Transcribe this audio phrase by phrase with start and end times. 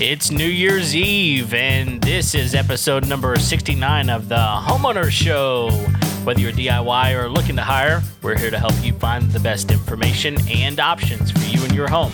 [0.00, 5.70] It's New Year's Eve, and this is episode number 69 of the Homeowners Show.
[6.24, 9.70] Whether you're DIY or looking to hire, we're here to help you find the best
[9.70, 12.12] information and options for you and your home.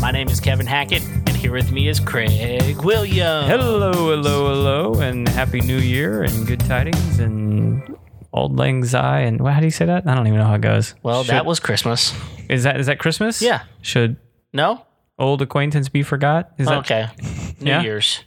[0.00, 3.48] My name is Kevin Hackett, and here with me is Craig Williams.
[3.48, 7.96] Hello, hello, hello, and happy new year and good tidings and
[8.34, 10.06] auld lang syne and well, how do you say that?
[10.06, 10.94] I don't even know how it goes.
[11.02, 12.12] Well, Should- that was Christmas.
[12.50, 13.40] is that is that Christmas?
[13.40, 13.62] Yeah.
[13.80, 14.16] Should
[14.52, 14.84] No?
[15.18, 16.50] Old acquaintance be forgot?
[16.58, 17.06] Is that Okay.
[17.60, 17.82] New Yeah?
[17.82, 18.22] Year's.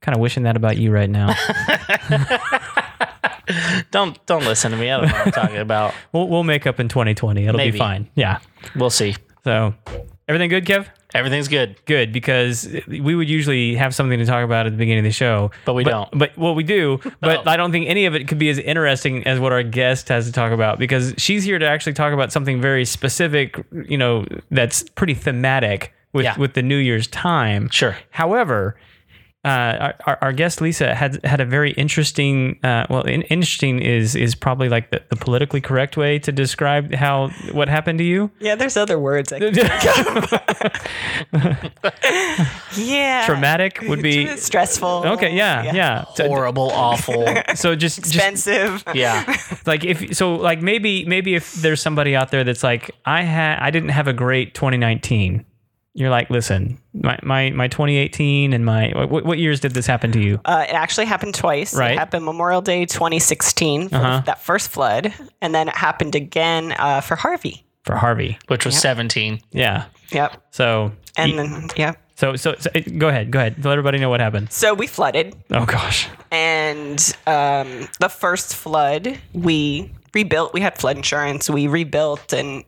[0.00, 1.34] kind of wishing that about you right now?
[3.92, 4.90] Don't don't listen to me.
[4.90, 5.94] I don't know what I'm talking about.
[6.12, 7.44] we'll we'll make up in 2020.
[7.46, 7.70] It'll Maybe.
[7.72, 8.08] be fine.
[8.16, 8.38] Yeah.
[8.74, 9.14] We'll see.
[9.44, 9.72] So
[10.26, 10.86] everything good, Kev?
[11.14, 11.76] Everything's good.
[11.86, 15.12] Good because we would usually have something to talk about at the beginning of the
[15.12, 16.08] show, But we don't.
[16.18, 17.50] But well, we do, but Oh.
[17.50, 20.26] I don't think any of it could be as interesting as what our guest has
[20.26, 23.64] to talk about because she's here to actually talk about something very specific.
[23.88, 26.36] You know, that's pretty thematic with Yeah.
[26.38, 27.68] with the New Year's time.
[27.70, 27.96] Sure.
[28.10, 28.76] However,
[29.44, 32.58] uh, our, our guest Lisa had had a very interesting.
[32.64, 36.92] Uh, well, in, interesting is is probably like the, the politically correct way to describe
[36.92, 38.28] how what happened to you.
[38.40, 39.32] Yeah, there's other words.
[39.32, 39.54] I can
[42.76, 43.24] yeah.
[43.26, 45.04] Traumatic would be stressful.
[45.14, 45.36] okay.
[45.36, 46.04] Yeah, yeah.
[46.16, 47.24] So- Horrible, awful.
[47.54, 48.82] So just just Expensive.
[48.94, 49.36] Yeah.
[49.64, 53.58] like if so like maybe maybe if there's somebody out there that's like I had
[53.60, 55.44] I didn't have a great 2019.
[55.98, 60.12] You're like, listen, my my, my 2018 and my what, what years did this happen
[60.12, 60.38] to you?
[60.44, 61.74] Uh, it actually happened twice.
[61.74, 61.92] Right.
[61.92, 64.22] It happened Memorial Day 2016 for Uh-huh.
[64.26, 67.64] that first flood, and then it happened again uh, for Harvey.
[67.84, 68.36] For Harvey.
[68.48, 69.40] Which was 17.
[69.52, 69.84] Yeah.
[70.12, 70.36] Yep.
[70.50, 71.94] So And then yeah.
[72.16, 73.64] so, so so go ahead, go ahead.
[73.64, 74.52] Let everybody know what happened.
[74.52, 76.08] So we flooded, Oh gosh.
[76.30, 80.52] and um, the first flood we rebuilt.
[80.52, 81.48] We had flood insurance.
[81.48, 82.64] We rebuilt, and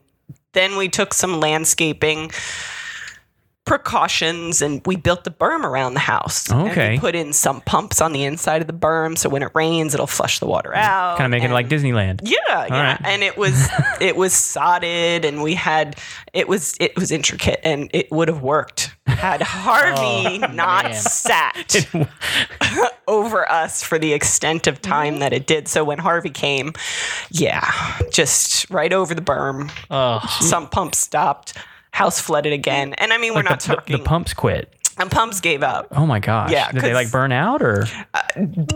[0.53, 2.31] then we took some landscaping
[3.69, 6.49] precautions and we built the berm around the house.
[6.49, 6.91] And Okay.
[6.93, 9.93] we put in some pumps on the inside of the berm so when it rains
[9.93, 10.79] it'll flush the water mm-hmm.
[10.79, 11.17] out.
[11.19, 12.21] Kind of making it like Disneyland.
[12.23, 13.01] yeah, yeah, right.
[13.03, 13.69] and it was
[14.01, 15.97] it was sodded, and we had
[16.33, 20.93] it was it was intricate, and it would have worked had Harvey oh, not man.
[20.95, 21.87] sat
[23.07, 25.19] over us for the extent of time mm-hmm.
[25.19, 25.67] that it did.
[25.67, 26.73] So when Harvey came,
[27.29, 27.69] yeah,
[28.11, 29.71] just right over the berm.
[29.91, 31.53] Oh, Some pumps stopped.
[31.91, 33.97] House flooded again, and I mean we're not the, the- talking.
[33.97, 34.73] the pumps quit.
[34.97, 35.87] and pumps gave up.
[35.91, 36.51] Oh my gosh.
[36.51, 37.85] Yeah, Did they like burn out or?
[38.13, 38.21] Uh,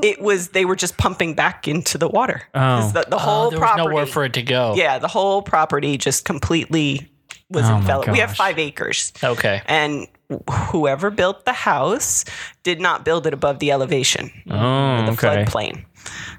[0.01, 2.43] it was they were just pumping back into the water.
[2.55, 2.59] Oh.
[2.59, 3.87] 'Cause The, the oh, whole oh there was property.
[3.89, 4.73] nowhere for it to go.
[4.75, 7.09] Yeah, the whole property just completely
[7.49, 8.09] was Oh enveloped.
[8.11, 9.13] We have five acres.
[9.23, 9.61] Okay.
[9.67, 10.07] And
[10.49, 12.25] whoever built the house
[12.63, 15.45] did not build it above the elevation, Oh, the okay.
[15.45, 15.85] floodplain.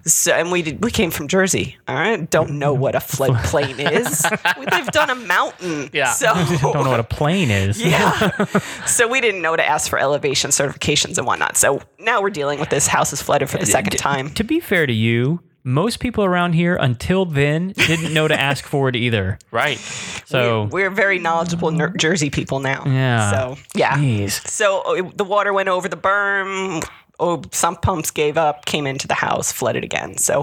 [0.05, 1.77] So, and we did, we came from Jersey.
[1.89, 4.23] All right, don't know what a floodplain is.
[4.59, 5.91] We lived on a mountain.
[5.93, 6.13] Yeah.
[6.13, 6.27] So
[6.73, 7.81] Don't know what a plane is.
[7.85, 8.45] yeah.
[8.87, 11.57] so we didn't know to ask for elevation certifications and whatnot.
[11.57, 14.31] So now we're dealing with this house is flooded for the uh, second time.
[14.35, 18.65] To be fair to you, most people around here until then didn't know to ask
[18.65, 19.39] for it either.
[19.51, 19.79] Right.
[20.27, 22.83] So We're very knowledgeable Ner- Jersey people now.
[22.87, 23.31] Yeah.
[23.31, 23.97] So yeah.
[23.97, 24.47] Jeez.
[24.49, 26.85] So uh, it, the water went over the berm.
[27.21, 30.19] Oh, some pumps gave up, came into the house, flooded again.
[30.19, 30.43] So,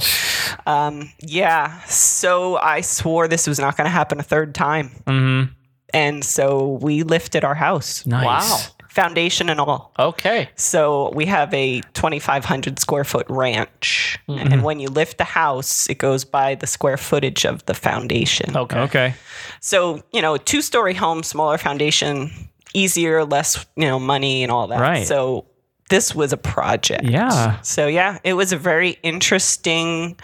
[0.66, 1.82] um, yeah.
[1.84, 4.90] So I swore this was not going to happen a third time.
[5.06, 5.52] Mm-hmm.
[5.94, 8.26] And so we lifted our house, nice.
[8.26, 8.81] Wow.
[8.91, 9.94] Foundation and all.
[9.97, 10.50] Okay.
[10.56, 14.19] So we have a 2,500 square foot ranch.
[14.28, 14.62] And mm-hmm.
[14.63, 18.56] when you lift the house, it goes by the square footage of the foundation.
[18.56, 18.79] Okay.
[18.79, 19.13] Okay.
[19.62, 22.31] So, you know, two story home, smaller foundation,
[22.74, 24.81] easier, less, you know, money and all that.
[24.81, 25.08] Right.
[25.08, 25.46] So
[25.90, 27.06] this was a project.
[27.06, 27.62] Yeah.
[27.62, 30.19] So yeah, it was a very interesting,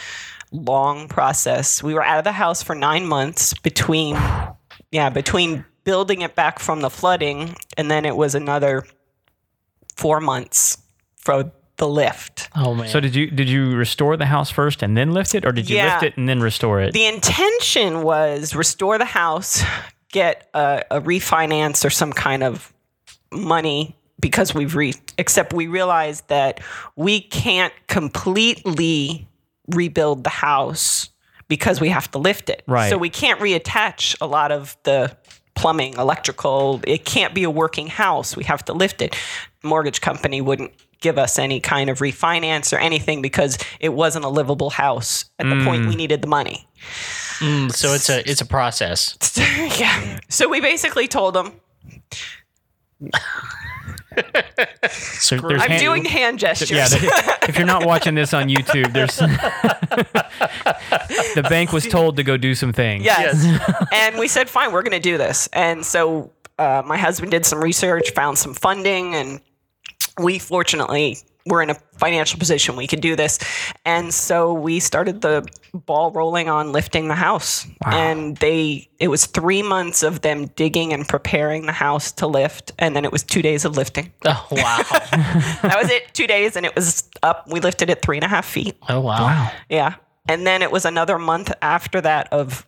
[0.51, 1.81] long process.
[1.81, 4.17] We were out of the house for nine months between,
[4.91, 8.83] yeah, between building it back from the flooding, and then it was another
[9.95, 10.77] four months
[11.15, 12.49] for the lift.
[12.57, 12.89] Oh man.
[12.89, 15.69] So did you did you restore the house first and then lift it, or did
[15.69, 15.93] you Yeah.
[15.93, 16.91] lift it and then restore it?
[16.91, 19.63] The intention was restore the house,
[20.11, 22.73] get a, a refinance or some kind of
[23.31, 26.59] money because we've re except we realized that
[26.97, 29.25] we can't completely
[29.69, 31.09] rebuild the house
[31.47, 32.63] because we have to lift it.
[32.67, 32.89] Right.
[32.89, 35.15] So we can't reattach a lot of the
[35.57, 36.79] plumbing, electrical.
[36.85, 38.37] It can't be a working house.
[38.37, 39.15] We have to lift it.
[39.63, 40.71] Mortgage company wouldn't
[41.01, 45.47] give us any kind of refinance or anything because it wasn't a livable house at
[45.47, 46.67] the point we needed the money.
[47.39, 49.17] Mm, so it's a it's a process.
[49.79, 50.19] yeah.
[50.29, 51.51] So we basically told them,
[54.89, 56.71] So there's I'm hand- doing hand gestures.
[56.71, 59.17] Yeah, the- if you're not watching this on YouTube, there's
[61.35, 63.03] the bank was told to go do some things.
[63.03, 63.45] Yes.
[63.93, 65.47] and we said, fine, we're going to do this.
[65.53, 69.41] And so uh, my husband did some research, found some funding, and
[70.19, 71.17] we fortunately
[71.47, 73.39] were in a financial position we could do this.
[73.85, 77.67] And so we started the ball rolling on lifting the house.
[77.85, 82.71] And they it was three months of them digging and preparing the house to lift
[82.79, 84.11] and then it was two days of lifting.
[84.25, 84.77] Oh wow.
[85.61, 87.49] that was it two days and it was up.
[87.49, 88.75] We lifted it three and a half feet.
[88.89, 89.51] Oh wow.
[89.69, 89.95] yeah.
[90.29, 92.67] And then it was another month after that of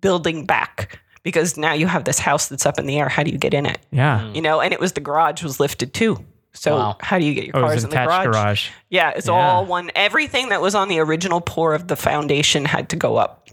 [0.00, 3.08] building back because now you have this house that's up in the air.
[3.08, 3.78] How do you get in it?
[3.90, 4.32] Yeah.
[4.32, 6.96] you know and it was the garage was lifted too so Wow.
[7.00, 8.24] how do you get your Oh, it cars was in an the garage?
[8.26, 8.68] garage.
[8.88, 9.32] Yeah, it's Yeah.
[9.34, 9.90] all one.
[9.94, 13.48] Everything that was on the original pour of the foundation had to go up.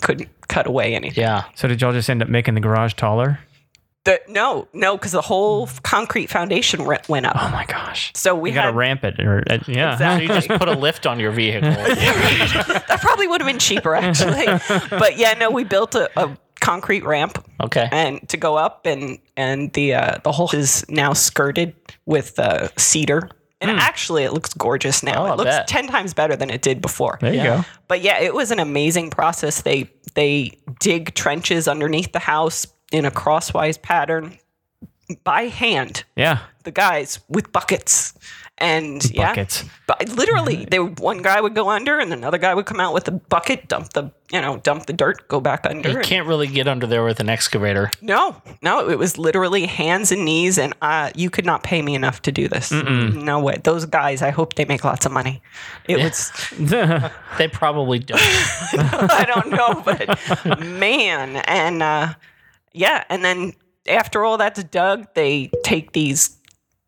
[0.00, 1.22] Couldn't cut away anything.
[1.22, 1.44] Yeah.
[1.54, 3.38] So did y'all just end up making the garage taller?
[4.04, 7.36] The, no, no, because the whole concrete foundation re- went up.
[7.40, 8.10] Oh my gosh.
[8.16, 9.96] So we You got had to ramp it, or uh, yeah.
[9.96, 11.70] So you just put a lift on your vehicle.
[11.70, 14.46] that probably would have been cheaper actually.
[14.90, 17.88] but yeah, no, we built a, a concrete ramp Okay.
[17.92, 21.74] and to go up, and and the uh, the whole is now skirted
[22.06, 23.28] with uh, cedar.
[23.60, 25.22] And actually, it looks gorgeous now.
[25.22, 25.68] Oh, I it looks bet.
[25.68, 27.18] ten times better than it did before.
[27.20, 27.56] There you Yeah.
[27.58, 27.64] go.
[27.86, 29.62] But yeah, it was an amazing process.
[29.62, 34.36] They they dig trenches underneath the house in a crosswise pattern
[35.22, 36.02] by hand.
[36.16, 36.38] Yeah.
[36.64, 38.14] The guys with buckets
[38.62, 39.44] and yeah,
[39.86, 42.94] but literally, they would, one guy would go under, and another guy would come out
[42.94, 45.90] with a bucket, dump the you know dump the dirt, go back under.
[45.90, 47.90] You and- can't really get under there with an excavator.
[48.00, 51.94] no, no, it was literally hands and knees, and uh, you could not pay me
[51.96, 52.70] enough to do this.
[52.70, 53.60] No way.
[53.62, 55.42] Those guys, I hope they make lots of money.
[55.88, 56.30] It was.
[57.38, 58.20] They probably don't.
[58.22, 62.14] I don't know, but man, and uh,
[62.72, 63.54] yeah, and then
[63.88, 66.36] after all that's dug, they take these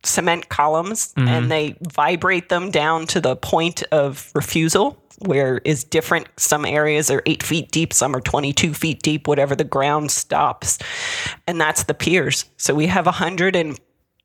[0.05, 6.29] cement columns and they vibrate them down to the point of refusal, where is different.
[6.37, 9.27] Some areas are eight feet deep, some are twenty-two feet deep.
[9.27, 10.79] Whatever the ground stops,
[11.47, 12.45] and that's the piers.
[12.57, 13.79] So we have hundred and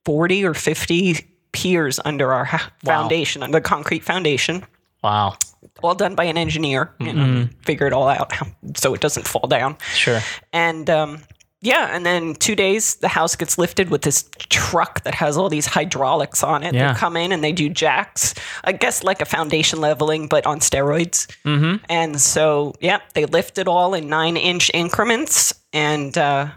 [0.06, 2.48] forty or fifty piers under our
[2.84, 4.64] foundation, under concrete foundation
[5.04, 5.38] Wow.
[5.82, 8.34] all done by an engineer, you know, figure it all out
[8.76, 9.78] so it doesn't fall down.
[9.94, 10.20] Sure.
[10.52, 11.22] And um,
[11.62, 15.50] yeah, and then two days the house gets lifted with this truck that has all
[15.50, 16.74] these hydraulics on it.
[16.74, 16.94] Yeah.
[16.94, 18.34] They come in and they do jacks,
[18.64, 21.28] I guess like a foundation leveling, but on steroids.
[21.44, 21.84] Mm-hmm.
[21.90, 26.48] And so yeah, they lift it all in nine inch increments, and uh,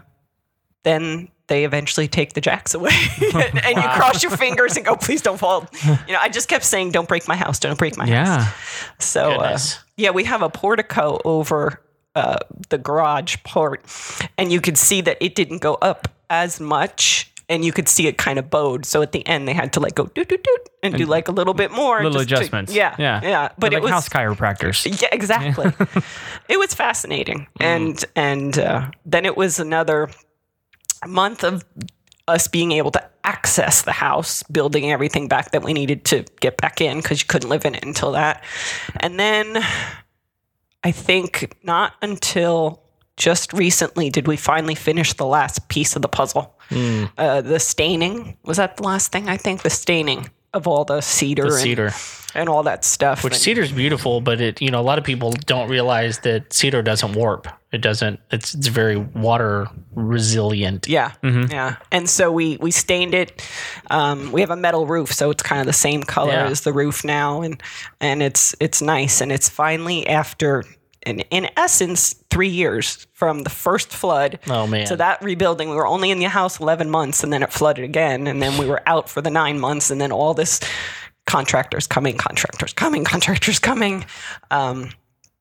[0.83, 3.35] then they eventually take the jacks away and,
[3.65, 5.67] and you cross your fingers and go please don't fall
[6.07, 8.51] you know i just kept saying don't break my house don't break my house yeah.
[8.97, 9.59] so uh,
[9.95, 11.79] yeah, we have a portico over
[12.15, 12.37] uh,
[12.69, 13.83] the garage part,
[14.37, 17.29] and you could see that it didn't go up as much.
[17.49, 18.85] And you could see it kind of bowed.
[18.85, 21.27] So at the end, they had to like go doot doot doot and do like
[21.27, 21.97] a little bit more.
[22.01, 22.73] Little just to- adjustments.
[22.73, 23.19] yeah, Yeah.
[23.21, 23.49] yeah.
[23.59, 25.01] But They're it like was house chiropractors.
[25.01, 25.65] yeah, exactly.
[26.49, 30.09] it was fascinating, and and uh, then it was another
[31.05, 31.65] month of
[32.29, 36.55] us being able to access the house, building everything back that we needed to get
[36.57, 38.41] back in because you couldn't live in it until that,
[39.01, 39.61] and then
[40.83, 42.81] I think not until
[43.15, 46.55] just recently did we finally finish the last piece of the puzzle.
[47.17, 49.29] Uh, the staining was that the last thing?
[49.29, 51.91] I think the staining of all the cedar, The and, cedar.
[52.35, 53.23] and all that stuff.
[53.23, 56.53] Which And- cedar's beautiful, but it you know a lot of people don't realize that
[56.53, 57.47] cedar doesn't warp.
[57.71, 58.19] It doesn't.
[58.31, 60.87] It's it's very water resilient.
[60.87, 61.75] Yeah, yeah.
[61.91, 63.41] And so we we stained it.
[63.89, 66.47] Um, we have a metal roof, so it's kind of the same color Yeah.
[66.47, 67.61] as the roof now, and
[67.99, 69.21] and it's it's nice.
[69.21, 70.63] And it's finally after.
[71.05, 74.85] In, in essence, three years from the first flood Oh, man.
[74.87, 75.69] to that rebuilding.
[75.69, 78.27] We were only in the house 11 months and then it flooded again.
[78.27, 79.91] And then we were out for the nine months.
[79.91, 80.59] And then all this
[81.27, 84.05] contractors coming, contractors coming, contractors coming.
[84.51, 84.89] Um,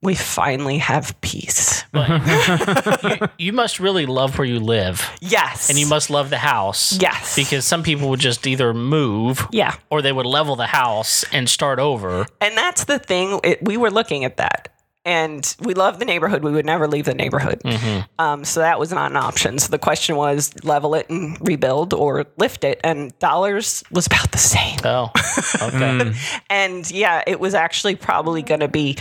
[0.03, 1.85] we finally have peace.
[1.95, 5.71] you, you must really love where you live, Yes.
[5.71, 6.99] and you must love the house.
[7.01, 7.37] Yes.
[7.37, 9.77] Because some people would just either move, Yeah.
[9.91, 12.27] or they would level the house and start over.
[12.41, 13.39] And that's the thing.
[13.45, 14.71] It, we were looking at that.
[15.05, 16.45] And we love the neighborhood.
[16.45, 17.61] We would never leave the neighborhood.
[18.21, 19.59] Um, so that was not an option.
[19.59, 22.81] So the question was level it and rebuild or lift it.
[22.85, 24.79] And dollars was about the same.
[24.85, 25.11] Oh,
[25.61, 26.13] okay.
[26.51, 28.97] And yeah, it was actually probably going to be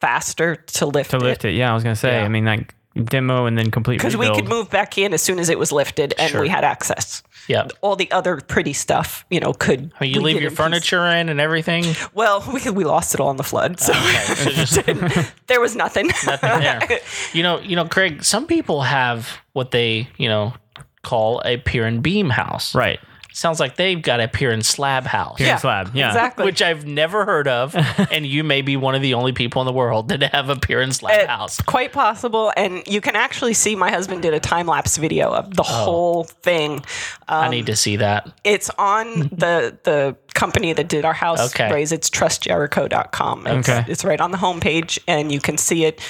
[0.00, 1.22] faster to lift To it.
[1.22, 1.54] lift it.
[1.54, 2.24] Yeah, I was going to say, Yeah.
[2.24, 5.38] I mean, like demo and then complete Because we could move back in as soon
[5.38, 7.22] as it was lifted and we had access.
[7.48, 7.66] Yeah.
[7.80, 9.92] All the other pretty stuff, you know, could.
[9.98, 11.84] I mean, you leave your in furniture in and everything.
[12.14, 14.50] Well, we we lost it all in the flood, so Okay, so
[14.84, 16.06] just there was nothing.
[16.26, 17.00] nothing there.
[17.32, 18.22] You know, you know, Craig.
[18.24, 20.54] Some people have what they, you know,
[21.02, 22.74] call a pier and beam house.
[22.74, 23.00] right.
[23.32, 25.38] Sounds like they've got a pier and slab house.
[25.38, 26.08] Pier and slab, yeah.
[26.08, 26.44] exactly.
[26.44, 27.74] Which I've never heard of,
[28.10, 30.56] and you may be one of the only people in the world that have a
[30.56, 31.60] pier and slab It's house.
[31.62, 35.46] quite possible, and you can actually see my husband did a time lapse video of
[35.46, 35.50] Oh.
[35.54, 36.84] the whole thing.
[37.28, 38.28] I need to see that.
[38.44, 41.72] It's on the the company that did our house Okay.
[41.72, 41.92] raise.
[41.92, 43.46] It's trustjericho.com.
[43.46, 43.84] It's, Okay.
[43.90, 46.00] it's right on the homepage, and you can see it.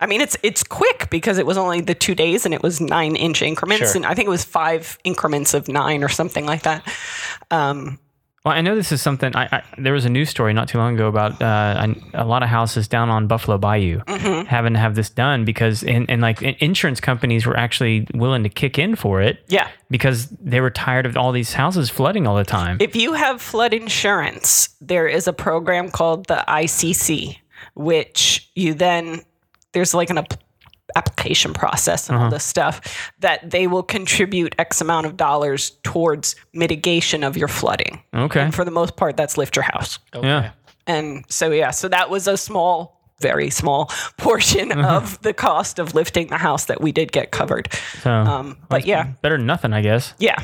[0.00, 2.80] I mean, it's it's quick because it was only the two days, and it was
[2.80, 3.96] nine inch increments, Sure.
[3.96, 6.82] and I think it was five increments of nine or something like that.
[7.50, 7.98] Um,
[8.46, 9.34] Well, I know this is something.
[9.34, 12.24] I, I there was a news story not too long ago about uh, a, a
[12.24, 14.46] lot of houses down on Buffalo Bayou Mm-hmm.
[14.46, 18.48] having to have this done because and, and like insurance companies were actually willing to
[18.48, 19.44] kick in for it.
[19.48, 19.68] yeah.
[19.90, 22.76] because they were tired of all these houses flooding all the time.
[22.80, 27.38] If you have flood insurance, there is a program called the ICC,
[27.74, 29.22] which you then
[29.72, 30.18] there's like an
[30.96, 32.80] application process and all this stuff
[33.20, 38.02] that they will contribute X amount of dollars towards mitigation of your flooding.
[38.14, 38.40] okay.
[38.40, 39.98] And for the most part, that's lift your house.
[40.14, 40.26] Okay.
[40.26, 40.50] Yeah.
[40.86, 43.86] And so yeah, so that was a small, very small
[44.16, 47.72] portion of the cost of lifting the house that we did get covered.
[48.02, 50.14] So, Um, but yeah, better than nothing, I guess.
[50.18, 50.36] yeah,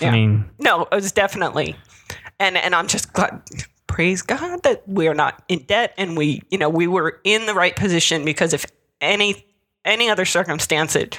[0.00, 0.08] yeah.
[0.08, 1.74] I mean, No, it was definitely,
[2.38, 3.42] and and I'm just glad,
[3.88, 7.46] praise God that we are not in debt, and we, you know, we were in
[7.46, 8.64] the right position because if
[9.00, 9.44] any
[9.84, 11.18] any other circumstance, it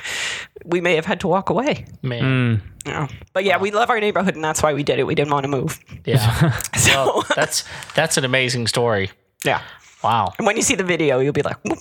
[0.66, 1.86] we may have had to walk away.
[2.02, 2.22] Man.
[2.22, 3.16] mm, You?
[3.34, 5.06] But yeah, we love our neighborhood, and that's why we did it.
[5.08, 5.80] We didn't want to move.
[6.06, 6.60] Yeah.
[6.78, 7.64] So Well, that's
[7.96, 9.10] that's an amazing story.
[9.46, 9.62] yeah,
[10.04, 10.34] Wow.
[10.38, 11.80] and when you see the video, you'll be like, "Whoop."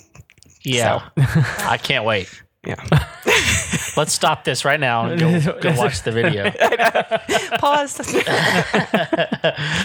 [0.63, 1.09] Yeah.
[1.59, 2.27] I can't wait.
[2.65, 2.75] Yeah,
[3.97, 6.51] Let's stop this right now and go, go watch the video.
[7.59, 7.97] pause.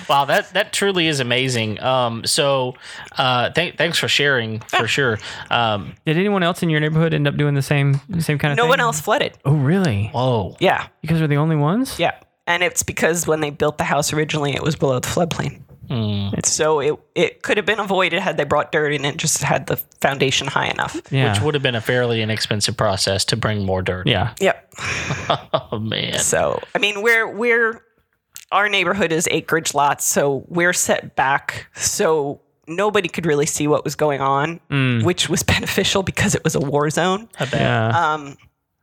[0.08, 1.80] Wow, that that truly is amazing.
[1.82, 2.74] Um, so,
[3.16, 5.18] uh, th- thanks for sharing for sure.
[5.50, 8.56] Um, did anyone else in your neighborhood end up doing the same same kind of
[8.56, 8.70] no thing?
[8.70, 9.36] one else flooded.
[9.44, 10.08] Oh, really?
[10.12, 10.56] whoa.
[10.60, 11.98] Yeah, You guys are the only ones?
[11.98, 12.12] yeah,
[12.46, 15.62] and it's because when they built the house originally, it was below the floodplain.
[15.88, 16.28] Hmm.
[16.44, 19.66] So it it could have been avoided had they brought dirt in and just had
[19.66, 21.00] the foundation high enough.
[21.10, 21.32] Yeah.
[21.32, 24.06] Which would have been a fairly inexpensive process to bring more dirt.
[24.06, 24.34] yeah.
[24.40, 24.74] Yep.
[25.52, 26.18] Oh man.
[26.18, 27.82] So I mean, we're we're
[28.52, 33.84] our neighborhood is acreage lots, so we're set back, so nobody could really see what
[33.84, 34.60] was going on,
[35.04, 37.28] which was beneficial because it was a war zone.
[37.38, 37.60] I bet.
[37.60, 37.88] Yeah.
[38.14, 38.36] Um,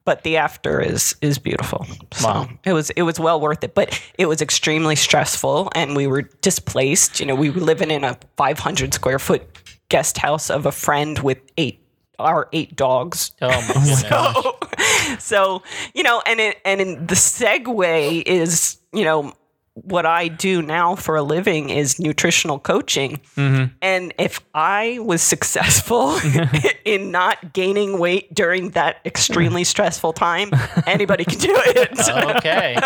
[0.05, 1.85] but the after is is beautiful.
[2.13, 2.49] So Wow.
[2.63, 6.23] it was it was well worth it, but it was extremely stressful, and we were
[6.41, 7.19] displaced.
[7.19, 9.43] You know, we were living in a 500 square foot
[9.89, 11.79] guest house of a friend with eight
[12.19, 13.31] our eight dogs.
[13.41, 15.23] Oh my goodness.
[15.23, 19.33] so you know and it, and in the segue is you know
[19.73, 23.21] what I do now for a living is nutritional coaching.
[23.37, 23.73] Mm-hmm.
[23.81, 26.19] And if I was successful
[26.85, 30.51] in not gaining weight during that extremely stressful time,
[30.85, 32.09] anybody can do it.
[32.37, 32.77] okay.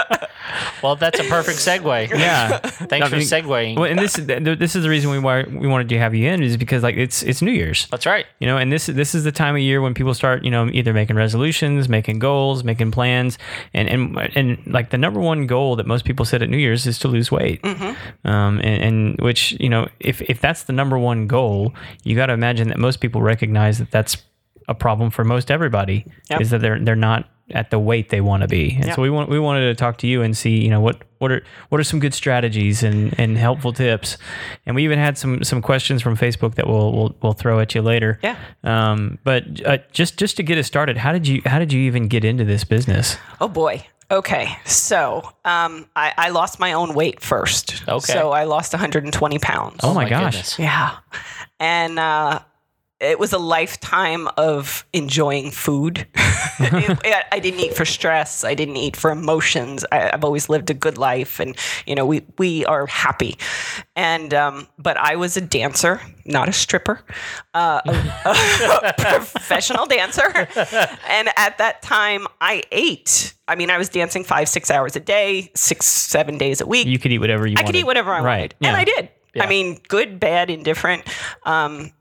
[0.83, 2.09] Well, that's a perfect segue.
[2.09, 2.59] yeah.
[2.59, 3.75] Thanks for I mean, segueing.
[3.77, 6.29] Well, and this is this is the reason we why we wanted to have you
[6.29, 7.87] in is because like it's it's New Year's.
[7.87, 8.27] That's right.
[8.39, 10.69] You know, and this this is the time of year when people start, you know,
[10.71, 13.39] either making resolutions, making goals, making plans,
[13.73, 16.84] and and and like the number one goal that most people set at New Year's
[16.87, 17.63] is to lose weight.
[17.63, 21.73] Um, and, and which you know, if if that's the number one goal,
[22.03, 24.17] you got to imagine that most people recognize that that's
[24.67, 26.41] a problem for most everybody Yep.
[26.41, 28.75] is that they're they're not at the weight they want to be.
[28.75, 28.95] And Yep.
[28.95, 31.31] so we want we wanted to talk to you and see, you know, what what
[31.31, 34.17] are what are some good strategies and, and helpful tips.
[34.65, 37.75] And we even had some some questions from Facebook that we'll we'll, we'll throw at
[37.75, 38.19] you later.
[38.23, 38.37] Yeah.
[38.63, 41.81] Um, but uh, just just to get us started, how did you how did you
[41.81, 43.17] even get into this business?
[43.39, 43.85] Oh boy.
[44.11, 44.55] Okay.
[44.65, 47.83] So um, I, I lost my own weight first.
[47.87, 48.13] Okay.
[48.13, 49.79] So I lost 120 pounds.
[49.81, 50.33] Oh, my, gosh.
[50.33, 50.59] goodness.
[50.59, 50.97] Yeah.
[51.59, 52.41] And uh,
[52.99, 56.07] it was a lifetime of enjoying food.
[56.59, 58.45] It- it- I didn't eat for stress.
[58.45, 59.83] I didn't eat for emotions.
[59.91, 63.37] I, I've always lived a good life, and you know we we are happy.
[63.97, 67.01] And um, but I was a dancer, not a stripper,
[67.53, 67.91] uh, a,
[68.25, 70.47] a professional dancer.
[71.09, 73.33] And at that time, I ate.
[73.49, 76.87] I mean, I was dancing five, six hours a day, six, seven days a week.
[76.87, 77.59] You could eat whatever you want.
[77.59, 77.73] I wanted.
[77.73, 78.53] could eat whatever I right.
[78.53, 78.55] wanted.
[78.61, 78.67] Yeah.
[78.69, 79.09] And I did.
[79.33, 79.43] Yeah.
[79.43, 81.03] I mean, good, bad, indifferent.
[81.43, 81.91] Um,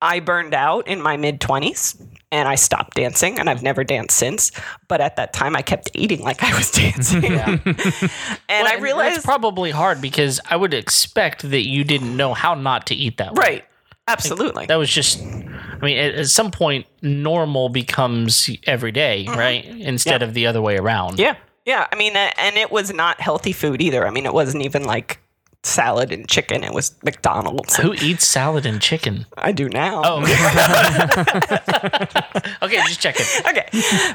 [0.00, 2.00] I burned out in my mid 20s
[2.30, 4.52] and I stopped dancing and I've never danced since.
[4.86, 7.24] But at that time, I kept eating like I was dancing.
[7.24, 12.34] and Well, I realized, that's probably hard because I would expect that you didn't know
[12.34, 13.40] how not to eat that way.
[13.40, 13.64] right,
[14.06, 14.66] absolutely.
[14.66, 15.20] That was just.
[15.20, 19.64] I mean, at, at some point, normal becomes every day, right?
[19.64, 21.12] Instead of the other way around.
[21.12, 21.20] Mm-hmm.
[21.20, 21.36] yeah.
[21.64, 21.86] Yeah.
[21.92, 24.06] I mean, and it was not healthy food either.
[24.06, 25.20] I mean, it wasn't even like
[25.64, 26.64] salad and chicken.
[26.64, 27.76] It was McDonald's.
[27.76, 29.26] Who eats salad and chicken?
[29.36, 30.02] I do now.
[30.04, 30.20] Oh,
[32.62, 32.76] okay.
[32.86, 33.26] just checking.
[33.48, 33.68] okay.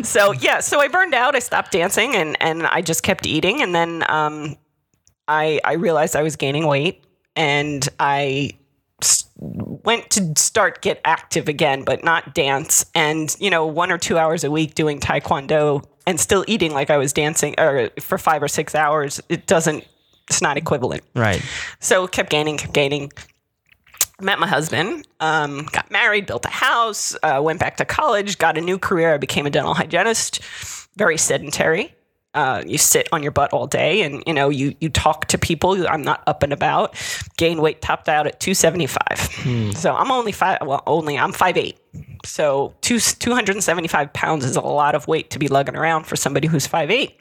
[0.04, 1.36] So yeah, so I burned out.
[1.36, 3.62] I stopped dancing and and I just kept eating.
[3.62, 4.56] And then um,
[5.28, 7.04] I I realized I was gaining weight,
[7.36, 8.52] and I
[9.38, 12.86] went to start get active again, but not dance.
[12.96, 16.90] And you know, one or two hours a week doing taekwondo and still eating like
[16.90, 19.22] I was dancing or for five or six hours.
[19.30, 19.86] It doesn't.
[20.30, 21.04] It's not equivalent.
[21.16, 21.42] Right.
[21.80, 23.12] So kept gaining, kept gaining.
[24.22, 28.58] Met my husband, um, got married, built a house, uh, went back to college, got
[28.58, 29.16] a new career.
[29.16, 30.40] I became a dental hygienist.
[30.96, 31.94] Very sedentary.
[32.34, 35.38] Uh, you sit on your butt all day, and you know you you talk to
[35.38, 35.88] people.
[35.88, 36.96] I'm not up and about.
[37.38, 39.76] Gain weight, topped out at 275.
[39.78, 40.60] So I'm only five.
[40.62, 41.78] Well, only I'm five eight.
[42.26, 46.48] So two 275 pounds is a lot of weight to be lugging around for somebody
[46.48, 47.20] who's five eight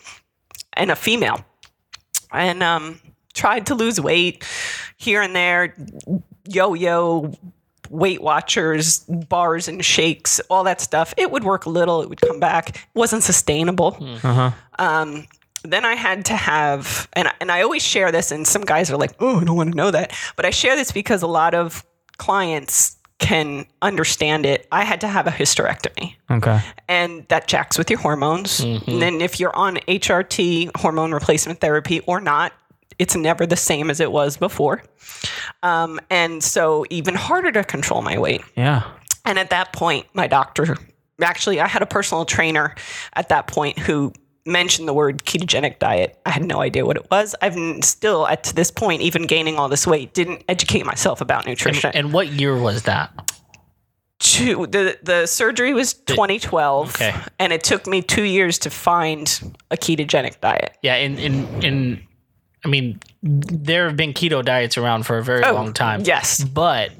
[0.75, 1.45] and a female
[2.33, 3.01] and um,
[3.35, 4.45] tried to lose weight
[4.97, 5.75] here and there,
[6.49, 7.33] yo yo,
[7.91, 11.13] Weight Watchers, bars and shakes, all that stuff.
[11.19, 12.71] It would work a little, it would come back.
[12.71, 13.99] It wasn't sustainable.
[14.79, 15.27] Um,
[15.65, 18.97] then I had to have, and, and I always share this, and some guys are
[18.97, 20.13] like, oh, I don't want to know that.
[20.37, 21.85] But I share this because a lot of
[22.17, 24.67] clients can understand it.
[24.71, 26.61] I had to have a hysterectomy Okay.
[26.89, 28.61] and that jacks with your hormones.
[28.61, 32.53] And then if you're on HRT, hormone replacement therapy, or not,
[32.99, 34.83] it's never the same as it was before.
[35.63, 38.43] Um, and so even harder to control my weight.
[38.57, 38.83] Yeah.
[39.25, 40.77] And at that point, my doctor
[41.23, 42.75] actually, I had a personal trainer
[43.15, 44.13] at that point who
[44.45, 46.19] mentioned the word ketogenic diet.
[46.27, 47.35] I had no idea what it was.
[47.43, 51.47] I've still, at to this point, even gaining all this weight, didn't educate myself about
[51.47, 51.91] nutrition.
[51.95, 53.33] And what year was that?
[54.19, 57.13] two the the surgery was 2012 Okay.
[57.41, 62.03] and it took me two years to find a ketogenic diet Yeah, in in in
[62.65, 66.03] I mean, there have been keto diets around for a very Oh, long time.
[66.05, 66.45] yes.
[66.45, 66.91] But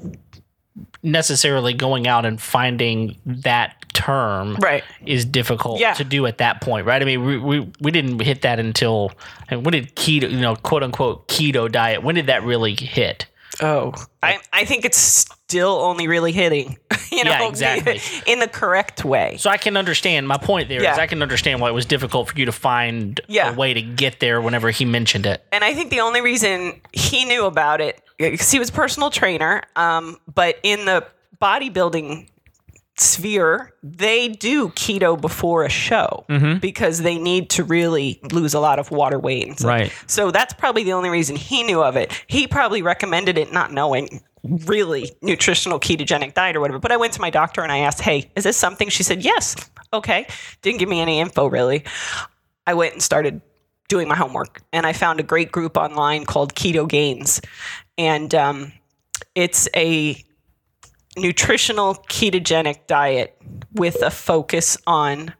[1.03, 4.83] necessarily going out and finding that term Right.
[5.05, 5.93] is difficult Yeah.
[5.93, 7.01] to do at that point, right?
[7.01, 9.11] I mean, we, we, we didn't hit that until
[9.49, 13.27] and when did keto, you know, quote unquote keto diet, when did that really hit?
[13.63, 16.77] Oh i i think it's still only really hitting
[17.11, 17.99] you know Yeah, exactly.
[18.31, 20.27] in the correct way So I can understand.
[20.27, 20.95] My point there is Yeah.
[20.95, 23.51] I can understand why it was difficult for you to find Yeah.
[23.51, 25.43] a way to get there whenever he mentioned it.
[25.51, 29.09] and i think the only reason he knew about it because he was a personal
[29.09, 31.05] trainer um, but in the
[31.41, 32.27] bodybuilding
[32.95, 36.25] sphere they do keto before a show
[36.59, 39.59] because they need to really lose a lot of water weight.
[39.61, 39.91] Right.
[40.07, 42.11] so that's probably the only reason he knew of it.
[42.27, 46.79] He probably recommended it not knowing really nutritional ketogenic diet or whatever.
[46.79, 48.89] But i went to my doctor and i asked hey is this something?
[48.89, 49.55] She said yes.
[49.91, 50.27] Okay.
[50.61, 51.83] Didn't give me any info really.
[52.67, 53.41] I went and started
[53.89, 57.45] doing my homework, and I found a great group online called KetoGains,
[57.97, 58.71] and um,
[59.35, 60.23] it's a
[61.17, 63.37] nutritional ketogenic diet
[63.73, 65.33] with a focus on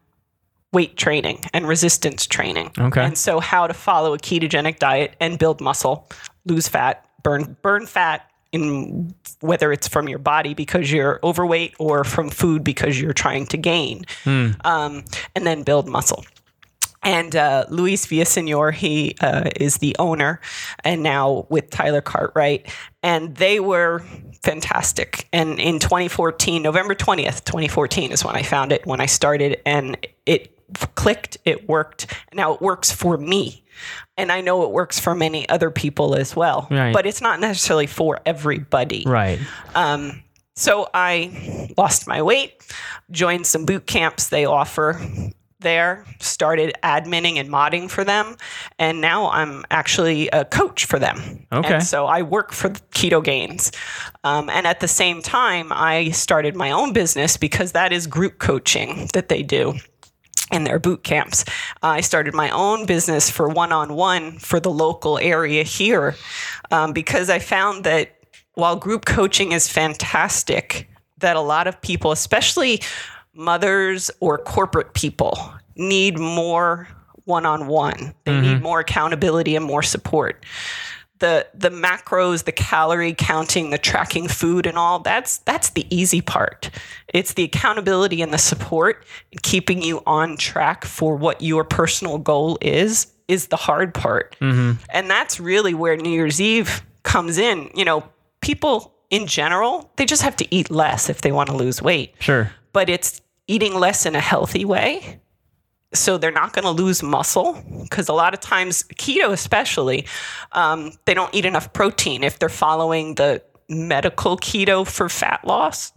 [0.71, 2.71] weight training and resistance training.
[2.77, 3.03] Okay.
[3.03, 6.09] And so how to follow a ketogenic diet and build muscle,
[6.45, 12.03] lose fat, burn burn fat in whether it's from your body because you're overweight or
[12.03, 14.05] from food because you're trying to gain.
[14.63, 15.03] Um,
[15.35, 16.23] and then build muscle.
[17.03, 20.39] And uh, Luis Villasenor, he uh, is the owner,
[20.85, 24.05] and now with Tyler Cartwright, and they were
[24.43, 25.27] fantastic.
[25.33, 29.97] And in 2014, November 20th, 2014 is when I found it, when I started, and
[30.25, 30.51] it
[30.95, 32.13] clicked, it worked.
[32.33, 33.63] Now it works for me,
[34.17, 36.67] and I know it works for many other people as well.
[36.69, 36.93] Right.
[36.93, 39.03] But it's not necessarily for everybody.
[39.05, 39.39] Right.
[39.75, 40.23] Um,
[40.55, 42.61] so I lost my weight,
[43.09, 45.01] joined some boot camps they offer
[45.63, 48.35] there, started adminning and modding for them,
[48.77, 51.45] and now I'm actually a coach for them.
[51.51, 51.75] Okay.
[51.75, 53.75] And so I work for KetoGains.
[54.23, 58.39] Um, and at the same time, I started my own business because that is group
[58.39, 59.73] coaching that they do
[60.51, 61.45] in their boot camps.
[61.81, 66.15] I started my own business for one on one for the local area here
[66.71, 68.15] um, because I found that
[68.53, 72.81] while group coaching is fantastic, that a lot of people, especially
[73.33, 76.87] mothers or corporate people, need more
[77.25, 78.13] one on one.
[78.25, 78.63] They need mm-hmm.
[78.63, 80.43] more accountability and more support
[81.23, 86.19] the the macros, the calorie counting, the tracking food and all that's that's the easy
[86.19, 86.69] part.
[87.13, 92.17] It's the accountability and the support and keeping you on track for what your personal
[92.17, 94.35] goal is is the hard part.
[94.41, 94.83] Mm-hmm.
[94.89, 97.69] And that's really where New Year's Eve comes in.
[97.73, 98.03] You know,
[98.41, 102.15] people in general, they just have to eat less if they want to lose weight.
[102.19, 102.51] Sure.
[102.73, 105.19] But it's eating less in a healthy way.
[105.93, 110.07] So they're not going to lose muscle because a lot of times keto especially
[110.53, 112.23] um, they don't eat enough protein.
[112.23, 115.91] If they're following the medical keto for fat loss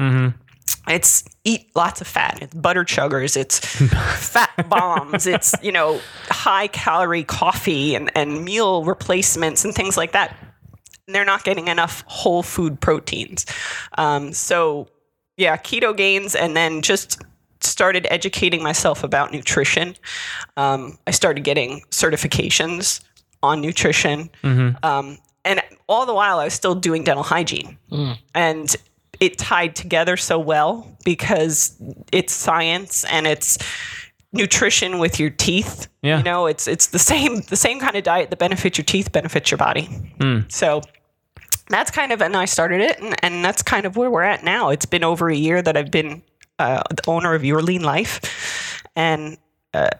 [0.88, 2.38] it's eat lots of fat.
[2.42, 3.58] It's butter chuggers it's
[4.16, 10.12] fat bombs it's you know high calorie coffee and, and meal replacements and things like
[10.12, 10.36] that.
[11.08, 13.46] They're not getting enough whole food proteins.
[13.96, 14.88] Um, so
[15.36, 17.22] yeah KetoGains and then just
[17.60, 19.94] started educating myself about nutrition
[20.56, 23.00] um, i started getting certifications
[23.42, 24.30] on nutrition
[24.82, 27.78] um, and all the while i was still doing dental hygiene
[28.34, 28.76] and
[29.20, 31.74] it tied together so well because
[32.12, 33.58] it's science and it's
[34.32, 35.88] nutrition with your teeth.
[36.02, 36.18] Yeah.
[36.18, 39.10] You know, it's it's the same the same kind of diet that benefits your teeth
[39.12, 39.88] benefits your body.
[40.48, 40.82] So
[41.68, 44.44] that's kind of and I started it and, and that's kind of where we're at
[44.44, 44.70] now.
[44.70, 46.22] It's been over a year that I've been
[46.58, 49.38] uh, the owner of Your Lean Life and
[49.74, 49.90] uh,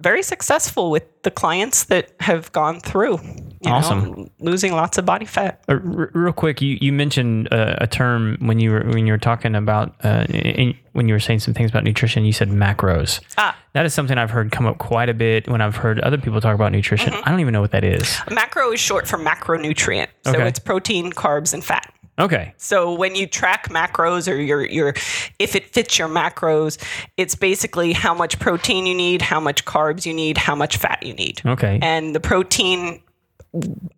[0.00, 3.18] very successful with the clients that have gone through.
[3.66, 4.12] Awesome.
[4.12, 5.62] Know, losing lots of body fat.
[5.68, 9.12] Uh, r- real quick, you, you mentioned uh, a term when you were when you
[9.12, 12.24] were talking about uh, in, when you were saying some things about nutrition.
[12.24, 13.20] You said macros.
[13.36, 13.56] Ah.
[13.74, 16.40] That is something I've heard come up quite a bit when I've heard other people
[16.40, 17.12] talk about nutrition.
[17.12, 17.28] Mm-hmm.
[17.28, 18.18] I don't even know what that is.
[18.30, 20.08] Macro is short for macronutrient.
[20.24, 20.48] So Okay.
[20.48, 21.92] it's protein, carbs, and fat.
[22.18, 22.52] Okay.
[22.56, 24.94] So when you track macros or your your
[25.38, 26.76] if it fits your macros,
[27.16, 31.02] it's basically how much protein you need, how much carbs you need, how much fat
[31.02, 31.40] you need.
[31.46, 31.78] Okay.
[31.82, 33.00] And the protein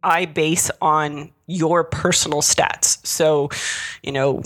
[0.02, 3.04] I base on your personal stats.
[3.06, 3.50] So,
[4.02, 4.42] you know,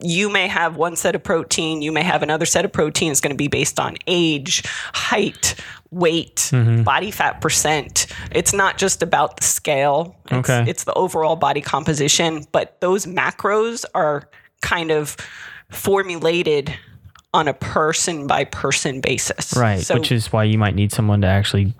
[0.00, 3.10] you may have one set of protein, you may have another set of protein.
[3.10, 4.62] It's going to be based on age,
[4.94, 5.54] height,
[5.90, 6.82] weight, mm-hmm.
[6.82, 8.06] body fat percent.
[8.30, 10.16] It's not just about the scale.
[10.26, 10.70] It's, Okay.
[10.70, 14.28] it's the overall body composition, but those macros are
[14.60, 15.16] kind of
[15.70, 16.74] formulated
[17.34, 19.54] on a person by person basis.
[19.56, 19.80] right.
[19.80, 21.74] So Which is why you might need someone to actually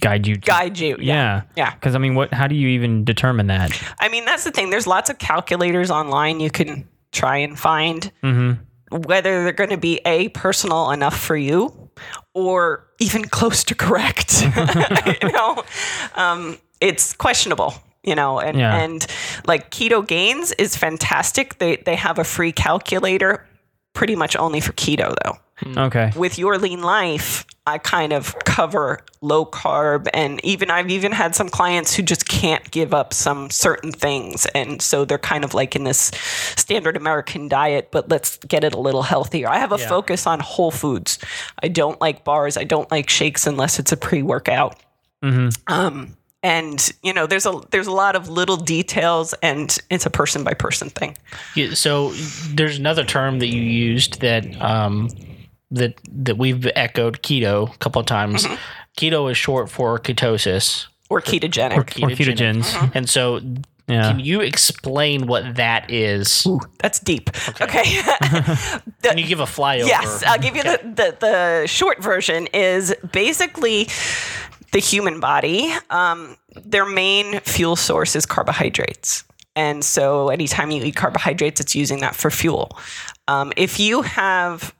[0.00, 0.34] guide you.
[0.36, 0.96] To, guide you.
[1.00, 1.42] yeah.
[1.56, 1.74] Yeah.
[1.74, 2.32] Because I mean, what?
[2.32, 3.70] How do you even determine that?
[3.98, 4.70] I mean, that's the thing.
[4.70, 8.10] There's lots of calculators online you can try and find
[8.90, 11.90] whether they're going to be a personal enough for you
[12.34, 14.42] or even close to correct.
[15.22, 15.62] you know,
[16.16, 17.74] um, it's questionable.
[18.02, 18.76] You know, and Yeah.
[18.82, 19.06] and
[19.46, 21.58] like KetoGains is fantastic.
[21.58, 23.46] They they have a free calculator,
[23.94, 25.38] pretty much only for keto though
[25.76, 26.12] Okay.
[26.16, 31.34] with your lean life i kind of cover low carb and even i've even had
[31.34, 35.54] some clients who just can't give up some certain things and so they're kind of
[35.54, 36.10] like in this
[36.56, 39.48] standard american diet but let's get it a little healthier.
[39.48, 41.18] I have a focus on whole foods.
[41.62, 42.56] I don't like bars.
[42.56, 44.76] I don't like shakes unless it's a pre-workout.
[45.68, 50.10] Um, and you know there's a there's a lot of little details and it's a
[50.10, 51.16] person by person thing.
[51.54, 52.10] Yeah, so
[52.50, 55.08] there's another term that you used that um,
[55.74, 58.44] that that we've echoed keto a couple of times.
[58.44, 58.54] Mm-hmm.
[58.96, 60.86] Keto is short for ketosis.
[61.10, 62.90] or ketogenic Or ketogens.
[62.94, 63.40] And so,
[63.86, 64.08] Yeah.
[64.12, 66.46] can you explain what that is?
[66.78, 67.28] that's deep
[67.60, 67.84] okay,
[69.02, 69.88] Can you give a flyover?
[69.88, 73.88] Yes, I'll give you the, the, the short version is basically
[74.72, 75.72] the human body.
[75.90, 79.24] Um, their main fuel source is carbohydrates.
[79.56, 82.76] And so anytime you eat carbohydrates, it's using that for fuel.
[83.28, 84.72] Um, if you have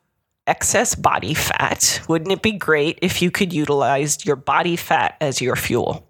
[0.46, 5.40] excess body fat, wouldn't it be great if you could utilize your body fat as
[5.40, 6.06] your fuel?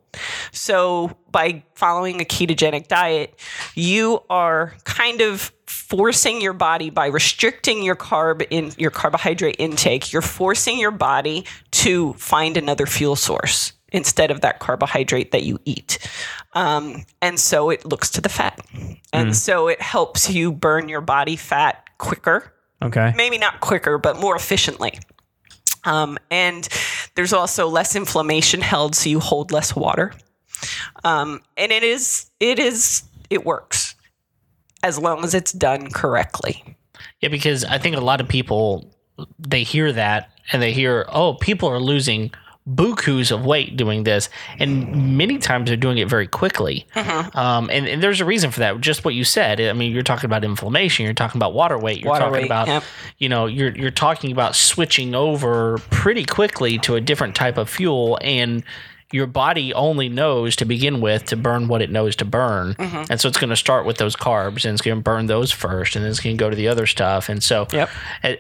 [0.52, 3.38] So, by following a ketogenic diet,
[3.74, 10.12] you are kind of forcing your body by restricting your carb in your carbohydrate intake,
[10.12, 15.58] you're forcing your body to find another fuel source instead of that carbohydrate that you
[15.64, 15.98] eat.
[16.52, 18.60] Um, and so it looks to the fat.
[19.12, 22.53] And so it helps you burn your body fat quicker
[22.84, 23.12] Okay.
[23.16, 24.98] maybe not quicker, but more efficiently.
[25.84, 26.68] Um, and
[27.14, 30.12] there's also less inflammation held, so you hold less water.
[31.02, 33.94] Um, and it is, it is, it works
[34.82, 36.76] as long as it's done correctly.
[37.20, 38.94] Yeah, because I think a lot of people
[39.38, 42.32] they hear that and they hear, oh, people are losing
[42.68, 46.86] bukus of weight doing this, and many times they're doing it very quickly.
[46.94, 47.36] Mm-hmm.
[47.36, 48.80] Um, and, and there's a reason for that.
[48.80, 49.60] Just what you said.
[49.60, 51.04] I mean, you're talking about inflammation.
[51.04, 52.00] You're talking about water weight.
[52.00, 52.82] You're Water talking weight, about, yep.
[53.18, 57.68] you know, you're you're talking about switching over pretty quickly to a different type of
[57.68, 58.64] fuel and.
[59.14, 62.74] Your body only knows to begin with to burn what it knows to burn.
[62.74, 63.04] Mm-hmm.
[63.12, 65.52] And so it's going to start with those carbs and it's going to burn those
[65.52, 67.28] first and then it's going to go to the other stuff.
[67.28, 67.90] And so Yep.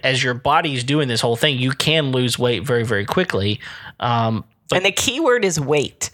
[0.02, 3.60] as your body's doing this whole thing, you can lose weight very, very quickly.
[4.00, 6.10] Um, and the key word is weight.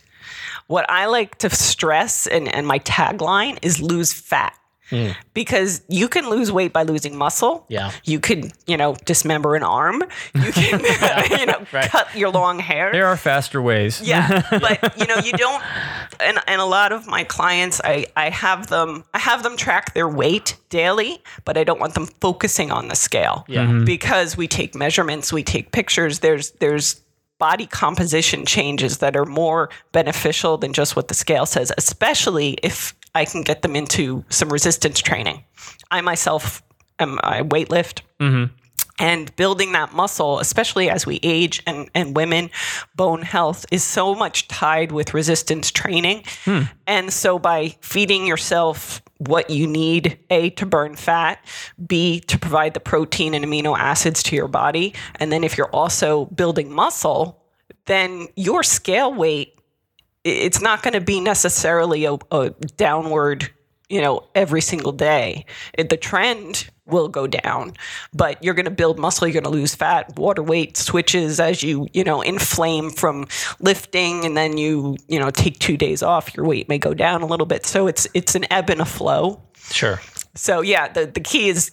[0.67, 4.55] What I like to stress and, and my tagline is lose fat.
[4.91, 5.15] Mm.
[5.35, 7.65] because you can lose weight by losing muscle.
[7.69, 7.93] Yeah.
[8.05, 10.03] You can, you know, dismember an arm.
[10.35, 10.81] You can,
[11.39, 11.89] you know, Right.
[11.89, 12.91] cut your long hair.
[12.93, 14.01] There are faster ways.
[14.03, 15.63] Yeah, but you know, you don't.
[16.21, 19.95] And and a lot of my clients, I I have them I have them track
[19.95, 23.45] their weight daily, but I don't want them focusing on the scale.
[23.49, 23.65] Yeah.
[23.67, 23.85] Mm-hmm.
[23.85, 26.19] because we take measurements, we take pictures.
[26.21, 27.01] There's there's
[27.39, 32.95] body composition changes that are more beneficial than just what the scale says, especially if
[33.15, 35.45] I can get them into some resistance training.
[35.91, 36.63] I myself
[36.99, 38.53] am I weightlift mm-hmm.
[38.99, 42.51] and building that muscle, especially as we age and, and women,
[42.95, 46.25] bone health is so much tied with resistance training.
[46.45, 46.63] Hmm.
[46.87, 51.45] And so by feeding yourself what you need, A, to burn fat,
[51.87, 55.75] B, to provide the protein and amino acids to your body, and then if you're
[55.75, 57.43] also building muscle,
[57.87, 59.60] then your scale weight
[60.25, 63.51] it's not going to be necessarily a, a downward,
[63.89, 65.47] you know, every single day.
[65.75, 67.73] It, the trend will go down,
[68.13, 69.27] but you're going to build muscle.
[69.27, 70.19] You're going to lose fat.
[70.19, 73.27] Water weight switches as you, you know, inflame from
[73.61, 76.35] lifting, and then you, you know, take two days off.
[76.35, 77.65] Your weight may go down a little bit.
[77.65, 79.41] So it's it's an ebb and a flow.
[79.71, 80.01] Sure.
[80.35, 81.71] So yeah, the the key is.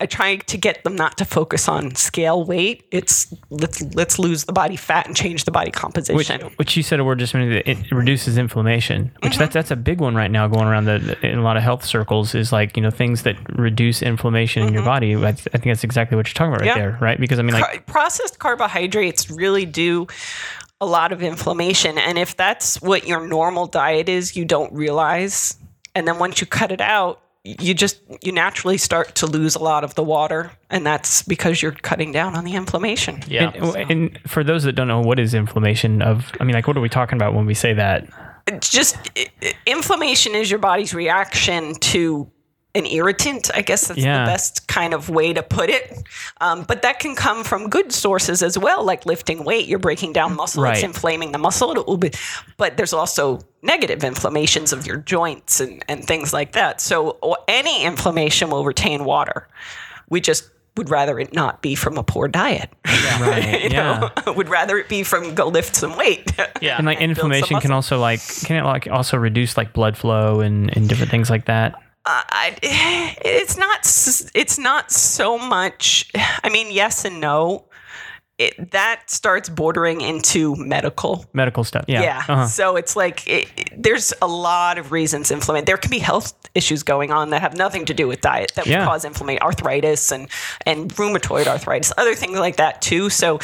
[0.00, 2.84] I try to get them not to focus on scale weight.
[2.90, 6.40] It's let's let's lose the body fat and change the body composition.
[6.56, 7.62] which you said a word just a minute.
[7.66, 9.38] It reduces inflammation, which Mm-hmm.
[9.38, 11.84] that's that's a big one right now going around the in a lot of health
[11.84, 12.34] circles.
[12.34, 15.14] Is like you know things that reduce inflammation in your body.
[15.14, 16.78] I, I think that's exactly what you're talking about right Mm-hmm.
[16.80, 16.90] Yeah.
[16.90, 17.20] there, right?
[17.20, 20.08] Because I mean, like Car- processed carbohydrates really do
[20.80, 25.56] a lot of inflammation and if that's what your normal diet is you don't realize
[25.94, 29.58] and then once you cut it out you just you naturally start to lose a
[29.58, 33.52] lot of the water and that's because you're cutting down on the inflammation Yeah.
[33.54, 36.00] And, and for those that don't know, what is inflammation?
[36.00, 38.08] Of I mean, like, what are we talking about when we say that?
[38.46, 42.30] it's just i- i- inflammation is your body's reaction to
[42.74, 43.50] an irritant.
[43.54, 44.24] I guess that's Yeah.
[44.24, 45.96] the best kind of way to put it.
[46.40, 49.66] Um, but that can come from good sources as well, like lifting weight.
[49.68, 50.64] You're breaking down muscle.
[50.64, 52.18] It's inflaming the muscle a little bit.
[52.56, 56.80] But there's also negative inflammations of your joints and, and things like that.
[56.80, 59.48] So any inflammation will retain water.
[60.08, 62.70] We just would rather it not be from a poor diet.
[63.20, 63.62] Right.
[63.62, 64.10] you yeah.
[64.26, 66.32] know, would rather it be from go lift some weight.
[66.60, 66.78] Yeah.
[66.78, 70.40] And like and inflammation can also like can it like also reduce like blood flow
[70.40, 71.74] and, and different things like that.
[72.06, 72.56] I,
[73.24, 73.80] it's not
[74.34, 76.10] it's not so much
[76.44, 77.64] i mean yes and no
[78.36, 81.84] it, that starts bordering into medical Medical stuff.
[81.86, 82.02] Yeah.
[82.02, 82.46] yeah, Uh-huh.
[82.48, 86.34] so it's like it, it- there's a lot of reasons inflammation there can be health
[86.52, 88.80] issues going on that have nothing to do with diet that Yeah.
[88.80, 90.28] would cause inflammation arthritis and
[90.66, 93.38] and rheumatoid arthritis other things like that too so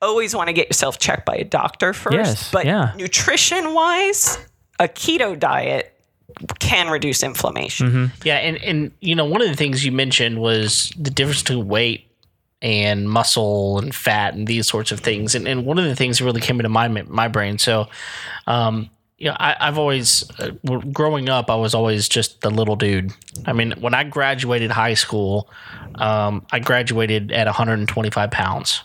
[0.00, 2.92] always want to get yourself checked by a doctor first Yes, but yeah.
[2.96, 4.38] nutrition wise
[4.78, 5.94] a keto diet
[6.58, 10.92] can reduce inflammation Yeah, and and you know one of the things you mentioned was
[10.98, 12.06] the difference between weight
[12.62, 15.34] and muscle and fat and these sorts of things.
[15.34, 17.58] And and one of the things that really came into my my brain.
[17.58, 17.88] So,
[18.46, 20.50] um, you know, I, I've always uh,
[20.92, 23.12] growing up, I was always just the little dude.
[23.46, 25.50] I mean, when I graduated high school,
[25.96, 28.82] um, I graduated at 125 pounds.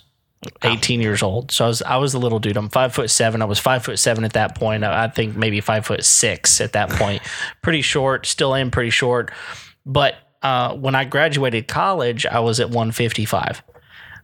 [0.62, 1.50] 18 years old.
[1.50, 2.56] So I was I was a little dude.
[2.56, 3.42] I'm five foot seven.
[3.42, 4.84] I was five foot seven at that point.
[4.84, 7.22] I, think maybe five foot six at that point.
[7.62, 8.26] pretty short.
[8.26, 9.32] Still am pretty short.
[9.84, 13.62] But uh, when I graduated college, I was at 155.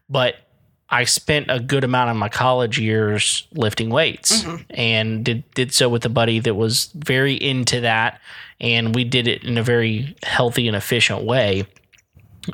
[0.08, 0.36] But
[0.88, 5.88] I spent a good amount of my college years lifting weights and did did so
[5.88, 8.20] with a buddy that was very into that
[8.60, 11.66] and we did it in a very healthy and efficient way.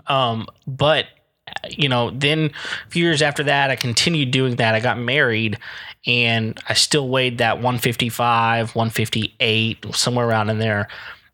[0.07, 1.07] Um, but
[1.71, 2.51] you know, then
[2.87, 4.75] a few years after that, I continued doing that.
[4.75, 5.59] I got married
[6.07, 10.88] and I still weighed that 155, 158, somewhere around in there.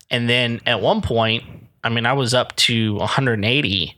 [0.09, 1.43] And then at one point,
[1.83, 3.97] I mean, I was up to 180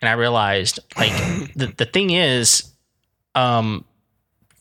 [0.00, 1.12] and I realized like
[1.56, 2.70] the, the thing is,
[3.34, 3.84] um,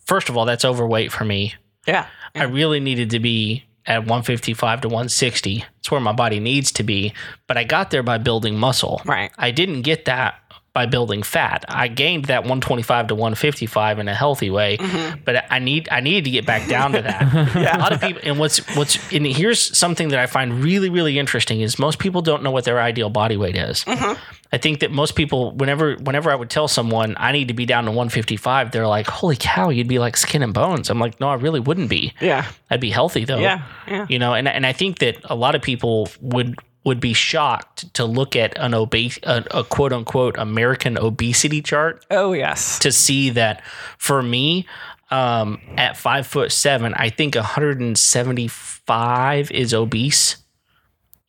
[0.05, 1.53] first of all, that's overweight for me.
[1.87, 5.63] yeah I really needed to be at 155 to 160.
[5.79, 7.13] It's where my body needs to be.
[7.47, 9.01] But I got there by building muscle.
[9.05, 9.31] Right.
[9.37, 10.35] I didn't get that
[10.75, 11.63] by building fat.
[11.69, 15.21] I gained that 125 to 155 in a healthy way, mm-hmm.
[15.23, 17.55] but I need I needed to get back down to that.
[17.55, 21.17] A lot of people and what's what's and here's something that I find really really
[21.17, 23.85] interesting is most people don't know what their ideal body weight is.
[23.85, 24.21] Mm-hmm.
[24.51, 27.65] I think that most people, whenever whenever I would tell someone I need to be
[27.65, 31.19] down to 155, they're like, "Holy cow, you'd be like skin and bones." I'm like,
[31.19, 32.13] "No, I really wouldn't be.
[32.21, 34.05] yeah I'd be healthy though." Yeah, yeah.
[34.09, 37.93] You know, and and I think that a lot of people would would be shocked
[37.95, 42.91] to look at an obese, a, a quote unquote American obesity chart oh yes to
[42.91, 43.61] see that
[43.97, 44.65] for me,
[45.11, 50.37] um, at five foot seven, I think 175 is obese.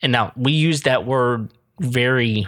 [0.02, 2.46] and now we use that word very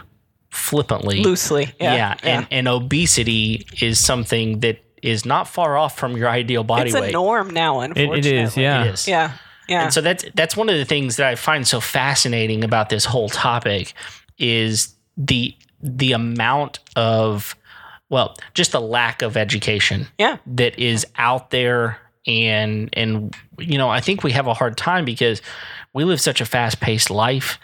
[0.50, 1.22] flippantly.
[1.22, 1.72] Loosely.
[1.80, 1.94] Yeah.
[1.94, 6.88] yeah, and, and obesity is something that is not far off from your ideal body
[6.90, 7.12] it's a weight.
[7.12, 8.18] norm now, It, unfortunately.
[8.18, 8.84] it is, yeah.
[8.84, 9.08] It is.
[9.08, 9.32] Yeah.
[9.68, 9.84] Yeah.
[9.84, 13.04] And so that's that's one of the things that I find so fascinating about this
[13.04, 13.92] whole topic
[14.38, 17.54] is the the amount of
[18.10, 20.38] well, just the lack of education yeah.
[20.46, 25.04] that is out there and and you know, I think we have a hard time
[25.04, 25.42] because
[25.92, 27.58] we live such a fast-paced life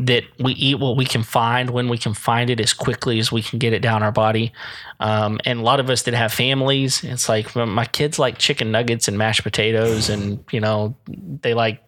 [0.00, 3.32] that we eat what we can find when we can find it as quickly as
[3.32, 4.52] we can get it down our body.
[5.00, 8.70] Um, and a lot of us that have families, it's like my kids like chicken
[8.70, 10.94] nuggets and mashed potatoes, and you know
[11.42, 11.82] they like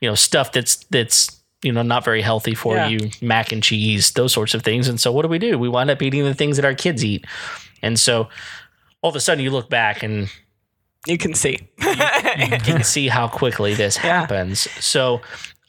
[0.00, 2.88] you know stuff that's that's you know not very healthy for Yeah.
[2.88, 4.88] you, mac and cheese, those sorts of things.
[4.88, 5.58] And so what do we do?
[5.58, 7.24] We wind up eating the things that our kids eat,
[7.82, 8.28] and so
[9.00, 10.28] all of a sudden you look back and
[11.06, 11.58] You can see.
[11.78, 14.20] you can see how quickly this Yeah.
[14.20, 14.60] happens.
[14.84, 15.20] So,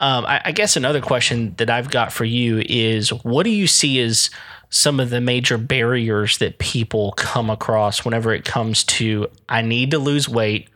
[0.03, 3.67] um, I, I guess another question that I've got for you is what do you
[3.67, 4.29] see as
[4.69, 9.91] some of the major barriers that people come across whenever it comes to I need
[9.91, 10.69] to lose weight?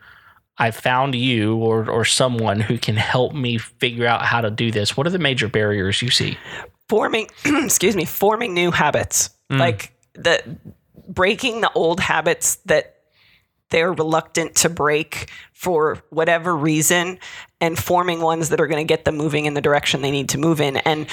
[0.59, 4.71] I found you or, or someone who can help me figure out how to do
[4.71, 4.97] this.
[4.97, 6.37] What are the major barriers you see?
[6.89, 10.57] forming excuse me forming new habits like the
[11.07, 12.96] breaking the old habits that
[13.69, 17.19] they're reluctant to break for whatever reason
[17.59, 20.29] and forming ones that are going to get them moving in the direction they need
[20.29, 21.07] to move in and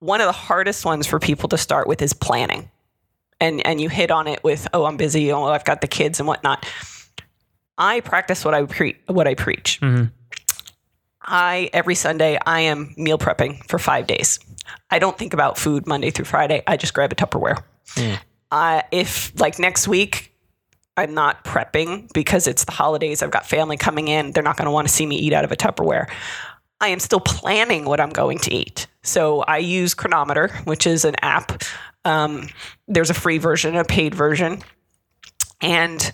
[0.00, 2.68] one of the hardest ones for people to start with is planning
[3.40, 6.18] and and you hit on it with oh i'm busy oh i've got the kids
[6.18, 6.66] and whatnot
[7.78, 9.78] i practice what i pre- what i preach
[11.24, 14.40] I every Sunday I am meal prepping for five days.
[14.90, 16.64] I don't think about food Monday through Friday.
[16.66, 17.62] I just grab a Tupperware.
[18.50, 20.31] Uh, if like next week
[20.96, 24.66] I'm not prepping because it's the holidays, I've got family coming in, they're not going
[24.66, 26.10] to want to see me eat out of a Tupperware.
[26.80, 28.88] I am still planning what I'm going to eat.
[29.02, 31.62] So I use Cronometer, which is an app.
[32.04, 32.48] Um,
[32.88, 34.62] there's a free version, a paid version,
[35.60, 36.12] and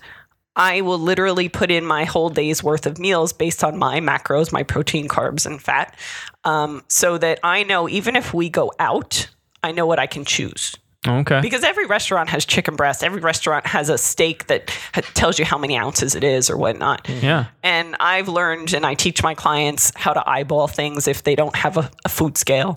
[0.55, 4.53] I will literally put in my whole day's worth of meals based on my macros,
[4.53, 5.97] my protein, carbs, and fat,
[6.45, 9.29] um, so that I know even if we go out,
[9.63, 10.75] I know what I can choose.
[11.07, 11.41] Okay.
[11.41, 15.45] Because every restaurant has chicken breast, every restaurant has a steak that ha- tells you
[15.45, 17.09] how many ounces it is or whatnot.
[17.09, 17.47] yeah.
[17.63, 21.55] And I've learned, and I teach my clients how to eyeball things if they don't
[21.55, 22.75] have a, a food scale.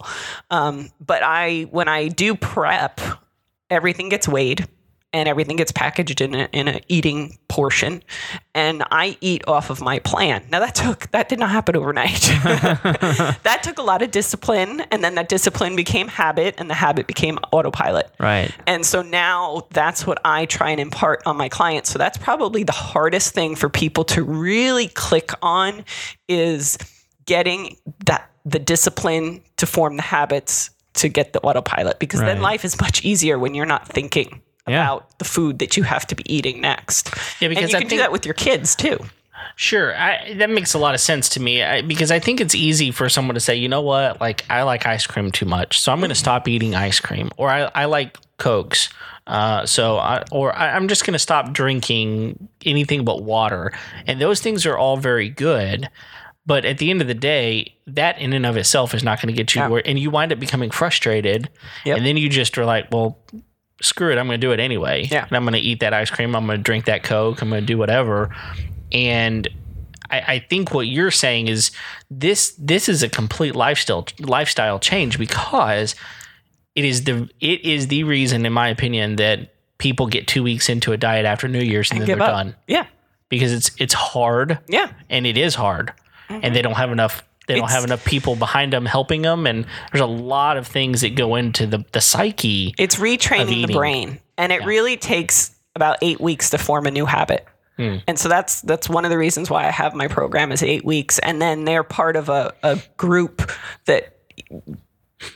[0.51, 3.01] Um, but I, when I do prep,
[3.69, 4.67] everything gets weighed
[5.13, 8.01] and everything gets packaged in a, in a eating portion,
[8.55, 10.45] and I eat off of my plan.
[10.49, 12.21] Now that took that did not happen overnight.
[13.43, 17.07] that took a lot of discipline, and then that discipline became habit, and the habit
[17.07, 18.13] became autopilot.
[18.19, 18.53] Right.
[18.67, 21.89] And so now that's what I try and impart on my clients.
[21.91, 25.83] So that's probably the hardest thing for people to really click on
[26.27, 26.77] is
[27.25, 32.65] getting that the discipline to form the habits to get the autopilot because then life
[32.65, 34.83] is much easier when you're not thinking Yeah.
[34.93, 37.09] about the food that you have to be eating next.
[37.41, 38.99] Yeah, because and you I can do that with your kids too.
[39.55, 42.55] Sure, I, that makes a lot of sense to me I, because I think it's
[42.55, 45.79] easy for someone to say, you know what, like I like ice cream too much,
[45.79, 48.89] so I'm going to stop eating ice cream, or I, I like cokes,
[49.27, 53.73] uh, so I, or I, I'm just going to stop drinking anything but water,
[54.07, 55.89] and those things are all very good.
[56.45, 59.27] But at the end of the day, that in and of itself is not going
[59.33, 59.67] to get you Yeah.
[59.67, 61.49] where, and you wind up becoming frustrated,
[61.85, 61.97] Yep.
[61.97, 63.17] and then you just are like, well,
[63.81, 65.07] screw it, I'm going to do it anyway.
[65.09, 65.25] Yeah.
[65.25, 66.35] And I'm going to eat that ice cream.
[66.35, 67.41] I'm going to drink that Coke.
[67.41, 68.35] I'm going to do whatever.
[68.91, 69.47] And
[70.09, 71.71] I, I think what you're saying is
[72.09, 75.95] this this is a complete lifestyle lifestyle change because
[76.75, 80.69] it is the it is the reason, in my opinion, that people get two weeks
[80.69, 82.29] into a diet after New Year's and, then they're up.
[82.31, 82.85] done Yeah.
[83.29, 84.91] because it's it's hard Yeah.
[85.09, 85.91] and it is hard
[86.29, 86.61] and they mm-hmm.
[86.61, 90.05] don't have enough they don't have enough people behind them helping them and there's a
[90.05, 94.65] lot of things that go into the the psyche It's retraining the brain, and it
[94.65, 97.47] really takes about eight weeks to form a new habit.
[97.77, 97.97] Hmm.
[98.07, 100.85] And so that's that's one of the reasons why I have my program is eight
[100.85, 103.51] weeks, and then they're part of a, a group
[103.85, 104.17] that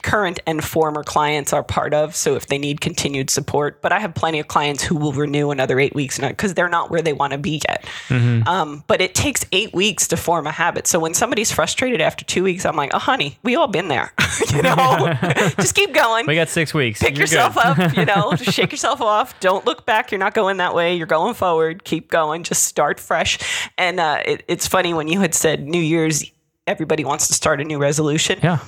[0.01, 2.15] current and former clients are part of.
[2.15, 5.51] So if they need continued support, but I have plenty of clients who will renew
[5.51, 7.85] another eight weeks because they're not where they want to be yet.
[8.09, 10.87] Um, but it takes eight weeks to form a habit.
[10.87, 14.13] So when somebody's frustrated after two weeks, I'm like, oh, honey, we all been there.
[14.53, 15.13] you know,
[15.57, 17.01] just keep going We got six weeks.
[17.01, 19.39] pick You're yourself up, you know, just shake yourself off.
[19.39, 20.11] Don't look back.
[20.11, 20.95] You're not going that way.
[20.95, 21.83] You're going forward.
[21.83, 22.43] Keep going.
[22.43, 23.39] Just start fresh.
[23.77, 26.31] And uh, it, it's funny when you had said New Year's,
[26.67, 28.39] everybody wants to start a new resolution.
[28.41, 28.59] Yeah.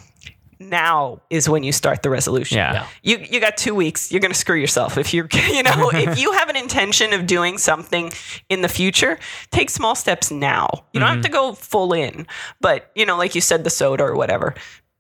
[0.59, 2.57] Now is when you start the resolution.
[2.57, 2.73] Yeah.
[2.73, 2.87] Yeah.
[3.03, 4.12] You, you got two weeks.
[4.12, 7.25] You're going to screw yourself if you're, you know, if you have an intention of
[7.25, 8.12] doing something
[8.49, 9.19] in the future,
[9.51, 10.69] take small steps now.
[10.93, 11.23] You don't have mm-hmm.
[11.23, 12.27] to go full in,
[12.62, 14.55] but you know, like you said, the soda or whatever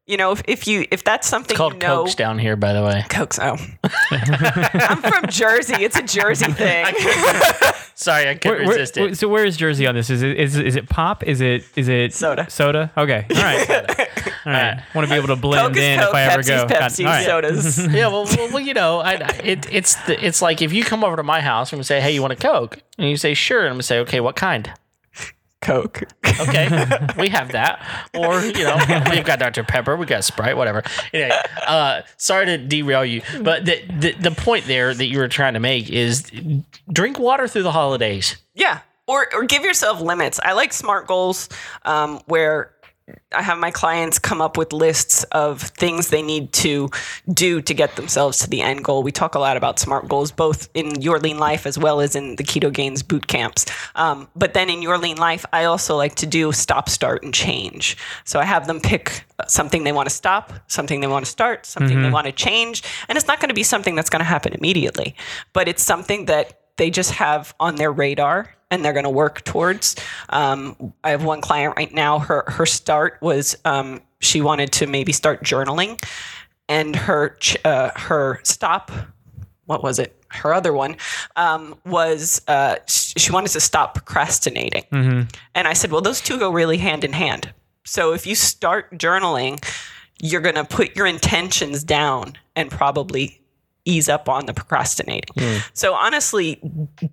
[0.07, 2.55] you know, if, if you if that's something It's called you know, Cokes down here,
[2.55, 3.05] by the way.
[3.09, 3.37] Cokes.
[3.39, 3.57] Oh,
[4.11, 5.75] I'm from Jersey.
[5.83, 6.85] It's a Jersey thing.
[7.95, 9.17] Sorry, I couldn't Where- where- resist it.
[9.17, 10.09] So where is Jersey on this?
[10.09, 11.23] Is it is, is it pop?
[11.23, 12.49] Is it is it Soda.
[12.49, 12.91] Soda.
[12.97, 13.25] Okay.
[13.29, 13.69] All right.
[13.69, 13.85] All
[14.53, 14.77] right.
[14.77, 16.67] Uh, want to be able to blend Coke in Coke, if I ever Pepsi's go.
[16.67, 17.25] God, Pepsi, all right.
[17.25, 17.87] sodas.
[17.93, 20.83] yeah, well, well, well, you know, I, I- it, it's the, it's like if you
[20.85, 23.17] come over to my house and we say, "Hey, you want a Coke?" and you
[23.17, 24.71] say, "Sure," and I'm gonna say, "Okay, what kind?"
[25.61, 26.03] Coke.
[26.39, 26.67] Okay,
[27.17, 27.83] we have that,
[28.15, 28.77] or you know,
[29.09, 30.83] we've got Dr Pepper, we got Sprite, whatever.
[31.13, 31.35] Anyway,
[31.65, 35.53] uh, sorry to derail you, but the, the the point there that you were trying
[35.53, 36.31] to make is
[36.91, 38.37] drink water through the holidays.
[38.53, 38.79] Yeah.
[39.09, 40.37] Or, or give yourself limits.
[40.43, 41.47] I like SMART goals
[41.85, 42.73] um, where
[43.33, 46.89] I have my clients come up with lists of things they need to
[47.31, 49.03] do to get themselves to the end goal.
[49.03, 52.15] We talk a lot about SMART goals, both in Your Lean Life as well as
[52.15, 53.65] in the KetoGains boot camps.
[53.95, 57.33] Um, but then in Your Lean Life, I also like to do stop, start, and
[57.33, 57.97] change.
[58.25, 61.65] So I have them pick something they want to stop, something they want to start,
[61.65, 62.83] something they want to change.
[63.07, 65.15] And it's not going to be something that's going to happen immediately,
[65.53, 69.43] but it's something that they just have on their radar and they're going to work
[69.43, 69.95] towards.
[70.29, 72.19] Um, I have one client right now.
[72.19, 76.03] Her her start was um, she wanted to maybe start journaling,
[76.67, 78.91] and her ch- uh, her stop.
[79.65, 80.13] What was it?
[80.29, 80.95] Her other one
[81.35, 84.83] um, was uh, she wanted to stop procrastinating,
[85.55, 87.53] and I said, well, those two go really hand in hand.
[87.85, 89.63] So if you start journaling,
[90.21, 93.41] you're going to put your intentions down and probably
[93.87, 95.33] ease up on the procrastinating.
[95.37, 95.57] Hmm.
[95.73, 96.59] So honestly,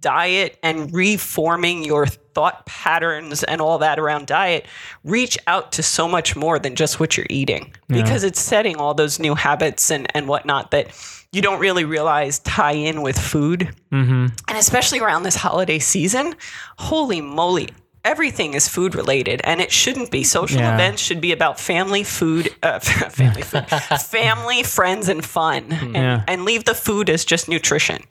[0.00, 4.66] diet and reforming your thought patterns and all that around diet
[5.04, 8.92] reach out to so much more than just what you're eating because it's setting all
[8.92, 10.88] those new habits and, and whatnot that
[11.32, 13.74] you don't really realize tie in with food.
[13.92, 14.26] Mm-hmm.
[14.48, 16.34] And especially around this holiday season,
[16.78, 17.68] holy moly.
[18.04, 20.24] Everything is food related, and it shouldn't be.
[20.24, 20.74] Social Yeah.
[20.74, 22.78] events should be about family, food, uh,
[23.10, 23.66] family, food,
[24.10, 26.22] family, friends, and fun, and, Yeah.
[26.28, 28.02] and leave the food as just nutrition.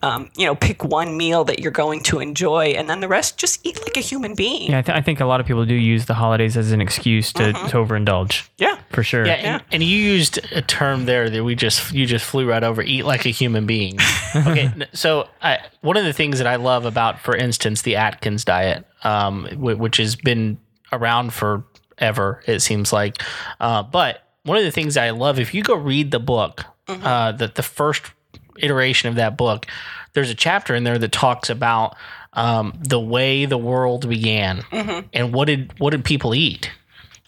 [0.00, 3.36] Um, you know, pick one meal that you're going to enjoy, and then the rest
[3.36, 4.70] just eat like a human being.
[4.70, 6.80] Yeah, I, th- I think a lot of people do use the holidays as an
[6.80, 7.66] excuse to, Mm-hmm.
[7.66, 8.48] to overindulge.
[8.58, 8.78] Yeah.
[8.90, 9.26] For sure.
[9.26, 12.62] Yeah, and, and you used a term there that we just you just flew right
[12.62, 12.80] over.
[12.80, 13.98] Eat like a human being.
[14.36, 18.44] Okay, so I, one of the things that I love about, for instance, the Atkins
[18.44, 20.58] diet, um, wh- which has been
[20.92, 23.22] around forever, it seems like.
[23.58, 27.32] Uh, but one of the things I love, if you go read the book, uh,
[27.32, 28.02] the the first
[28.64, 29.66] iteration of that book,
[30.14, 31.96] there's a chapter in there that talks about
[32.32, 34.62] um, the way the world began
[35.12, 36.70] and what did what did people eat.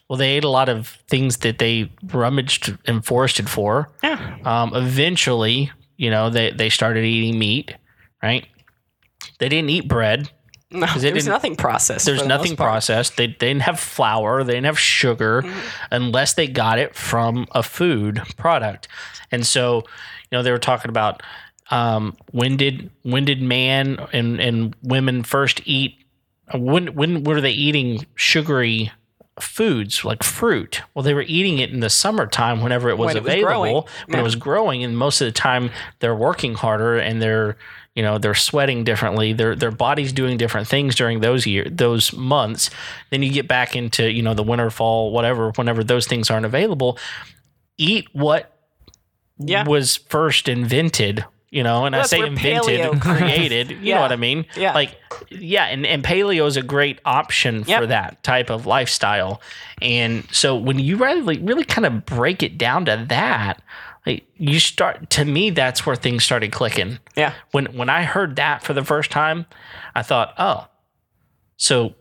[0.09, 3.89] Well, they ate a lot of things that they rummaged and forested for.
[4.03, 4.39] Yeah.
[4.45, 7.75] Um, eventually, you know, they, they started eating meat,
[8.21, 8.45] right?
[9.39, 10.29] They didn't eat bread.
[10.73, 12.07] No, there's didn't- nothing processed.
[12.07, 13.17] There's the nothing processed.
[13.17, 14.43] They, they didn't have flour.
[14.43, 15.45] They didn't have sugar
[15.93, 18.89] unless they got it from a food product.
[19.31, 19.85] And so,
[20.31, 21.23] you know, they were talking about
[21.71, 25.97] um, when did when did man and, and women first eat?
[26.55, 28.91] When when were they eating sugary
[29.39, 30.83] foods like fruit?
[30.95, 33.47] Well, they were eating it in the summertime whenever it was When it was available,
[33.47, 33.85] growing.
[34.07, 34.21] when Yeah.
[34.21, 35.71] it was growing, and most of the time
[36.01, 37.57] they're working harder and they're
[37.95, 39.33] you know they're sweating differently.
[39.33, 42.71] Their their body's doing different things during those year those months.
[43.11, 45.51] Then you get back into you know the winter, fall, whatever.
[45.55, 46.99] Whenever those things aren't available,
[47.79, 48.57] eat what
[49.41, 49.67] Yeah.
[49.67, 51.25] was first invented.
[51.53, 53.71] You know, and I say invented, created.
[53.73, 53.95] You Yeah.
[53.97, 54.47] know what I mean?
[54.57, 54.73] Yeah.
[54.73, 54.95] Like,
[55.31, 59.41] yeah, and, and paleo is a great option for that type of lifestyle.
[59.83, 63.61] And so when you really, really kind of break it down to that,
[64.07, 67.01] like you start to me, that's where things started clicking.
[67.17, 67.33] Yeah.
[67.51, 69.47] When when I heard that for the first time,
[69.97, 70.69] I thought, oh,
[71.57, 71.95] so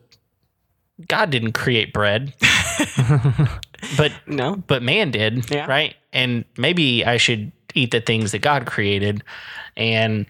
[1.07, 2.33] God didn't create bread,
[3.97, 4.55] but No.
[4.55, 5.65] but man did, Yeah.
[5.65, 5.95] right?
[6.13, 9.23] And maybe I should eat the things that God created,
[9.77, 10.25] and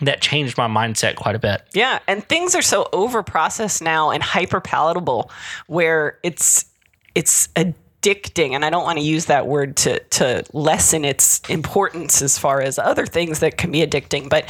[0.00, 1.62] that changed my mindset quite a bit.
[1.74, 5.30] Yeah, and things are so over processed now and hyper palatable
[5.66, 6.64] where it's
[7.16, 12.22] it's addicting and I don't want to use that word to to lessen its importance
[12.22, 14.44] as far as other things that can be addicting, but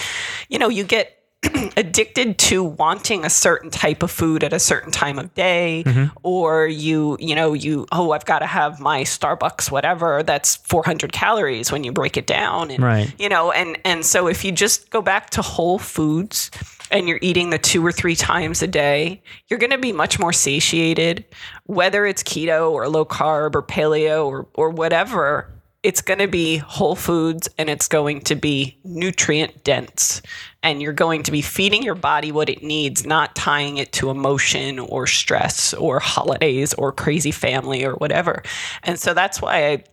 [0.50, 1.17] you know, you get
[1.76, 6.06] addicted to wanting a certain type of food at a certain time of day mm-hmm.
[6.24, 11.12] or you you know you oh I've got to have my Starbucks whatever that's 400
[11.12, 13.14] calories when you break it down and Right.
[13.20, 16.50] you know and and so if you just go back to whole foods
[16.90, 20.18] and you're eating the two or three times a day you're going to be much
[20.18, 21.24] more satiated
[21.66, 25.48] whether it's keto or low carb or paleo or or whatever
[25.82, 30.20] it's going to be whole foods and it's going to be nutrient dense.
[30.62, 34.10] And you're going to be feeding your body what it needs, not tying it to
[34.10, 38.42] emotion or stress or holidays or crazy family or whatever.
[38.82, 39.84] And so that's why I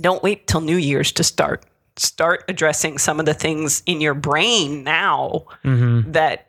[0.00, 1.64] don't wait till New Year's to start.
[1.96, 6.10] Start addressing some of the things in your brain now mm-hmm.
[6.12, 6.48] that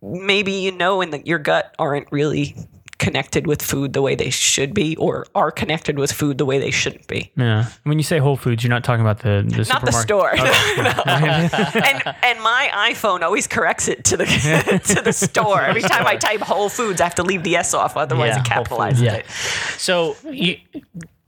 [0.00, 2.56] maybe you know in the, your gut aren't really
[3.02, 6.60] connected with food the way they should be or are connected with food the way
[6.60, 7.32] they shouldn't be.
[7.36, 7.66] Yeah.
[7.82, 10.30] When you say Whole Foods, you're not talking about the the Not the store.
[10.36, 14.24] and and my iPhone always corrects it to the
[14.94, 15.62] to the store.
[15.62, 18.42] Every time I type Whole Foods, I have to leave the S off, otherwise Yeah,
[18.42, 19.14] it capitalizes yeah.
[19.14, 19.26] it.
[19.78, 20.58] So you,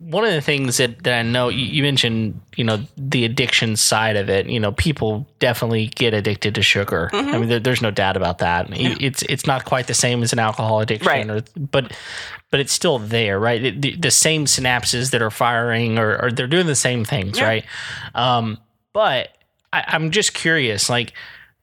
[0.07, 3.75] one of the things that, that I know you, you mentioned, you know, the addiction
[3.77, 4.47] side of it.
[4.47, 7.09] You know, people definitely get addicted to sugar.
[7.13, 7.29] Mm-hmm.
[7.35, 8.67] I mean, there, there's no doubt about that.
[8.71, 11.31] It's it's not quite the same as an alcohol addiction, Right.
[11.31, 11.97] or, but
[12.51, 13.65] but it's still there, right?
[13.65, 17.39] It- the, the same synapses that are firing, or, or they're doing the same things,
[17.39, 17.47] Yeah.
[17.47, 17.65] right?
[18.15, 18.59] Um,
[18.93, 19.31] but
[19.73, 21.15] I, I'm just curious, like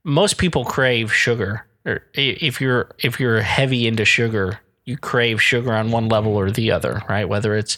[0.03, 1.65] most people crave sugar.
[1.85, 6.49] Or if you're if you're heavy into sugar, you crave sugar on one level or
[6.51, 7.27] the other, right?
[7.29, 7.77] Whether it's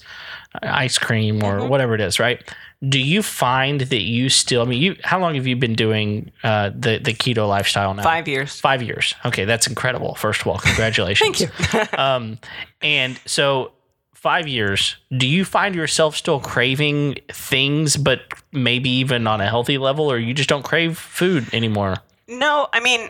[0.62, 2.42] ice cream or whatever it is, right?
[2.88, 4.62] Do you find that you still?
[4.62, 8.04] I mean, you how long have you been doing uh, the the keto lifestyle now?
[8.04, 8.60] Five years.
[8.60, 9.16] Five years.
[9.26, 10.16] Okay, that's incredible.
[10.16, 11.42] First of all, congratulations.
[11.44, 11.98] Thank you.
[11.98, 12.40] um,
[12.82, 13.72] and so
[14.14, 14.96] five years.
[15.16, 20.18] Do you find yourself still craving things, but maybe even on a healthy level, or
[20.18, 21.98] you just don't crave food anymore?
[22.30, 23.10] No, I mean,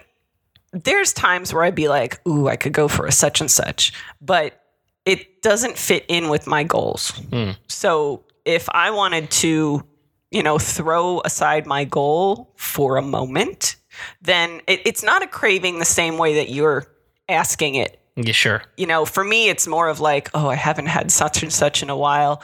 [0.71, 3.93] there's times where I'd be like, ooh, I could go for a such and such,
[4.21, 4.59] but
[5.05, 7.09] it doesn't fit in with my goals.
[7.29, 7.51] Hmm.
[7.67, 9.83] So if I wanted to,
[10.31, 13.75] you know, throw aside my goal for a moment,
[14.21, 16.87] then it, it's not a craving the same way that you're
[17.29, 17.99] asking it.
[18.15, 18.63] Yeah, sure.
[18.77, 21.81] You know, for me, it's more of like, oh, I haven't had such and such
[21.81, 22.41] in a while.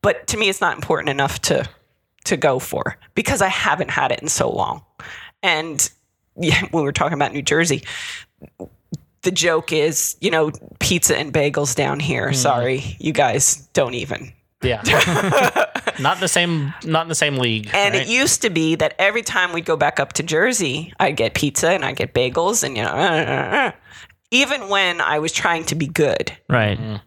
[0.00, 1.68] But to me, it's not important enough to
[2.24, 4.84] to go for because I haven't had it in so long.
[5.42, 5.90] And
[6.36, 7.82] yeah, when we're talking about New Jersey,
[9.22, 10.50] the joke is, you know,
[10.80, 12.26] pizza and bagels down here.
[12.26, 12.34] Mm-hmm.
[12.34, 14.32] Sorry, you guys don't even.
[14.62, 14.80] Yeah.
[16.00, 16.72] not the same.
[16.84, 17.68] Not in the same league.
[17.72, 18.02] And right?
[18.02, 21.34] it used to be that every time we'd go back up to Jersey, I'd get
[21.34, 23.72] pizza and I'd get bagels, and you know, uh, uh, uh,
[24.30, 26.78] even when I was trying to be good, Right.
[26.78, 27.00] Mm.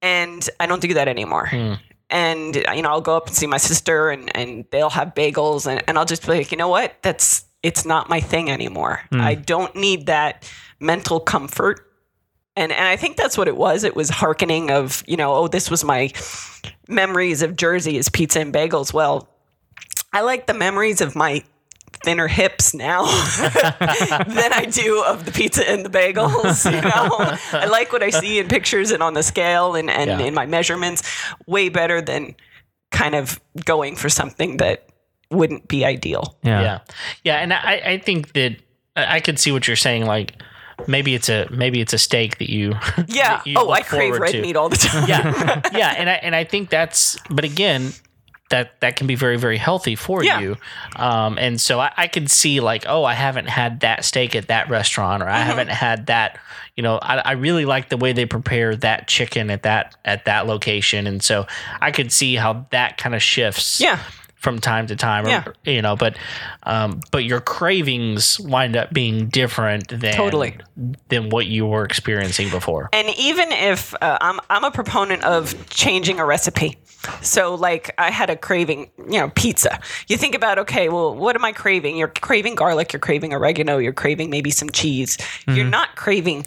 [0.00, 1.46] and I don't do that anymore.
[1.46, 1.78] Mm.
[2.10, 5.66] And you know, I'll go up and see my sister, and and they'll have bagels,
[5.66, 6.96] and, and I'll just be like, you know what?
[7.02, 9.00] That's it's not my thing anymore.
[9.12, 9.20] Mm.
[9.20, 10.50] I don't need that
[10.82, 11.88] mental comfort.
[12.56, 13.82] And and I think that's what it was.
[13.84, 16.10] It was hearkening of you know, oh, this was my
[16.88, 18.92] memories of Jersey is pizza and bagels.
[18.92, 19.28] Well,
[20.12, 21.42] I like the memories of my
[22.04, 23.04] thinner hips now
[23.38, 26.64] than I do of the pizza and the bagels.
[26.70, 30.10] You know, I like what I see in pictures and on the scale and, and
[30.10, 30.18] Yeah.
[30.26, 31.02] in my measurements
[31.46, 32.34] way better than
[32.90, 34.88] kind of going for something that
[35.30, 36.36] wouldn't be ideal.
[36.42, 36.60] Yeah.
[36.60, 36.78] yeah
[37.24, 38.56] yeah and i i think that
[38.96, 40.34] i I could see what you're saying like
[40.86, 42.70] maybe it's a maybe it's a steak that you
[43.08, 43.36] Yeah.
[43.38, 44.42] that you Oh, I crave red to.
[44.42, 45.08] meat all the time.
[45.08, 47.92] yeah yeah and i and i think that's but again
[48.50, 50.40] that that can be very very healthy for Yeah.
[50.40, 50.56] you
[50.96, 54.48] um and so i i could see like oh i haven't had that steak at
[54.48, 55.34] that restaurant or Mm-hmm.
[55.36, 56.38] i haven't had that
[56.76, 60.26] you know I, I really like the way they prepare that chicken at that at
[60.26, 61.46] that location and so
[61.80, 63.98] i could see how that kind of shifts Yeah.
[64.42, 65.44] From time to time, or, Yeah.
[65.64, 66.16] you know, but
[66.64, 70.56] um, but your cravings wind up being different than Totally.
[71.08, 72.88] than what you were experiencing before.
[72.92, 76.78] And even if uh, I'm, I'm a proponent of changing a recipe.
[77.20, 79.80] So, like, I had a craving, you know, pizza.
[80.06, 81.96] You think about, okay, well, what am I craving?
[81.96, 85.18] You're craving garlic, you're craving oregano, you're craving maybe some cheese.
[85.48, 86.44] You're not craving,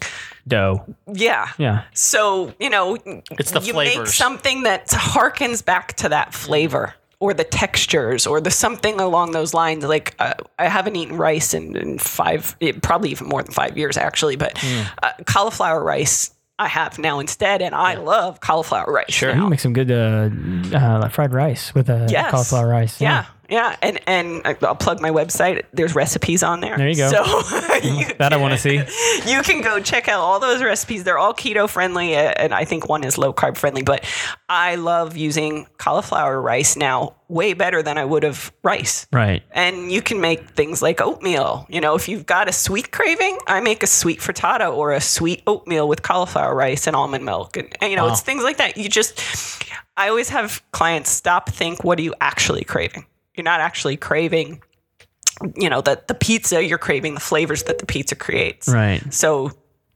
[0.48, 0.82] Dough.
[1.12, 1.48] yeah.
[1.58, 1.82] Yeah.
[1.92, 2.96] So, you know,
[3.32, 8.40] It's the you make something that harkens back to that flavor or the textures or
[8.40, 9.84] the something along those lines.
[9.84, 13.96] Like, uh, I haven't eaten rice in, in five, probably even more than five years,
[13.96, 14.82] actually, but Hmm.
[15.02, 16.30] uh, cauliflower rice.
[16.58, 19.12] I have now instead, and I love cauliflower rice.
[19.12, 19.28] Sure.
[19.28, 19.48] You now.
[19.48, 20.30] make some good uh,
[20.74, 22.30] uh, fried rice with uh, Yes.
[22.30, 22.98] cauliflower rice.
[22.98, 25.62] Yeah, yeah, and and I- I'll plug my website.
[25.72, 26.76] There's recipes on there.
[26.76, 27.10] There you go.
[27.10, 27.24] So
[27.82, 28.76] you That I want to see.
[29.30, 31.04] you can go check out all those recipes.
[31.04, 33.82] They're all keto friendly, uh, and I think one is low carb friendly.
[33.82, 34.04] But
[34.48, 39.06] I love using cauliflower rice now way better than I would have rice.
[39.12, 39.42] Right.
[39.50, 41.66] And you can make things like oatmeal.
[41.68, 45.00] You know, if you've got a sweet craving, I make a sweet frittata or a
[45.00, 47.56] sweet oatmeal with cauliflower rice and almond milk.
[47.56, 48.76] And, and you know, it's things like that.
[48.76, 49.20] You just,
[49.96, 53.06] I always have clients stop, think, what are you actually craving?
[53.36, 54.62] You're not actually craving,
[55.54, 58.68] you know, the, the pizza, you're craving the flavors that the pizza creates.
[58.68, 59.02] Right.
[59.12, 59.50] So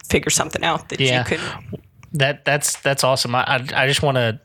[0.08, 1.20] figure something out that Yeah.
[1.28, 1.80] you can.
[2.12, 3.34] That that's that's awesome.
[3.34, 4.40] I I, I just want to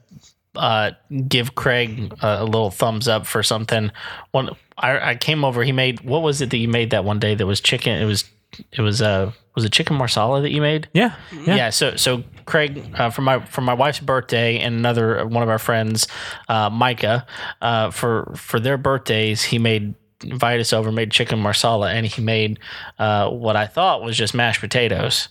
[0.56, 0.92] uh,
[1.28, 3.92] give Craig a, a little thumbs up for something.
[4.32, 5.64] One, I, I came over.
[5.64, 7.34] He made what was it that you made that one day?
[7.36, 8.00] That was chicken.
[8.02, 8.24] It was
[8.72, 10.88] it was uh was it chicken marsala that you made?
[10.94, 11.16] Yeah.
[11.46, 11.72] Yeah.
[11.72, 15.60] so so Craig uh, for my for my wife's birthday and another one of our
[15.60, 16.08] friends,
[16.48, 17.26] uh, Micah,
[17.62, 22.22] uh, for for their birthdays, he made invited us over, made chicken marsala, and he
[22.22, 22.60] made
[23.00, 25.30] uh, what I thought was just mashed potatoes,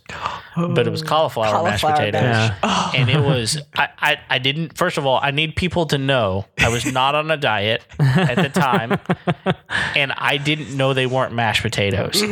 [0.56, 2.94] but it was cauliflower, mashed Cauliflower potatoes, mash.
[2.94, 4.76] and it was I, I I didn't.
[4.76, 8.36] First of all, I need people to know I was not on a diet at
[8.36, 8.98] the time,
[9.96, 12.22] and I didn't know they weren't mashed potatoes,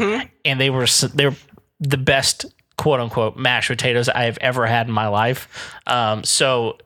[0.44, 1.36] and they were they were
[1.80, 2.46] the best
[2.82, 5.78] quote unquote mashed potatoes I have ever had in my life.
[5.86, 6.78] Um, so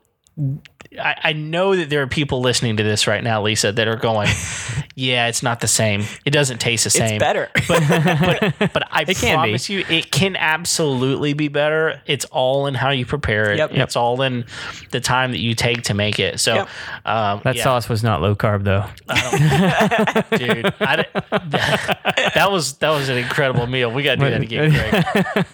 [0.99, 3.95] I, I know that there are people listening to this right now, Lisa, that are
[3.95, 4.29] going,
[4.95, 6.03] "Yeah, it's not the same.
[6.25, 7.15] It doesn't taste the same.
[7.15, 7.49] It's better.
[7.67, 9.31] but but I can be.
[9.33, 12.01] promise you, it can absolutely be better.
[12.05, 13.57] It's all in how you prepare it.
[13.57, 13.71] Yep.
[13.71, 14.45] It's all in
[14.91, 16.39] the time that you take to make it.
[16.39, 16.69] So, Yep.
[17.05, 18.85] um, That yeah, sauce was not low carb though.
[20.37, 23.91] dude, I, that, that was that was an incredible meal.
[23.91, 24.71] We got to do that again,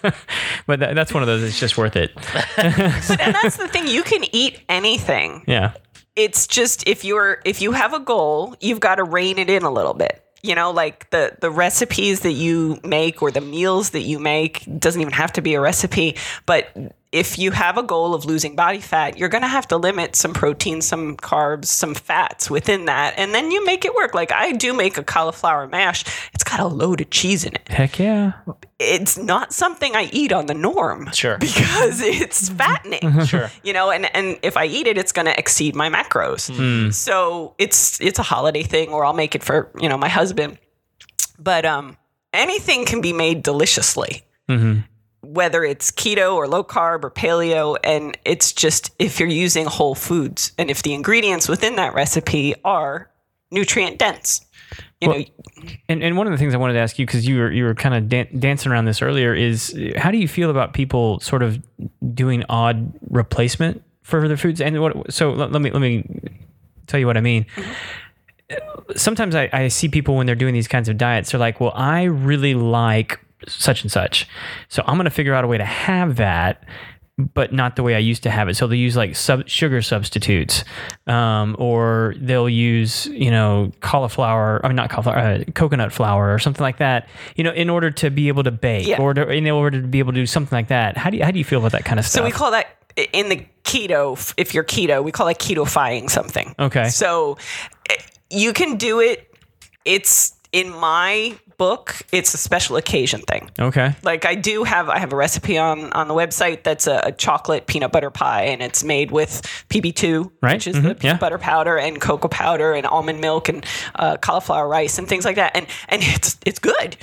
[0.00, 0.14] Craig.
[0.66, 1.42] But that, that's one of those.
[1.42, 2.12] It's just worth it.
[2.14, 3.86] but and that's the thing.
[3.86, 4.60] You can eat
[5.34, 5.52] anything.
[5.52, 5.72] Yeah.
[6.16, 9.62] it's just if you're if you have a goal, you've got to rein it in
[9.62, 10.20] a little bit.
[10.42, 14.64] You know, like the the recipes that you make or the meals that you make
[14.78, 16.16] doesn't even have to be a recipe,
[16.46, 16.68] but
[17.14, 20.16] if you have a goal of losing body fat, you're going to have to limit
[20.16, 24.14] some protein, some carbs, some fats within that, and then you make it work.
[24.14, 26.04] Like I do make a cauliflower mash.
[26.34, 27.68] It's got a load of cheese in it.
[27.68, 28.32] Heck yeah.
[28.80, 31.38] It's not something I eat on the norm Sure.
[31.38, 32.56] because it's mm-hmm.
[32.56, 33.00] fattening.
[33.00, 33.22] Mm-hmm.
[33.22, 33.48] Sure.
[33.62, 36.52] You know, and, and if I eat it, it's going to exceed my macros.
[36.54, 36.90] Hmm.
[36.90, 40.58] So it's it's a holiday thing, or I'll make it for you know my husband.
[41.38, 41.96] But um,
[42.32, 44.80] anything can be made deliciously, mm-hmm.
[45.24, 49.94] Whether it's keto or low carb or paleo, and it's just if you're using whole
[49.94, 53.10] foods and if the ingredients within that recipe are
[53.50, 54.44] nutrient dense.
[55.00, 55.24] You know,
[55.88, 57.64] And, and one of the things I wanted to ask you because you were you
[57.64, 60.72] were kind of dan- dancing around this earlier is uh, how do you feel about
[60.72, 61.62] people sort of
[62.14, 64.60] doing odd replacement for their foods?
[64.60, 66.04] And what so let, let me let me
[66.86, 67.46] tell you what I mean.
[68.96, 71.72] Sometimes I, I see people when they're doing these kinds of diets, they're like, "Well,
[71.74, 74.28] I really like such and such,
[74.68, 76.64] so I'm going to figure out a way to have that."
[77.32, 78.56] but not the way I used to have it.
[78.56, 80.64] So they'll use like sub- sugar substitutes,
[81.06, 86.40] um, or they'll use you know cauliflower, I mean not cauliflower, uh, coconut flour or
[86.40, 87.08] something like that.
[87.36, 89.00] You know, in order to be able to bake, Yeah.
[89.00, 90.96] or to, in order to be able to do something like that.
[90.96, 92.18] How do you how do you feel about that kind of stuff?
[92.18, 92.66] So we call that
[93.12, 94.34] in the keto.
[94.36, 96.52] If you're keto, we call it ketofying something.
[96.58, 96.88] Okay.
[96.88, 97.38] So
[97.90, 97.94] eh,
[98.28, 99.32] you can do it.
[99.84, 101.96] It's in my book.
[102.12, 103.50] It's a special occasion thing.
[103.58, 103.94] okay.
[104.02, 107.12] Like I do have, I have a recipe on on the website that's a, a
[107.12, 110.54] chocolate peanut butter pie, and it's made with PB2, Right.
[110.54, 110.82] which is the Mhm.
[111.00, 111.16] peanut Yeah.
[111.18, 113.64] butter powder, and cocoa powder, and almond milk, and
[113.96, 115.52] uh, cauliflower rice, and things like that.
[115.56, 116.96] And and it's it's good.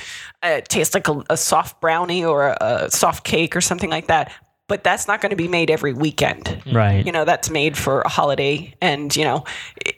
[0.44, 3.90] Uh, it tastes like a, a soft brownie or a, a soft cake or something
[3.90, 4.32] like that.
[4.68, 6.62] But that's not going to be made every weekend.
[6.72, 7.06] Right.
[7.06, 9.44] You know, that's made for a holiday, and you know,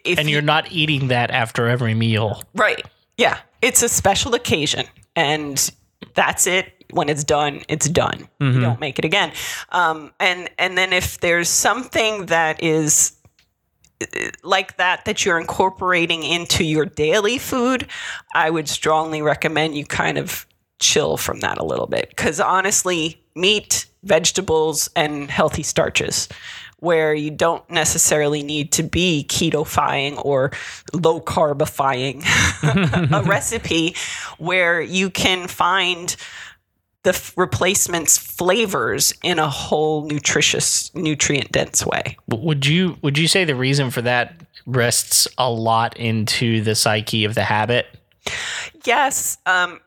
[0.03, 2.41] if And you- you're not eating that after every meal.
[2.55, 2.81] Right.
[3.15, 3.37] Yeah.
[3.63, 4.85] It's a special occasion
[5.15, 5.71] and
[6.15, 6.71] that's it.
[6.91, 8.27] When it's done, it's done.
[8.53, 9.31] You don't make it again.
[9.71, 13.13] Um, and and then if there's something that is
[14.01, 14.05] uh,
[14.43, 17.87] like that that you're incorporating into your daily food,
[18.35, 20.45] I would strongly recommend you kind of
[20.79, 26.29] chill from that a little bit because honestly, meat, vegetables, and healthy starches.
[26.83, 30.51] Where you don't necessarily need to be ketofying or
[30.93, 32.23] low carbifying
[32.63, 33.95] a recipe
[34.37, 36.15] where you can find
[37.03, 43.27] the f- replacements flavors in a whole nutritious nutrient dense way Would you would you
[43.29, 44.33] say the reason for that
[44.65, 47.85] rests a lot into the psyche of the habit?
[48.85, 49.79] yes um,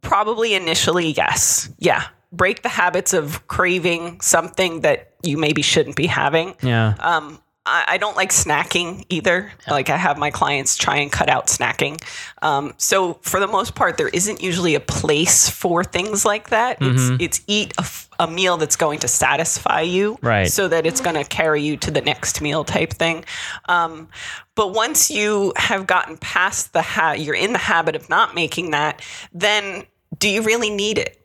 [0.00, 1.70] probably initially yes.
[1.78, 2.04] Yeah.
[2.32, 6.94] Break the habits of craving something that you maybe shouldn't be having Yeah.
[6.98, 9.50] Um, I, I don't like snacking either.
[9.68, 12.02] Like I have my clients try and cut out snacking.
[12.42, 16.76] Um, so for the most part, there isn't usually a place for things like that.
[16.80, 17.72] It's it's eat
[18.18, 20.48] a meal that's going to satisfy you, Right.
[20.50, 23.24] So that it's going to carry you to the next meal type thing.
[23.66, 24.08] Um,
[24.54, 28.72] but once you have gotten past the ha- you're in the habit of not making
[28.72, 29.00] that,
[29.32, 29.84] then
[30.18, 31.18] do you really need it?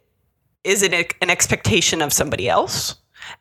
[0.63, 2.95] is it a, an expectation of somebody else?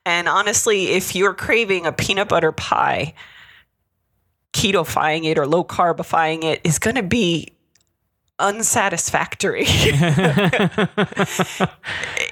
[0.05, 3.14] And honestly, if you're craving a peanut butter pie,
[4.53, 7.53] ketofying it or low carbifying it is going to be
[8.39, 9.64] unsatisfactory.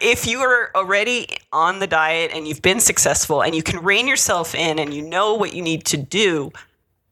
[0.01, 4.07] if you are already on the diet and you've been successful and you can rein
[4.07, 6.53] yourself in and you know what you need to do,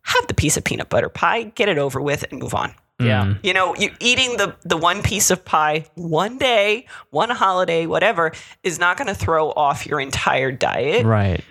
[0.03, 2.75] have the piece of peanut butter pie, get it over with, and move on.
[3.07, 3.35] Yeah.
[3.43, 8.33] You know, you eating the the one piece of pie one day, one holiday, whatever,
[8.63, 11.43] is not going to throw off your entire diet, Right.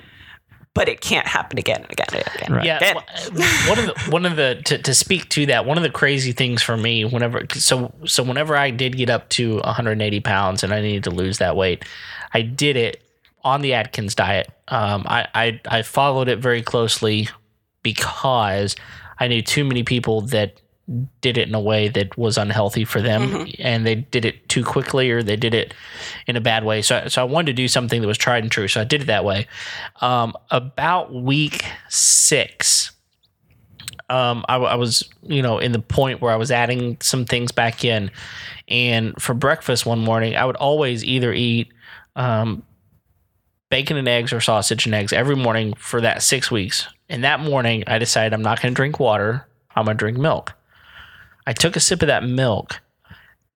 [0.73, 2.53] but it can't happen again and again and again.
[2.53, 2.65] Right.
[2.65, 2.95] Yeah, Again.
[3.69, 6.31] one of the one of the to, to speak to that one of the crazy
[6.31, 10.73] things for me whenever so so whenever I did get up to 180 pounds and
[10.73, 11.83] I needed to lose that weight,
[12.33, 13.03] I did it
[13.43, 14.49] on the Atkins diet.
[14.69, 17.27] Um, I, I I followed it very closely
[17.83, 18.75] because
[19.19, 20.59] I knew too many people that
[21.21, 24.65] did it in a way that was unhealthy for them and they did it too
[24.65, 25.73] quickly or they did it
[26.27, 26.81] in a bad way.
[26.81, 28.67] So, so I wanted to do something that was tried and true.
[28.67, 29.47] So I did it that way.
[30.01, 32.91] Um, about week six,
[34.09, 37.53] um, I, I was, you know, in the point where I was adding some things
[37.53, 38.11] back in.
[38.67, 41.71] And for breakfast one morning, I would always either eat
[42.17, 42.63] um,
[43.69, 46.87] bacon and eggs or sausage and eggs every morning for that six weeks.
[47.07, 49.47] And that morning, I decided I'm not going to drink water.
[49.75, 50.53] I'm going to drink milk.
[51.45, 52.81] I took a sip of that milk,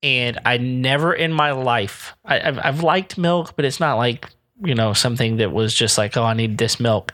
[0.04, 4.30] and I never in my life, I, I've, I've liked milk, but it's not like,
[4.64, 7.14] you know, something that was just like, oh, I need this milk.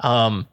[0.00, 0.46] Um,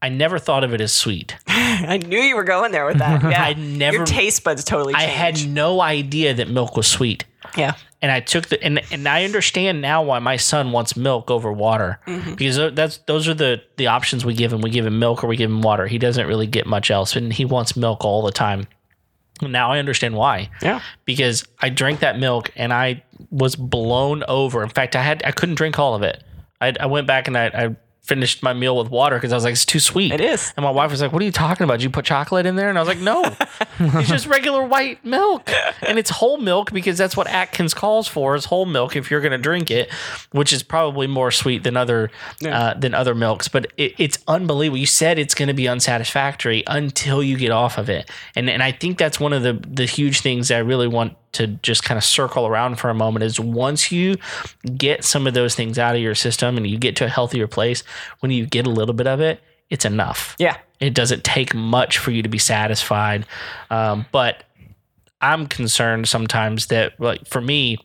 [0.00, 1.36] I never thought of it as sweet.
[1.48, 3.22] I knew you were going there with that.
[3.30, 3.42] Yeah.
[3.42, 7.24] I never- Your taste buds totally I had no idea that milk was sweet.
[7.56, 7.74] yeah.
[8.00, 11.52] and I took the and and I understand now why my son wants milk over
[11.52, 14.60] water because that's those are the the options we give him.
[14.60, 15.86] We give him milk or we give him water.
[15.88, 18.68] He doesn't really get much else, and he wants milk all the time.
[19.42, 20.50] Now I understand why.
[20.62, 20.80] Yeah.
[21.04, 24.62] because I drank that milk and I was blown over.
[24.62, 26.22] In fact, I had I couldn't drink all of it.
[26.60, 27.76] I, I went back and I, I
[28.08, 30.12] finished my meal with water because I was like, it's too sweet.
[30.12, 30.52] It is.
[30.56, 31.74] And my wife was like, "What are you talking about?
[31.74, 33.22] Did you put chocolate in there?" And I was like, "No,
[33.78, 35.50] it's just regular white milk,
[35.86, 39.20] and it's whole milk because that's what Atkins calls for is whole milk if you're
[39.20, 39.92] going to drink it,
[40.32, 42.10] which is probably more sweet than other
[42.44, 43.46] uh, than other milks.
[43.46, 44.78] But it, it's unbelievable.
[44.78, 48.62] You said it's going to be unsatisfactory until you get off of it, and and
[48.62, 51.82] I think that's one of the the huge things that I really want to just
[51.82, 54.16] kind of circle around for a moment is once you
[54.76, 57.46] get some of those things out of your system and you get to a healthier
[57.46, 57.82] place,
[58.20, 60.36] when you get a little bit of it, it's enough.
[60.38, 60.56] Yeah.
[60.80, 63.26] It doesn't take much for you to be satisfied.
[63.70, 64.44] Um, but
[65.20, 67.78] I'm concerned sometimes that, like, for me,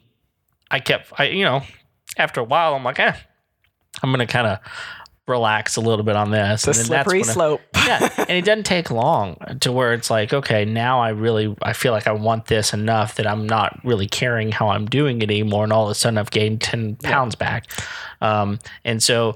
[0.69, 1.63] I kept, I, you know,
[2.17, 3.15] after a while, I'm like, eh,
[4.01, 4.59] I'm going to kind of
[5.27, 6.63] relax a little bit on this.
[6.63, 7.61] The and slippery slope.
[7.75, 11.73] yeah, and it doesn't take long to where it's like, okay, now I really I
[11.73, 15.29] feel like I want this enough that I'm not really caring how I'm doing it
[15.29, 17.67] anymore, and all of a sudden I've gained ten pounds back,
[18.21, 19.35] um, and so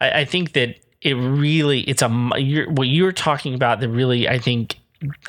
[0.00, 4.28] I, I think that it really it's a you're, what you're talking about that really
[4.28, 4.76] I think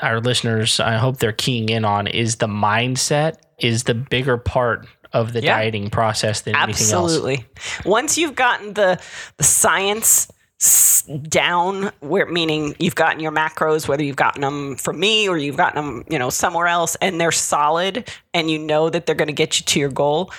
[0.02, 4.86] our listeners I hope they're keying in on is the mindset is the bigger part
[5.12, 5.56] of the Yeah.
[5.58, 7.12] dieting process than anything else.
[7.12, 7.44] Absolutely.
[7.84, 9.00] Once you've gotten the
[9.36, 10.30] the science
[11.28, 15.56] down, where meaning you've gotten your macros, whether you've gotten them from me or you've
[15.56, 19.28] gotten them, you know, somewhere else, and they're solid, and you know that they're going
[19.28, 20.30] to get you to your goal.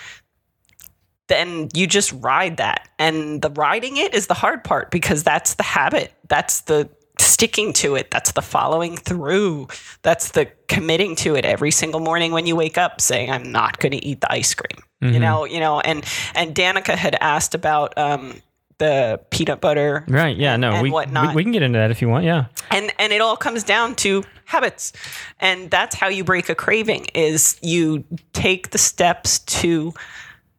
[1.28, 5.56] Then you just ride that, and the riding it is the hard part because that's
[5.56, 6.14] the habit.
[6.28, 6.90] That's the
[7.22, 8.12] sticking to it.
[8.12, 9.68] That's the following through.
[10.02, 13.80] That's the committing to it every single morning when you wake up, saying, "I'm not
[13.80, 16.06] going to eat the ice cream." You know, you know, and
[16.36, 18.36] and Danica had asked about um,
[18.78, 20.38] the peanut butter, Right.
[20.38, 20.58] Yeah.
[20.58, 20.74] No.
[20.74, 21.34] and we, we whatnot.
[21.34, 22.24] we can get into that if you want.
[22.24, 22.46] Yeah.
[22.70, 24.94] and and it all comes down to habits,
[25.40, 27.08] and that's how you break a craving.
[27.16, 28.04] Is you
[28.34, 29.94] take the steps to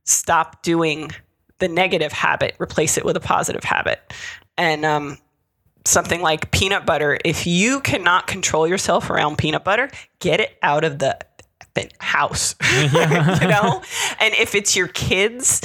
[0.05, 1.13] stop doing
[1.59, 4.13] the negative habit, replace it with a positive habit,
[4.59, 5.19] and um,
[5.85, 7.19] something like peanut butter.
[7.25, 11.19] If you cannot control yourself around peanut butter, get it out of the
[11.75, 12.55] the house.
[12.83, 13.83] you know?
[14.21, 15.63] And if it's your kids,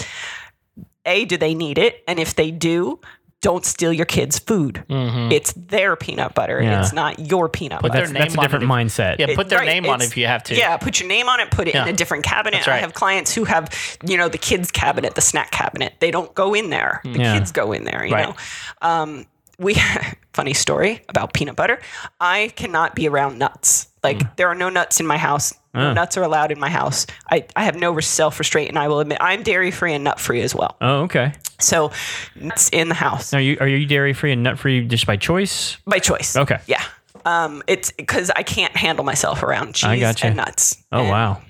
[1.05, 2.01] A, do they need it?
[2.07, 3.01] And if they do,
[3.41, 4.83] don't steal your kids' food.
[4.89, 6.61] It's their peanut butter.
[6.61, 6.79] Yeah.
[6.81, 8.07] It's not your peanut Put butter.
[8.07, 8.67] their That's, that's a different it.
[8.67, 9.19] mindset.
[9.19, 10.55] Yeah, put their Right, name on it if you have to.
[10.55, 12.65] Yeah, put your name on it, put it in a different cabinet.
[12.65, 12.75] Right.
[12.75, 13.69] I have clients who have,
[14.05, 15.95] you know, the kids cabinet, the snack cabinet.
[15.99, 17.01] They don't go in there.
[17.03, 17.37] The Yeah.
[17.37, 18.29] kids go in there, you Right.
[18.29, 18.35] know.
[18.81, 19.25] Um,
[19.59, 19.75] we
[20.33, 21.79] funny story about peanut butter.
[22.19, 23.87] I cannot be around nuts.
[24.03, 24.35] Like Mm.
[24.37, 25.53] there are no nuts in my house.
[25.73, 25.93] No Oh.
[25.93, 27.05] nuts are allowed in my house.
[27.29, 30.19] I, I have no self restraint, and I will admit I'm dairy free and nut
[30.19, 30.75] free as well.
[30.81, 31.33] Oh, okay.
[31.59, 31.91] So
[32.35, 35.17] nuts in the house Now, you are you dairy free and nut free just by
[35.17, 35.77] choice?
[35.85, 36.35] by choice.
[36.35, 36.59] Okay.
[36.67, 36.83] Yeah.
[37.25, 40.27] Um, it's because I can't handle myself around cheese gotcha.
[40.27, 40.77] and nuts.
[40.91, 41.41] Oh, And wow.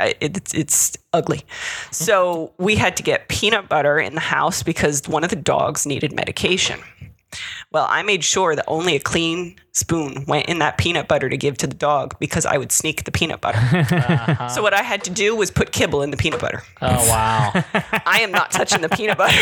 [0.00, 1.42] I- it's it's ugly.
[1.90, 5.86] So we had to get peanut butter in the house because one of the dogs
[5.86, 6.80] needed medication.
[7.70, 11.36] Well, I made sure that only a clean spoon went in that peanut butter to
[11.36, 13.58] give to the dog because I would sneak the peanut butter.
[13.58, 14.48] Uh-huh.
[14.48, 16.62] So what I had to do was put kibble in the peanut butter.
[16.82, 17.52] Oh wow.
[18.06, 19.32] I am not touching the peanut butter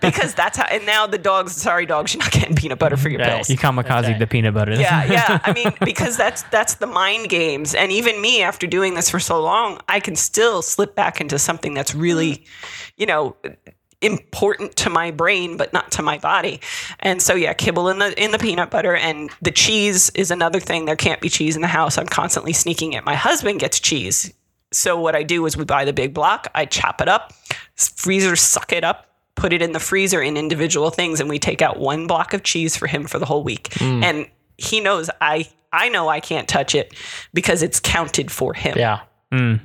[0.00, 0.64] because that's how.
[0.70, 3.30] And now the dogs, sorry dogs, you're not getting peanut butter for your Right.
[3.30, 3.48] pills.
[3.50, 4.18] You kamikaze Okay.
[4.18, 4.74] the peanut butter.
[4.74, 5.38] yeah, yeah.
[5.44, 9.20] I mean, because that's that's the mind games, and even me, after doing this for
[9.20, 12.44] so long, I can still slip back into something that's really,
[12.96, 13.36] you know,
[14.04, 16.60] important to my brain, but not to my body.
[17.00, 20.60] And so, yeah, kibble in the in the peanut butter, and the cheese is another
[20.60, 20.84] thing.
[20.84, 21.98] There can't be cheese in the house.
[21.98, 23.04] I'm constantly sneaking it.
[23.04, 24.32] My husband gets cheese.
[24.72, 27.32] So what I do is we buy the big block, I chop it up,
[27.76, 31.62] freezer suck it up, put it in the freezer in individual things, and we take
[31.62, 33.68] out one block of cheese for him for the whole week.
[33.74, 34.02] Mm.
[34.02, 36.94] And he knows I I know I can't touch it
[37.32, 38.78] because it's counted for him.
[38.78, 39.00] yeah.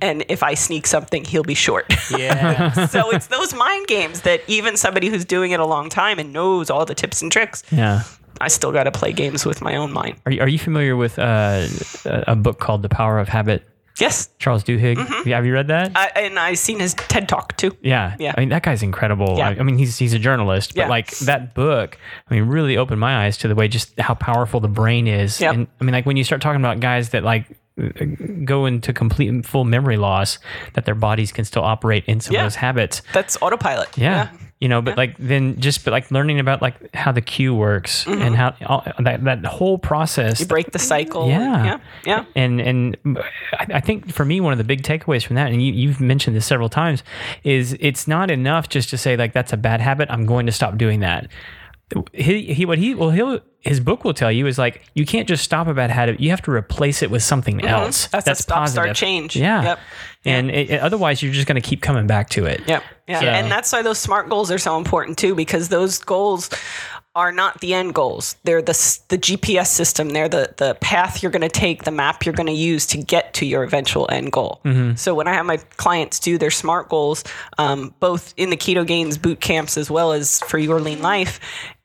[0.02, 1.86] And if I sneak something, he'll be short.
[2.18, 2.72] Yeah.
[2.88, 6.34] so it's those mind games that even somebody who's doing it a long time and
[6.34, 8.04] knows all the tips and tricks, Yeah.
[8.42, 10.16] I still got to play games with my own mind.
[10.26, 11.68] Are you, are you familiar with uh,
[12.06, 13.64] a a book called The Power of Habit?
[14.00, 14.30] Yes.
[14.40, 14.96] Charles Duhigg.
[15.26, 15.92] Yeah, Have you read that?
[15.94, 17.76] I, and I've seen his TED talk too.
[17.82, 18.34] Yeah, Yeah.
[18.38, 19.36] I mean, that guy's incredible.
[19.38, 19.50] Yeah.
[19.50, 20.88] I, I mean, he's he's a journalist, but Yeah.
[20.88, 21.98] like that book,
[22.30, 25.42] I mean, really opened my eyes to the way just how powerful the brain is.
[25.42, 25.54] Yep.
[25.54, 27.46] And I mean, like when you start talking about guys that like
[28.46, 30.40] go into complete and full memory loss,
[30.74, 32.42] that their bodies can still operate in some Yeah.
[32.42, 33.02] of those habits.
[33.14, 33.98] That's autopilot.
[33.98, 34.30] Yeah.
[34.60, 38.06] You know, but like then just but like learning about like how the cue works
[38.06, 40.44] and how all, that that whole process Mm-hmm.
[40.44, 41.30] You break the cycle.
[41.30, 41.64] Yeah.
[41.64, 41.80] Yeah.
[42.06, 42.26] Yeah.
[42.36, 42.98] and and
[43.54, 46.02] I I think for me one of the big takeaways from that, and you, you've
[46.02, 47.04] mentioned this several times,
[47.46, 50.10] is it's not enough just to say like that's a bad habit.
[50.12, 51.28] I'm going to stop doing that.
[52.14, 55.28] He, he what he well he'll his book will tell you is like you can't
[55.28, 56.20] just stop a bad habit.
[56.20, 58.12] You have to replace it with something else Mm-hmm.
[58.26, 59.36] That's a stop, start, change.
[59.36, 59.80] Yeah, Yep.
[60.26, 62.62] and it, it- otherwise you're just going to keep coming back to it.
[62.68, 62.84] Yep.
[63.08, 63.20] Yeah.
[63.20, 66.50] So- And that's why those smart goals are so important too, because those goals
[67.16, 68.36] are not the end goals.
[68.44, 70.10] They're the the GPS system.
[70.12, 72.98] They're the the path you're going to take, the map you're going to use to
[72.98, 74.62] get to your eventual end goal.
[74.96, 77.24] So when I have my clients do their smart goals,
[77.58, 81.40] um, both in the KetoGains boot camps as well as for your lean life,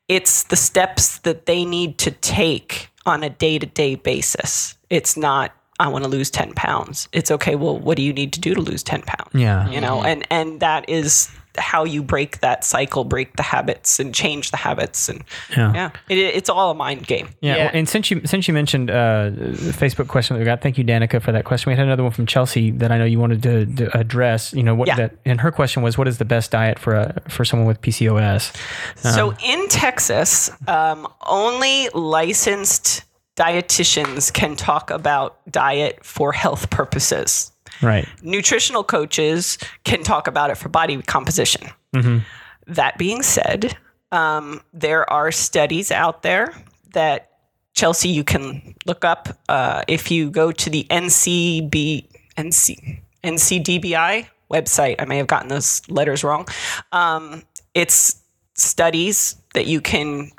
[0.07, 4.77] it's the steps that they need to take on a day to day basis.
[4.89, 5.51] It's not.
[5.77, 7.09] I want to lose 10 pounds.
[7.11, 7.55] It's okay.
[7.55, 9.29] Well, what do you need to do to lose 10 pounds?
[9.33, 9.69] Yeah.
[9.69, 10.05] you know mm-hmm.
[10.05, 14.57] and and that is how you break that cycle break the habits and change the
[14.57, 15.23] habits and
[15.55, 15.73] Yeah.
[15.73, 17.63] yeah, It, it's all a mind game Yeah, Yeah.
[17.65, 20.77] well, and since you since you mentioned uh, the Facebook question that we got, thank
[20.77, 21.71] you, Danica, for that question.
[21.71, 24.53] We had another one from Chelsea that I know you wanted to, to address.
[24.53, 24.87] You know what?
[24.87, 24.95] Yeah.
[24.97, 27.81] That, and her question was, what is the best diet for a for someone with
[27.81, 28.55] PCOS?
[28.97, 33.03] so in texas um, only licensed
[33.37, 37.51] dietitians can talk about diet for health purposes
[37.81, 38.07] Right.
[38.21, 41.69] nutritional coaches can talk about it for body composition.
[42.67, 43.77] That being said,
[44.11, 46.53] um, there are studies out there
[46.93, 47.29] that
[47.73, 52.07] Chelsea you can look up uh, if you go to the NCB
[52.37, 54.95] NC NCDBI website.
[54.99, 56.47] I may have gotten those letters wrong.
[56.91, 58.15] Um, it's
[58.55, 60.31] studies that you can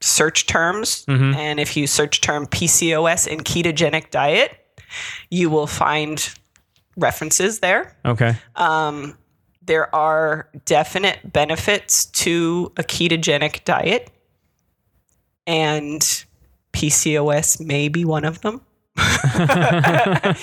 [0.00, 1.04] search terms,
[1.34, 4.56] and if you search term PCOS and ketogenic diet,
[5.30, 6.32] you will find
[6.96, 7.96] references there.
[8.04, 8.36] Okay.
[8.56, 9.16] Um,
[9.62, 14.10] There are definite benefits to a ketogenic diet,
[15.46, 16.02] and
[16.72, 18.62] PCOS may be one of them.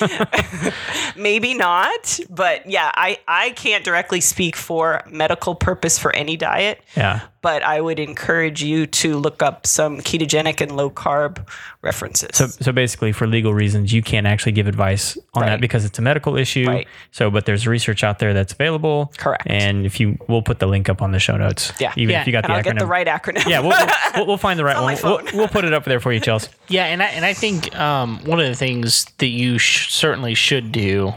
[1.16, 6.82] Maybe not, but yeah, I, I can't directly speak for medical purpose for any diet,
[6.96, 7.22] yeah.
[7.42, 11.48] but I would encourage you to look up some ketogenic and low carb
[11.82, 12.30] references.
[12.34, 15.50] So, so basically, for legal reasons, you can't actually give advice on Right.
[15.52, 16.68] that because it's a medical issue.
[16.68, 16.88] Right.
[17.12, 19.12] So, but there's research out there that's available.
[19.18, 19.44] Correct.
[19.48, 21.72] And if you, we'll put the link up on the show notes.
[21.80, 21.94] Yeah.
[21.96, 22.64] Even Yeah, if you got and the I'll acronym.
[22.66, 23.48] get the right acronym.
[23.48, 24.98] Yeah, we'll, we'll, we'll, we'll find the right on one.
[25.04, 26.50] We'll, we'll put it up there for you, Chelsea.
[26.68, 30.34] Yeah, and I and I think um, one of the things that you sh- certainly
[30.34, 31.14] should do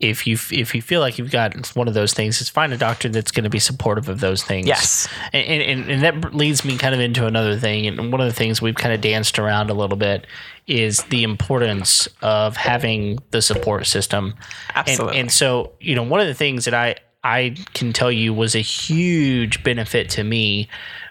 [0.00, 2.76] if you if you feel like you've got one of those things is find a
[2.76, 4.66] doctor that's going to be supportive of those things.
[4.66, 5.08] Yes.
[5.32, 8.32] and, and and that leads me kind of into another thing, and one of the
[8.32, 10.26] things we've kind of danced around a little bit
[10.66, 14.34] is the importance of having the support system.
[14.74, 15.08] Absolutely.
[15.08, 18.32] And, and so you know one of the things that I I can tell you
[18.32, 20.68] was a huge benefit to me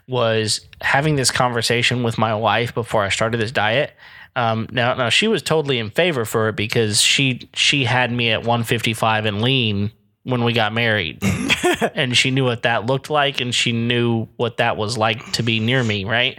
[0.07, 3.91] was having this conversation with my wife before I started this diet.
[4.37, 8.29] Um, now, now she was totally in favor for it because she she had me
[8.29, 9.91] at 155 and lean
[10.25, 11.23] when we got married,
[11.95, 15.41] and she knew what that looked like, and she knew what that was like to
[15.41, 16.37] be near me, right?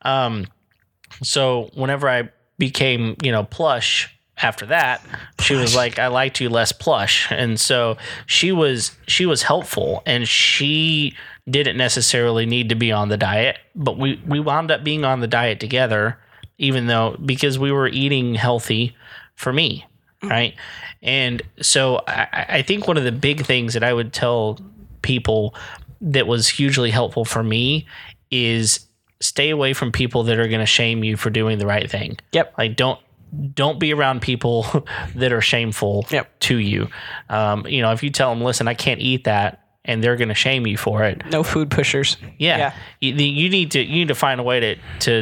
[0.00, 0.46] Um,
[1.22, 5.04] so whenever I became, you know, plush after that,
[5.40, 10.02] she was like, "I liked you less plush," and so she was she was helpful,
[10.06, 11.14] and she
[11.50, 15.20] didn't necessarily need to be on the diet, but we we wound up being on
[15.20, 16.18] the diet together,
[16.58, 18.96] even though because we were eating healthy
[19.34, 19.86] for me,
[20.22, 20.54] right?
[21.02, 24.58] And so I, I think one of the big things that I would tell
[25.02, 25.54] people
[26.00, 27.86] that was hugely helpful for me
[28.30, 28.86] is
[29.20, 32.18] stay away from people that are going to shame you for doing the right thing.
[32.32, 32.54] Yep.
[32.58, 33.00] Like don't
[33.54, 34.64] don't be around people
[35.14, 36.38] that are shameful Yep.
[36.40, 36.88] to you.
[37.28, 40.28] Um, you know, if you tell them, listen, I can't eat that, and they're going
[40.28, 41.22] to shame you for it.
[41.30, 42.16] No food pushers.
[42.38, 42.74] Yeah, Yeah.
[43.00, 44.76] You, you need to you need to find a way to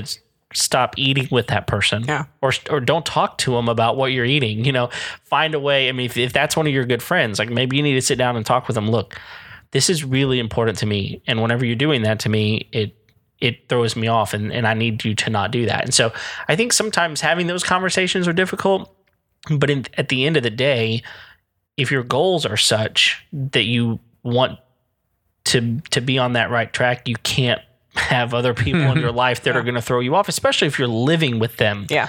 [0.05, 0.19] to
[0.55, 2.05] stop eating with that person.
[2.05, 2.25] Yeah.
[2.41, 4.65] Or or don't talk to them about what you're eating.
[4.65, 4.91] You know,
[5.25, 5.89] find a way.
[5.89, 8.03] I mean, if, if that's one of your good friends, like maybe you need to
[8.03, 8.91] sit down and talk with them.
[8.91, 9.19] Look,
[9.73, 12.97] this is really important to me, and whenever you're doing that to me, it
[13.41, 15.85] it throws me off, and and I need you to not do that.
[15.85, 16.13] And so
[16.49, 18.95] I think sometimes having those conversations are difficult,
[19.51, 21.03] but in, at the end of the day,
[21.77, 24.59] if your goals are such that you want
[25.45, 27.61] to to be on that right track, you can't
[27.97, 30.79] have other people in your life that are going to throw you off, especially if
[30.79, 31.87] you're living with them.
[31.91, 32.09] Yeah.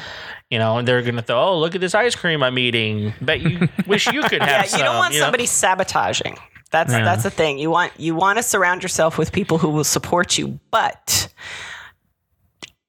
[0.51, 3.13] You know, and they're going to throw, oh, look at this ice cream I'm eating.
[3.21, 4.79] Bet you wish you could have Yeah, some.
[4.79, 5.25] you don't want you know?
[5.25, 6.37] somebody sabotaging.
[6.71, 7.57] That's that's the thing.
[7.57, 10.59] You want you want to surround yourself with people who will support you.
[10.71, 11.29] But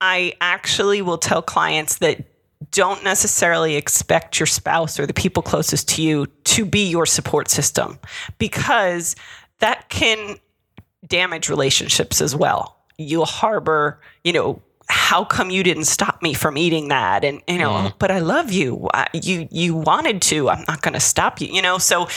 [0.01, 2.25] I actually will tell clients that
[2.73, 7.49] don't necessarily expect your spouse or the people closest to you to be your support
[7.49, 7.99] system
[8.39, 9.15] because
[9.61, 10.37] that can
[11.07, 12.76] damage relationships as well.
[12.99, 17.25] You'll harbor, you know, how come you didn't stop me from eating that?
[17.25, 18.89] And you know, "Oh, but I love you.
[18.95, 20.49] I, you you wanted to.
[20.49, 21.49] I'm not going to stop you.
[21.49, 22.09] You know, so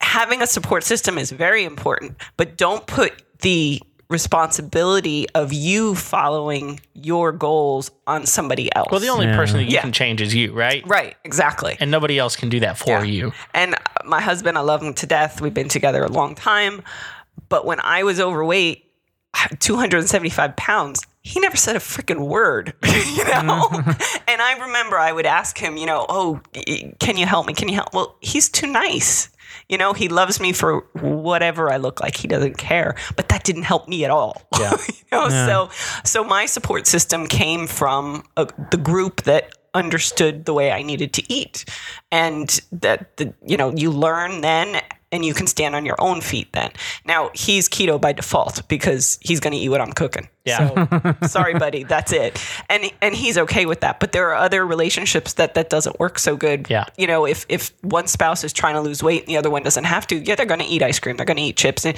[0.00, 3.80] having a support system is very important, but don't put the
[4.10, 8.88] responsibility of you following your goals on somebody else.
[8.90, 9.36] Well, the only Yeah.
[9.36, 9.82] person that you Yeah.
[9.82, 10.82] can change is you, right?
[10.86, 11.76] right, exactly.
[11.78, 13.02] And nobody else can do that for Yeah.
[13.02, 13.32] you.
[13.52, 15.40] And my husband, I love him to death.
[15.42, 16.82] We've been together a long time.
[17.50, 18.84] But when I was overweight,
[19.58, 23.68] 275 pounds, he never said a freaking word, you know?
[23.70, 24.22] Mm-hmm.
[24.28, 26.40] and I remember I would ask him, you know, oh,
[26.98, 27.54] can you help me?
[27.54, 27.92] Can you help?
[27.92, 29.28] Well, he's too nice.
[29.68, 32.16] You know, he loves me for whatever I look like.
[32.16, 32.94] He doesn't care.
[33.16, 34.42] But that didn't help me at all.
[34.58, 34.72] Yeah.
[34.88, 35.70] you know, so
[36.04, 41.12] so my support system came from a, the group that understood the way I needed
[41.14, 41.64] to eat,
[42.10, 44.80] and that the you know you learn then.
[45.10, 46.70] And you can stand on your own feet then.
[47.06, 50.28] Now he's keto by default because he's going to eat what I'm cooking.
[50.44, 51.14] Yeah.
[51.22, 52.42] So sorry, buddy, that's it.
[52.68, 54.00] And and he's okay with that.
[54.00, 56.68] But there are other relationships that that doesn't work so good.
[56.68, 56.84] Yeah.
[56.96, 59.62] You know, if if one spouse is trying to lose weight and the other one
[59.62, 61.16] doesn't have to, yeah, they're going to eat ice cream.
[61.16, 61.86] They're going to eat chips.
[61.86, 61.96] And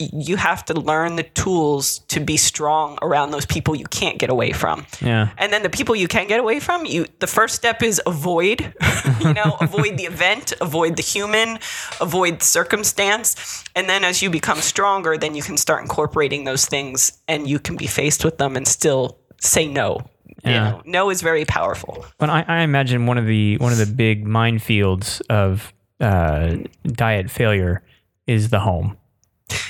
[0.00, 4.30] you have to learn the tools to be strong around those people you can't get
[4.30, 4.86] away from.
[5.00, 5.28] Yeah.
[5.36, 8.72] And then the people you can get away from, you the first step is avoid.
[9.20, 11.58] you know, avoid the event, avoid the human,
[12.00, 13.62] avoid the circumstance.
[13.76, 17.58] And then as you become stronger, then you can start incorporating those things and you
[17.58, 19.98] can be faced with them and still say no.
[20.44, 20.70] You Yeah.
[20.70, 22.06] know, no is very powerful.
[22.18, 27.30] But I, I imagine one of the one of the big minefields of uh, diet
[27.30, 27.82] failure
[28.26, 28.96] is the home.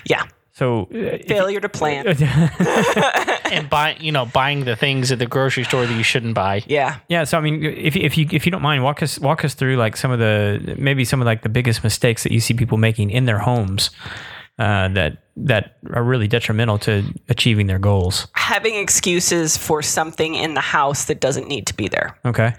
[0.04, 0.24] Yeah.
[0.52, 2.06] So uh, Failure to plan.
[3.50, 6.62] and buy, you know, buying the things at the grocery store that you shouldn't buy.
[6.66, 6.98] Yeah.
[7.08, 9.54] yeah, so I mean, if if you if you don't mind, walk us walk us
[9.54, 12.52] through like some of the maybe some of like the biggest mistakes that you see
[12.52, 13.90] people making in their homes
[14.58, 18.28] uh, that that are really detrimental to achieving their goals.
[18.34, 22.18] Having excuses for something in the house that doesn't need to be there.
[22.26, 22.54] Okay.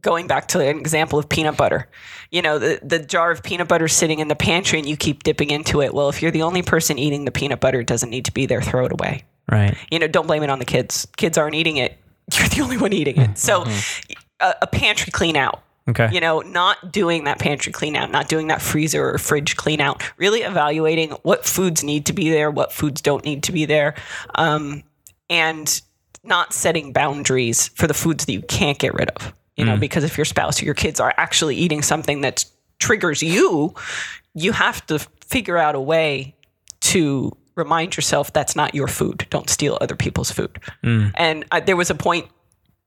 [0.00, 1.88] Going back to an example of peanut butter.
[2.30, 5.22] You know, the, the jar of peanut butter sitting in the pantry and you keep
[5.22, 5.94] dipping into it.
[5.94, 8.46] Well, if you're the only person eating the peanut butter, it doesn't need to be
[8.46, 9.24] there, throw it away.
[9.50, 9.76] right.
[9.90, 11.06] You know, don't blame it on the kids.
[11.16, 11.96] Kids aren't eating it.
[12.38, 13.38] You're the only one eating it.
[13.38, 13.64] So
[14.40, 15.62] a, a pantry clean out.
[15.88, 16.10] Okay.
[16.12, 19.80] You know, not doing that pantry clean out, not doing that freezer or fridge clean
[19.80, 23.64] out, really evaluating what foods need to be there, what foods don't need to be
[23.64, 23.94] there,
[24.34, 24.82] um,
[25.30, 25.80] and
[26.22, 29.32] not setting boundaries for the foods that you can't get rid of.
[29.58, 32.44] You know, because if your spouse or your kids are actually eating something that
[32.78, 33.74] triggers you,
[34.34, 36.36] you have to figure out a way
[36.80, 39.26] to remind yourself that's not your food.
[39.30, 40.60] Don't steal other people's food.
[41.16, 42.28] And uh, there was a point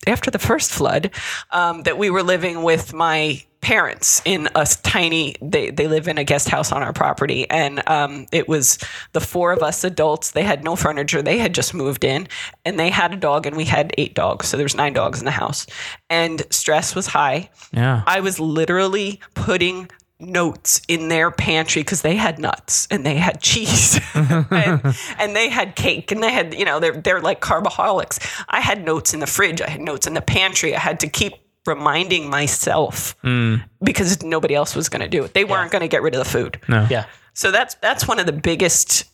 [0.08, 1.12] after the first flood
[1.52, 6.18] um, that we were living with my parents in a tiny they, they live in
[6.18, 7.48] a guest house on our property.
[7.50, 8.80] And um, it was
[9.14, 10.32] the four of us adults.
[10.32, 11.22] They had no furniture.
[11.22, 12.28] They had just moved in
[12.66, 14.48] and they had a dog and we had eight dogs.
[14.48, 15.68] So there's nine dogs in the house.
[16.10, 17.52] And stress was high.
[17.72, 18.02] Yeah.
[18.08, 19.90] I was literally putting
[20.22, 25.50] notes in their pantry because they had nuts and they had cheese and, and they
[25.50, 28.20] had cake and they had you know they're they're like carboholics.
[28.50, 29.62] I had notes in the fridge.
[29.62, 30.76] I had notes in the pantry.
[30.76, 31.34] I had to keep
[31.68, 33.64] reminding myself Mm.
[33.84, 35.34] because nobody else was going to do it.
[35.34, 36.60] They weren't going to get rid of the food.
[36.68, 36.88] No.
[36.90, 37.06] Yeah.
[37.34, 39.06] So that's that's one of the biggest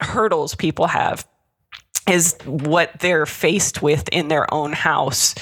[0.00, 1.26] hurdles people have
[2.08, 5.34] is what they're faced with in their own house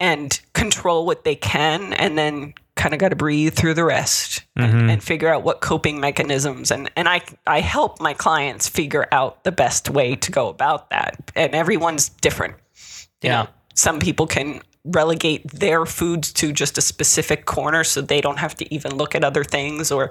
[0.00, 2.54] and control what they can and then
[2.84, 6.70] kind of got to breathe through the rest and, and figure out what coping mechanisms
[6.70, 10.90] and and I I help my clients figure out the best way to go about
[10.90, 12.54] that and everyone's different
[13.22, 13.42] you Yeah.
[13.44, 18.38] know, some people can relegate their foods to just a specific corner so they don't
[18.38, 20.10] have to even look at other things or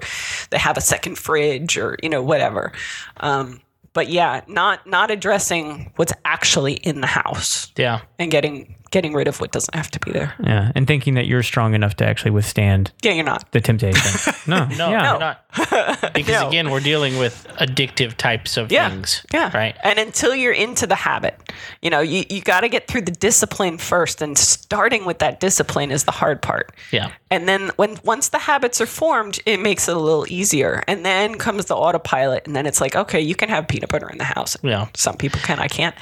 [0.50, 2.72] they have a second fridge or you know whatever
[3.18, 3.60] um,
[3.92, 8.00] but yeah not not addressing what's actually in the house Yeah.
[8.18, 10.70] and getting getting rid of what doesn't have to be there Yeah.
[10.76, 14.32] And thinking that you're strong enough to actually withstand yeah you're not the temptation.
[14.46, 14.66] No.
[14.78, 15.12] No, yeah.
[15.12, 15.36] we're not.
[16.14, 16.48] Because No.
[16.48, 19.24] again, we're dealing with addictive types of yeah things.
[19.34, 19.74] yeah Right.
[19.82, 21.34] and until you're into the habit
[21.82, 25.40] you know you, you got to get through the discipline first and starting with that
[25.40, 27.10] discipline is the hard part Yeah.
[27.30, 30.84] And then when once the habits are formed, it makes it a little easier.
[30.86, 34.08] And then comes the autopilot, and then it's like, okay, you can have peanut butter
[34.08, 34.56] in the house.
[34.62, 34.86] Yeah.
[34.94, 35.96] Some people can, I can't.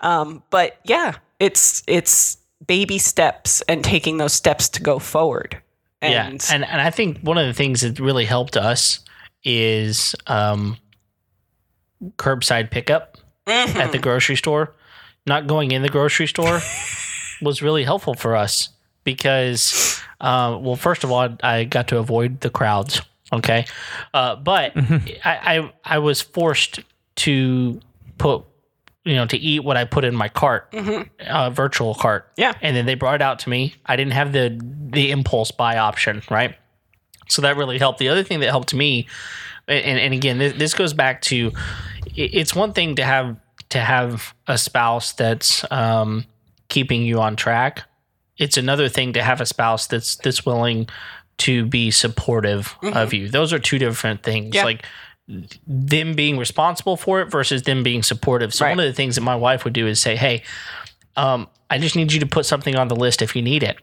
[0.00, 1.12] Um, but yeah,
[1.42, 5.60] it's it's baby steps and taking those steps to go forward.
[6.00, 6.54] And yeah.
[6.54, 9.00] And and I think one of the things that really helped us
[9.44, 10.76] is um,
[12.16, 13.80] curbside pickup Mm-hmm.
[13.80, 14.72] at the grocery store.
[15.26, 16.60] Not going in the grocery store
[17.42, 18.68] was really helpful for us
[19.02, 23.02] because, uh, well, first of all, I got to avoid the crowds.
[23.32, 23.66] Okay,
[24.14, 26.80] uh, but I, I I was forced
[27.16, 27.80] to
[28.18, 28.44] put
[29.04, 30.74] you know to eat what I put in my cart,
[31.26, 32.30] uh, virtual cart.
[32.36, 32.52] Yeah.
[32.60, 33.74] and then they brought it out to me.
[33.86, 34.58] I didn't have the
[34.90, 36.54] the impulse buy option, right?
[37.28, 37.98] So that really helped.
[37.98, 39.06] The other thing that helped me,
[39.66, 41.52] and, and again, this, this goes back to,
[42.14, 43.36] it's one thing to have
[43.70, 46.26] to have a spouse that's um,
[46.68, 47.84] keeping you on track.
[48.36, 50.88] It's another thing to have a spouse that's that's willing
[51.38, 53.28] to be supportive of you.
[53.28, 54.54] Those are two different things.
[54.54, 54.64] Yeah.
[54.64, 54.84] Like
[55.66, 58.52] them being responsible for it versus them being supportive.
[58.54, 58.70] So Right.
[58.72, 60.42] one of the things that my wife would do is say, "Hey,
[61.16, 63.78] um, I just need you to put something on the list if you need it.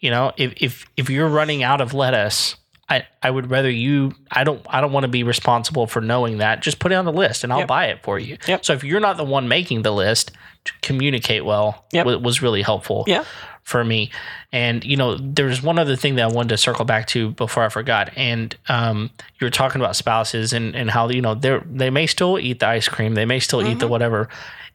[0.00, 2.56] You know, if if if you're running out of lettuce,
[2.88, 4.12] I I would rather you.
[4.30, 6.62] I don't I don't want to be responsible for knowing that.
[6.62, 7.68] Just put it on the list, and I'll Yep.
[7.68, 8.38] buy it for you.
[8.46, 8.64] Yep.
[8.64, 10.30] So if you're not the one making the list,
[10.64, 12.06] to communicate well Yep.
[12.06, 13.24] wa- was really helpful yeah,
[13.64, 14.10] for me.
[14.52, 17.64] And you know, there's one other thing that I wanted to circle back to before
[17.64, 18.12] I forgot.
[18.16, 19.10] And um,
[19.40, 22.60] you were talking about spouses and and how you know they they may still eat
[22.60, 23.78] the ice cream, they may still eat Mm-hmm.
[23.78, 24.28] the whatever.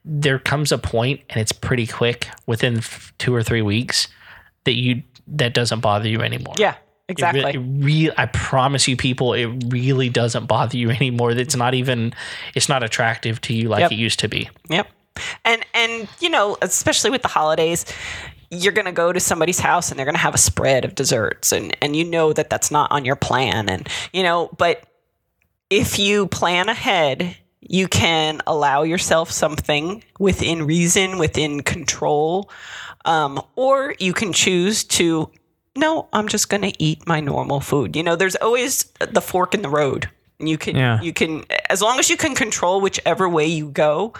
[0.03, 2.81] There comes a point, and it's pretty quick within
[3.19, 4.07] two or three weeks
[4.65, 6.55] that you that doesn't bother you anymore.
[6.57, 6.75] yeah,
[7.11, 7.43] It exactly.
[7.43, 11.31] re- It really, I promise you, people, it really doesn't bother you anymore.
[11.31, 12.13] It's not even,
[12.55, 13.91] it's not attractive to you like Yep.
[13.91, 14.49] it used to be.
[14.69, 14.87] Yep.
[15.45, 17.85] And and you know, especially with the holidays,
[18.49, 20.95] you're going to go to somebody's house and they're going to have a spread of
[20.95, 24.83] desserts and and you know that that's not on your plan and you know, but
[25.69, 32.49] if you plan ahead, you can allow yourself something within reason, within control.
[33.05, 35.29] Um, or you can choose to
[35.75, 37.95] no, I'm just going to eat my normal food.
[37.95, 40.09] You know, there's always the fork in the road.
[40.39, 41.01] You can Yeah.
[41.01, 44.13] you can as long as you can control whichever way you go,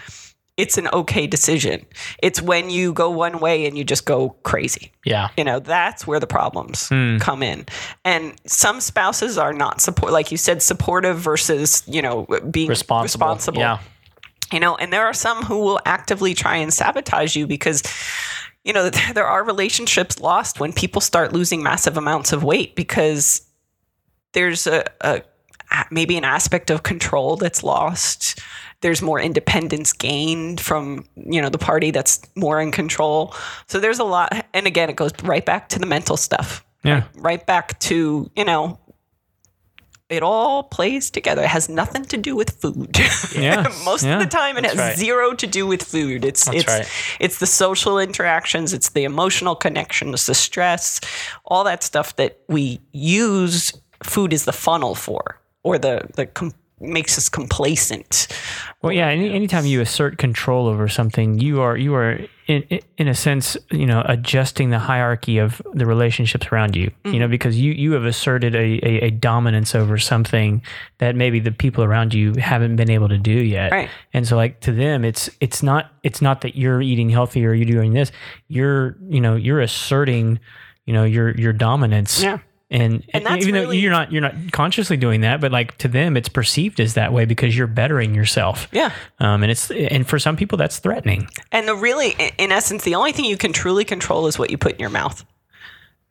[0.56, 1.84] it's an okay decision.
[2.22, 4.92] It's when you go one way and you just go crazy.
[5.04, 5.28] Yeah.
[5.36, 7.18] You know, that's where the problems hmm.
[7.18, 7.66] come in.
[8.04, 13.26] And some spouses are not support like you said supportive versus, you know, being Responsible.
[13.26, 13.60] responsible.
[13.60, 13.78] Yeah.
[14.52, 17.82] You know, and there are some who will actively try and sabotage you because
[18.64, 23.42] you know, there are relationships lost when people start losing massive amounts of weight because
[24.32, 25.22] there's a, a
[25.90, 28.40] maybe an aspect of control that's lost.
[28.80, 33.34] There's more independence gained from you know the party that's more in control.
[33.68, 36.64] So there's a lot, and again, it goes right back to the mental stuff.
[36.82, 37.04] Yeah.
[37.14, 38.78] Right back to you know,
[40.12, 41.42] it all plays together.
[41.42, 42.96] It has nothing to do with food.
[43.34, 43.66] Yeah.
[43.84, 44.14] Most Yeah.
[44.16, 44.96] of the time, it has right.
[44.96, 46.24] zero to do with food.
[46.24, 46.88] It's That's it's right.
[47.20, 51.00] it's the social interactions, it's the emotional connections, the stress,
[51.44, 53.72] all that stuff that we use
[54.04, 58.26] food as the funnel for, or the the com- makes us complacent.
[58.82, 59.08] Well, yeah.
[59.08, 62.18] Any, anytime you assert control over something, you are you are
[62.48, 66.82] in in a sense, you know, adjusting the hierarchy of the relationships around you.
[66.82, 67.18] You Mm-hmm.
[67.20, 70.60] know, because you you have asserted a, a, a dominance over something
[70.98, 73.70] that maybe the people around you haven't been able to do yet.
[73.72, 73.88] Right.
[74.12, 77.54] And so, like to them, it's it's not it's not that you're eating healthy or
[77.54, 78.10] you're doing this.
[78.48, 80.40] You're you know you're asserting
[80.86, 82.20] you know your your dominance.
[82.22, 82.38] Yeah.
[82.72, 85.88] And, And even though really- you're not you're not consciously doing that, but like to
[85.88, 88.66] them, it's perceived as that way because you're bettering yourself.
[88.72, 88.90] Yeah.
[89.20, 91.28] Um, and it's and for some people that's threatening.
[91.52, 94.56] And the really, in essence, the only thing you can truly control is what you
[94.56, 95.22] put in your mouth.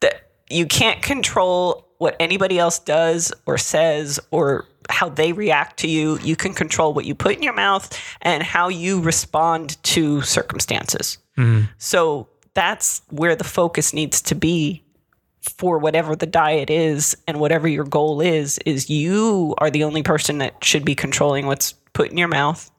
[0.01, 5.87] That you can't control what anybody else does or says or how they react to
[5.87, 6.19] you.
[6.21, 11.17] You can control what you put in your mouth and how you respond to circumstances.
[11.79, 14.83] So that's where the focus needs to be
[15.41, 20.03] for whatever the diet is and whatever your goal is is you are the only
[20.03, 22.69] person that should be controlling what's put in your mouth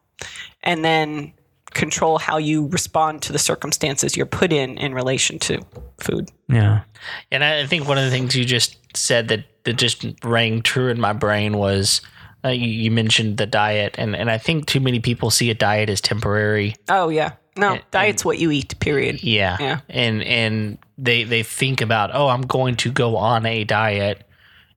[0.62, 1.32] and then
[1.72, 5.60] control how you respond to the circumstances you're put in in relation to
[5.98, 6.30] food.
[6.48, 6.82] Yeah.
[7.30, 10.88] And I think one of the things you just said that, that just rang true
[10.88, 12.00] in my brain was
[12.44, 15.54] uh, you, you mentioned the diet, and, and I think too many people see a
[15.54, 16.74] diet as temporary.
[16.88, 17.32] Oh yeah.
[17.56, 19.22] No, And- diet's what you eat, period.
[19.22, 19.56] Yeah.
[19.60, 19.80] Yeah.
[19.88, 24.26] And and they they think about, oh, I'm going to go on a diet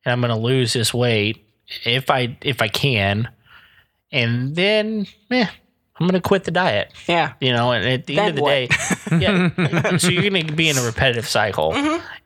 [0.04, 1.46] and I'm going to lose this weight
[1.86, 3.30] if I if I can,
[4.12, 5.48] and then eh,
[5.98, 6.92] I'm going to quit the diet.
[7.08, 7.34] Yeah.
[7.40, 8.50] You know, and at the Then end of the what?
[8.50, 8.70] day,
[9.12, 9.98] yeah.
[9.98, 11.74] so you're going to be in a repetitive cycle,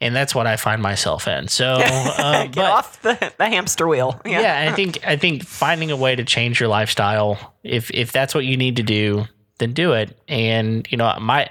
[0.01, 1.47] and that's what I find myself in.
[1.47, 4.19] So, uh, Get but off the, the hamster wheel.
[4.25, 4.41] Yeah.
[4.41, 8.33] yeah, I think I think finding a way to change your lifestyle, if if that's
[8.33, 9.25] what you need to do,
[9.59, 10.17] then do it.
[10.27, 11.49] And you know, my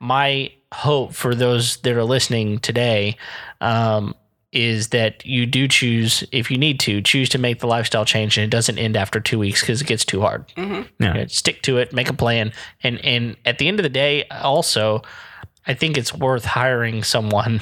[0.00, 3.16] my hope for those that are listening today
[3.60, 4.14] um,
[4.52, 8.38] is that you do choose, if you need to, choose to make the lifestyle change,
[8.38, 10.48] and it doesn't end after two weeks because it gets too hard.
[10.56, 11.02] Mm-hmm.
[11.02, 11.16] Yeah.
[11.16, 12.52] Yeah, stick to it, make a plan,
[12.82, 15.02] and and at the end of the day, also,
[15.66, 17.60] I think it's worth hiring someone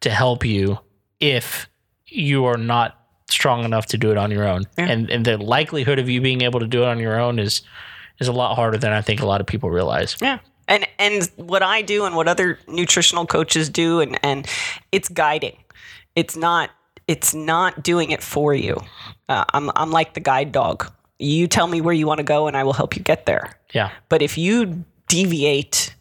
[0.00, 0.78] to help you
[1.20, 1.68] if
[2.06, 2.98] you are not
[3.30, 6.42] strong enough to do it on your own, and and the likelihood of you being
[6.42, 7.62] able to do it on your own is
[8.20, 10.16] is a lot harder than I think a lot of people realize.
[10.20, 10.38] Yeah.
[10.68, 14.46] And and what I do and what other nutritional coaches do and and
[14.92, 15.56] it's guiding.
[16.16, 16.70] It's not
[17.08, 18.80] it's not doing it for you.
[19.28, 20.90] Uh, I'm I'm like the guide dog.
[21.18, 23.52] You tell me where you want to go and I will help you get there.
[23.72, 25.94] Yeah, But if you deviate,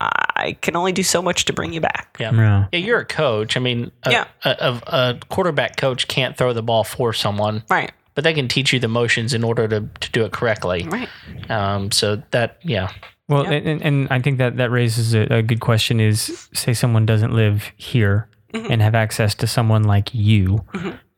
[0.00, 2.16] I can only do so much to bring you back.
[2.18, 2.32] yeah.
[2.34, 2.66] Yeah.
[2.72, 3.56] Yeah, you're a coach.
[3.56, 4.24] I mean, a, Yeah.
[4.44, 7.92] a, a, a quarterback coach can't throw the ball for someone, Right.
[8.14, 10.88] but they can teach you the motions in order to, to do it correctly.
[10.88, 11.08] Right.
[11.50, 12.90] Um, so that, yeah,
[13.28, 17.06] Well, and, and I think that that raises a, a good question is say someone
[17.06, 20.64] doesn't live here and have access to someone like you.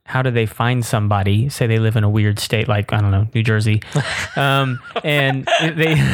[0.05, 1.49] How do they find somebody?
[1.49, 3.81] Say they live in a weird state like, I don't know, New Jersey.
[4.37, 5.95] Um, and they,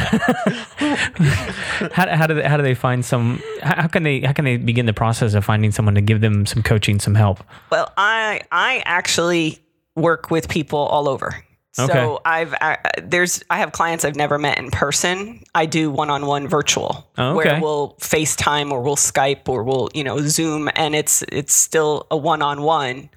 [1.92, 4.46] how, how, do they, how do they find some, how, how can they, how can
[4.46, 7.44] they begin the process of finding someone to give them some coaching, some help?
[7.70, 9.60] Well, I I actually
[9.98, 11.44] work with people all over.
[11.74, 12.18] So Okay.
[12.26, 15.44] I've uh, there's I have clients I've never met in person.
[15.56, 20.20] I do one-on-one virtual Oh, where we'll FaceTime or we'll Skype or we'll, you know,
[20.20, 23.10] Zoom and it's it's still a one-on-one.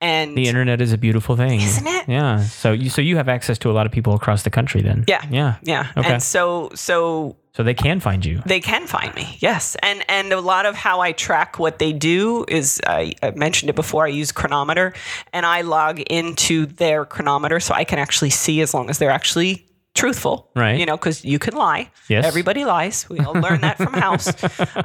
[0.00, 2.08] And The internet is a beautiful thing, Isn't it?
[2.08, 2.40] Yeah.
[2.44, 5.04] So you so you have access to a lot of people across the country then.
[5.06, 5.24] Yeah.
[5.30, 5.56] Yeah.
[5.62, 5.88] yeah.
[5.96, 6.12] Okay.
[6.14, 8.40] And so so So they can find you.
[8.46, 9.76] They can find me, yes.
[9.82, 13.68] And and a lot of how I track what they do is I, I mentioned
[13.68, 14.04] it before.
[14.04, 14.94] I use Cronometer,
[15.32, 19.10] and I log into their Cronometer so I can actually see as long as they're
[19.10, 20.78] actually truthful, Right.
[20.78, 21.90] You know, because you can lie.
[22.08, 22.24] Yes.
[22.24, 23.08] everybody lies.
[23.10, 24.28] We all learn that from House.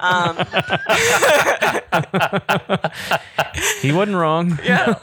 [0.01, 0.37] Um,
[3.83, 4.57] He wasn't wrong.
[4.63, 4.95] yeah.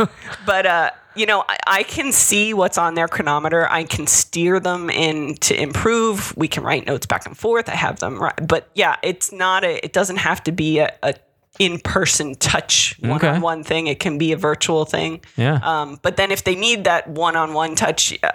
[0.47, 0.91] But uh,
[1.21, 3.71] you know, I, I can see what's on their Cronometer.
[3.71, 6.35] I can steer them in to improve.
[6.35, 7.69] We can write notes back and forth.
[7.69, 8.49] I have them, right.
[8.49, 9.85] but yeah, it's not a.
[9.85, 10.91] It doesn't have to be a.
[11.03, 11.15] a
[11.61, 13.87] in-person touch one-on-one thing.
[13.87, 15.21] It can be a virtual thing.
[15.37, 15.61] Yeah.
[15.63, 18.31] um, but then if they need that one-on-one touch uh,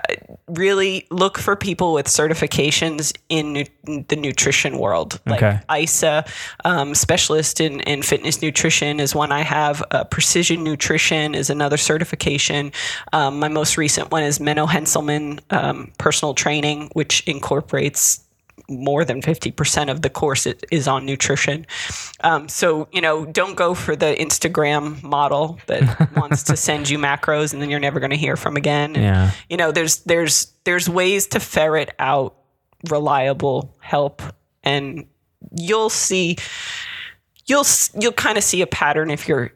[0.47, 5.19] really look for people with certifications in nu- the nutrition world.
[5.25, 5.59] Like Okay.
[5.83, 6.23] ISSA
[6.63, 9.83] um, specialist in, in fitness nutrition is one i have.
[9.91, 12.71] Uh, precision nutrition is another certification.
[13.11, 18.24] Um, my most recent one is menno henselman um, personal training which incorporates
[18.69, 21.65] more than 50% of the course is on nutrition.
[22.21, 26.97] Um, so, you know, don't go for the Instagram model that wants to send you
[26.97, 28.95] macros and then you're never going to hear from again.
[28.95, 29.31] And, Yeah.
[29.49, 32.35] You know, there's there's there's ways to ferret out
[32.89, 34.21] reliable help
[34.63, 35.05] and
[35.55, 36.37] you'll see
[37.45, 37.65] you'll
[37.99, 39.53] you'll kind of see a pattern if you're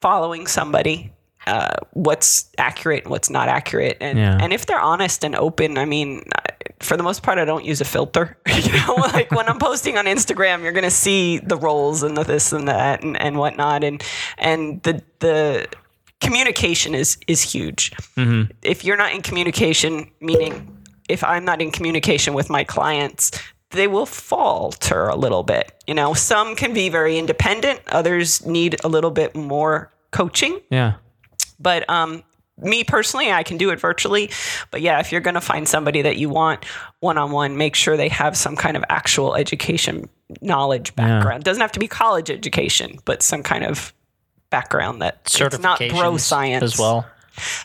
[0.00, 1.12] following somebody
[1.46, 3.96] uh, what's accurate and what's not accurate.
[4.00, 4.38] And Yeah.
[4.40, 6.22] and if they're honest and open i mean
[6.80, 8.36] for the most part i don't use a filter.
[8.48, 12.24] You know like when i'm posting on instagram you're gonna see the roles and the
[12.24, 13.84] this and that and, and whatnot.
[13.84, 14.02] And
[14.38, 15.66] and the the
[16.20, 17.92] communication is is huge.
[18.62, 20.76] If you're not in communication meaning
[21.08, 23.30] if i'm not in communication with my clients
[23.70, 25.72] they will falter a little bit.
[25.86, 27.80] You know some can be very independent.
[27.88, 30.60] Others need a little bit more coaching.
[30.70, 30.94] Yeah.
[31.60, 32.22] But um,
[32.58, 34.30] me personally, I can do it virtually.
[34.70, 36.64] But yeah, if you're going to find somebody that you want
[37.00, 40.08] one on one, make sure they have some kind of actual education
[40.42, 41.44] knowledge background.
[41.44, 43.92] Doesn't have to be college education, but some kind of
[44.50, 47.06] background that it's not bro science as well.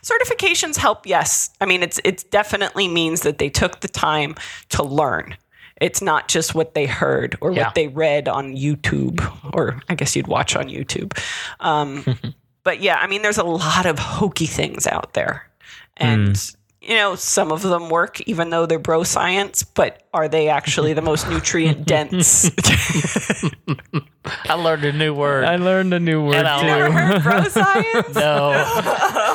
[0.03, 4.35] certifications help yes i mean it's it definitely means that they took the time
[4.69, 5.35] to learn
[5.81, 7.63] it's not just what they heard or Yeah.
[7.65, 9.19] what they read on youtube
[9.53, 11.17] or i guess you'd watch on youtube
[11.59, 12.05] um,
[12.65, 15.47] but yeah i mean there's a lot of hokey things out there
[15.95, 16.55] and mm.
[16.81, 20.91] you know some of them work even though they're bro science but are they actually
[20.93, 22.51] the most nutrient dense
[24.47, 25.45] I learned a new word.
[25.45, 26.65] I learned a new word And I'll too.
[26.65, 27.85] never heard bro science
[28.15, 28.51] no,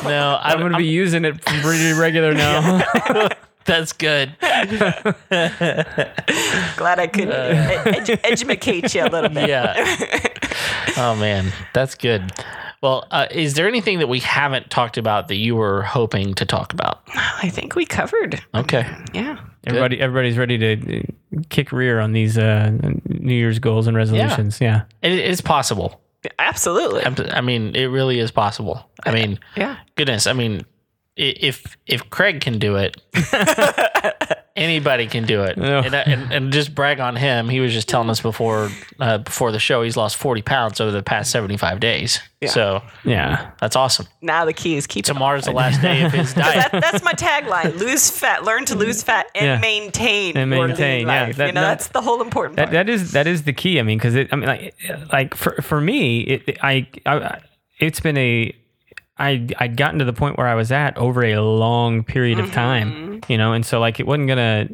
[0.02, 2.82] no, I, I'm going to be using it pretty regular now.
[3.64, 4.34] that's good.
[4.40, 5.14] glad
[6.98, 9.74] i could uh, ed- educate you a little bit Yeah.
[10.96, 12.32] oh man, that's good.
[12.82, 16.46] Well, uh, is there anything that we haven't talked about that you were hoping to
[16.46, 17.02] talk about?
[17.14, 18.86] i think we covered Okay.
[19.12, 22.70] yeah Everybody, everybody's ready to uh, kick rear on these uh,
[23.06, 24.58] New Year's goals and resolutions.
[24.58, 24.84] Yeah.
[25.02, 26.00] It is possible.
[26.38, 28.88] absolutely I'm- mean, it really is possible.
[29.04, 30.64] I mean, yeah goodness, I mean,
[31.16, 32.96] if if Craig can do it,
[34.60, 35.56] anybody can do it.
[35.58, 35.82] Yeah.
[35.84, 37.48] And, and, and just brag on him.
[37.48, 38.70] He was just telling us before
[39.00, 42.20] uh, before the show he's lost 40 pounds over the past 75 days.
[42.46, 43.50] So Yeah.
[43.60, 44.06] that's awesome.
[44.22, 46.70] now the key is keep Tomorrow's the last day of his diet.
[46.72, 49.58] that, that's my tagline lose fat learn to lose fat and Yeah.
[49.58, 51.22] maintain And maintain, lean yeah.
[51.26, 51.36] life.
[51.36, 53.78] That- you know that- that's the whole important That, that is that is the key.
[53.80, 54.28] I mean, because it.
[54.32, 54.74] I mean, like
[55.12, 57.40] like for for me, it, I, I
[57.78, 58.54] it's been a.
[59.20, 62.50] I I'd gotten to the point where I was at over a long period of
[62.52, 64.68] time, you know, and so like it wasn't gonna,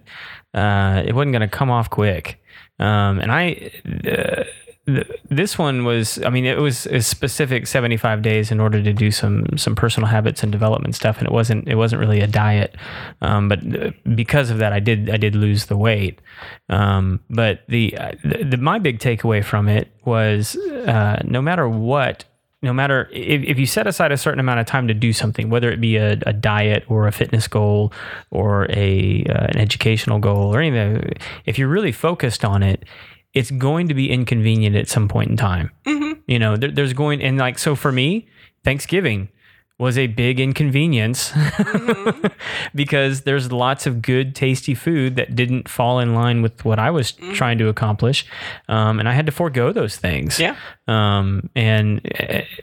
[0.55, 2.41] uh, it wasn't gonna come off quick,
[2.79, 3.71] um, and I.
[4.07, 4.45] Uh,
[4.87, 8.93] th- this one was i mean it was a specific 75 days in order to
[8.93, 12.27] do some some personal habits and development stuff and it wasn't it wasn't really a
[12.27, 12.77] diet.
[13.21, 16.21] Um, but uh, because of that i did i did lose the weight.
[16.69, 21.69] Um, but the, uh, the, the my big takeaway from it was uh, no matter
[21.69, 22.25] what
[22.63, 25.51] no matter if, if you set aside a certain amount of time to do something
[25.51, 27.93] whether it be a, a diet or a fitness goal
[28.31, 31.13] or a uh, an educational goal or anything
[31.45, 32.85] if you're really focused on it
[33.37, 35.71] it's going to be inconvenient at some point in time.
[36.27, 38.27] You know, there, there's going and like so for me,
[38.65, 39.29] Thanksgiving
[39.79, 41.35] was a big inconvenience
[42.75, 46.91] because there's lots of good, tasty food that didn't fall in line with what I
[46.91, 48.25] was trying to accomplish,
[48.69, 50.41] um, and I had to forego those things.
[50.41, 50.57] Yeah.
[50.89, 52.01] Um, and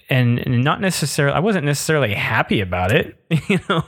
[0.09, 3.15] and not necessarily, I wasn't necessarily happy about it,
[3.47, 3.83] you know,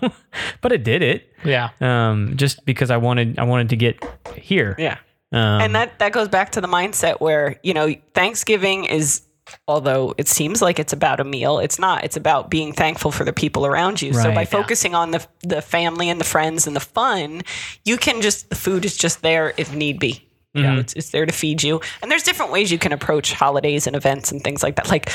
[0.61, 1.33] but I did it.
[1.43, 1.69] Yeah.
[1.81, 4.03] Um, just because I wanted, I wanted to get
[4.35, 4.75] here.
[4.77, 4.97] yeah
[5.31, 9.21] Um, and that that goes back to the mindset where you know thanksgiving is
[9.67, 12.03] although it seems like it's about a meal it's not.
[12.03, 14.13] It's about being thankful for the people around you.
[14.13, 14.45] So by Yeah.
[14.45, 17.41] focusing on the the family and the friends and the fun
[17.83, 20.73] you can just the food is just there if need be you Mm-hmm.
[20.75, 23.87] know it's, it's there to feed you and there's different ways you can approach holidays
[23.87, 25.11] and events and things like that like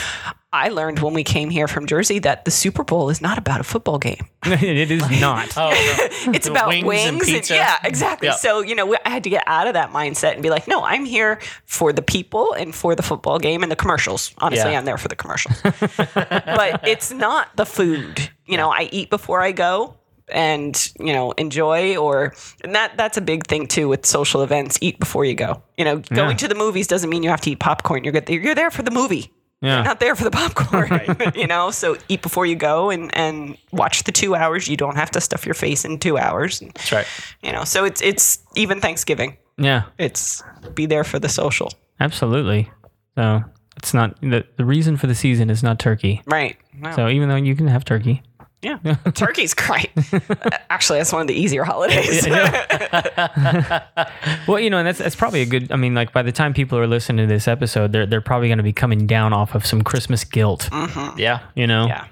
[0.52, 3.58] i learned when we came here from jersey that the super bowl is not about
[3.58, 5.48] a football game it is not.
[5.56, 7.54] Oh, it's The about wings wings, and and pizza.
[7.54, 8.34] yeah exactly Yeah.
[8.34, 10.68] so you know we- i had to get out of that mindset and be like
[10.68, 14.70] no i'm here for the people and for the football game and the commercials honestly
[14.72, 14.78] Yeah.
[14.78, 15.56] i'm there for the commercials
[16.14, 19.94] but it's not the food you know i eat before i go
[20.32, 24.78] and you know enjoy or and that that's a big thing too with social events
[24.80, 25.62] eat before you go.
[25.76, 28.04] You know going to the movies doesn't mean you have to eat popcorn.
[28.04, 29.32] You're good you're there for the movie.
[29.62, 29.76] Yeah.
[29.76, 30.88] you're not there for the popcorn
[31.34, 31.70] you know?
[31.70, 34.68] So eat before you go and and watch the two hours.
[34.68, 36.60] You don't have to stuff your face in two hours.
[36.60, 37.06] That's right.
[37.42, 39.36] you know so it's it's even thanksgiving.
[39.58, 40.42] Yeah, it's
[40.74, 41.70] be there for the social.
[42.00, 42.70] Absolutely.
[43.14, 43.44] So
[43.76, 46.22] it's not the the reason for the season is not turkey.
[46.26, 46.56] right.
[46.74, 46.92] No.
[46.92, 48.22] So even though you can have turkey,
[48.62, 48.78] yeah
[49.14, 49.90] turkey's great
[50.70, 52.26] actually that's one of the easier holidays
[54.48, 55.70] well, you know, and that's that's probably a good.
[55.72, 58.48] I mean, like by the time people are listening to this episode, they're they're probably
[58.48, 60.68] going to be coming down off of some Christmas guilt.
[61.16, 61.40] Yeah.
[61.54, 62.06] You know, yeah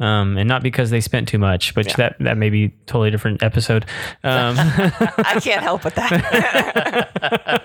[0.00, 3.10] um, and not because they spent too much, which that that may be a totally
[3.10, 3.84] different episode.
[4.24, 7.62] Um, i can't help with that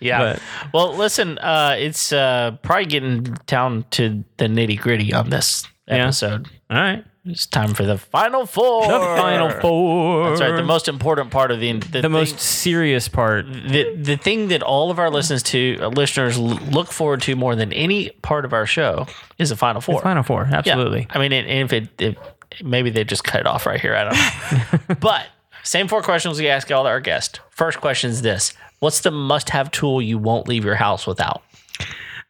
[0.00, 0.18] Yeah.
[0.18, 5.66] But- well, listen, uh, it's uh, probably getting down to the nitty gritty on this
[5.86, 6.04] Yeah.
[6.04, 6.48] episode.
[6.70, 8.82] all right, It's time for the final four.
[8.86, 10.28] the final four.
[10.28, 10.54] That's right.
[10.56, 13.46] The most important part of the the, the thing- most serious part.
[13.50, 17.56] the the thing that all of our listeners to uh, listeners look forward to more
[17.56, 19.06] than any part of our show
[19.38, 20.02] is the final four.
[20.02, 20.58] Final four, Yeah.
[20.58, 21.06] absolutely.
[21.10, 22.16] I mean, and if it if,
[22.62, 23.94] maybe they just cut it off right here.
[23.96, 24.94] I don't know.
[25.00, 25.26] but
[25.62, 27.40] same four questions we ask all our guests.
[27.48, 31.42] First question is this: What's the must-have tool you won't leave your house without?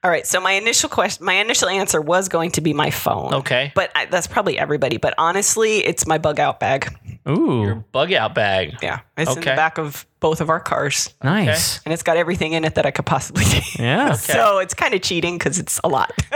[0.05, 3.35] All right so my initial question my initial answer was going to be my phone
[3.35, 3.73] Okay.
[3.75, 6.95] but I, that's probably everybody but honestly it's my bug out bag
[7.27, 8.77] Ooh, Your Bug out bag.
[8.83, 11.81] Yeah, it's in the back of both of our cars, nice.
[11.87, 13.63] and it's got everything in it that I could possibly need.
[13.79, 14.13] Yeah.
[14.17, 16.13] So it's kind of cheating because it's a lot.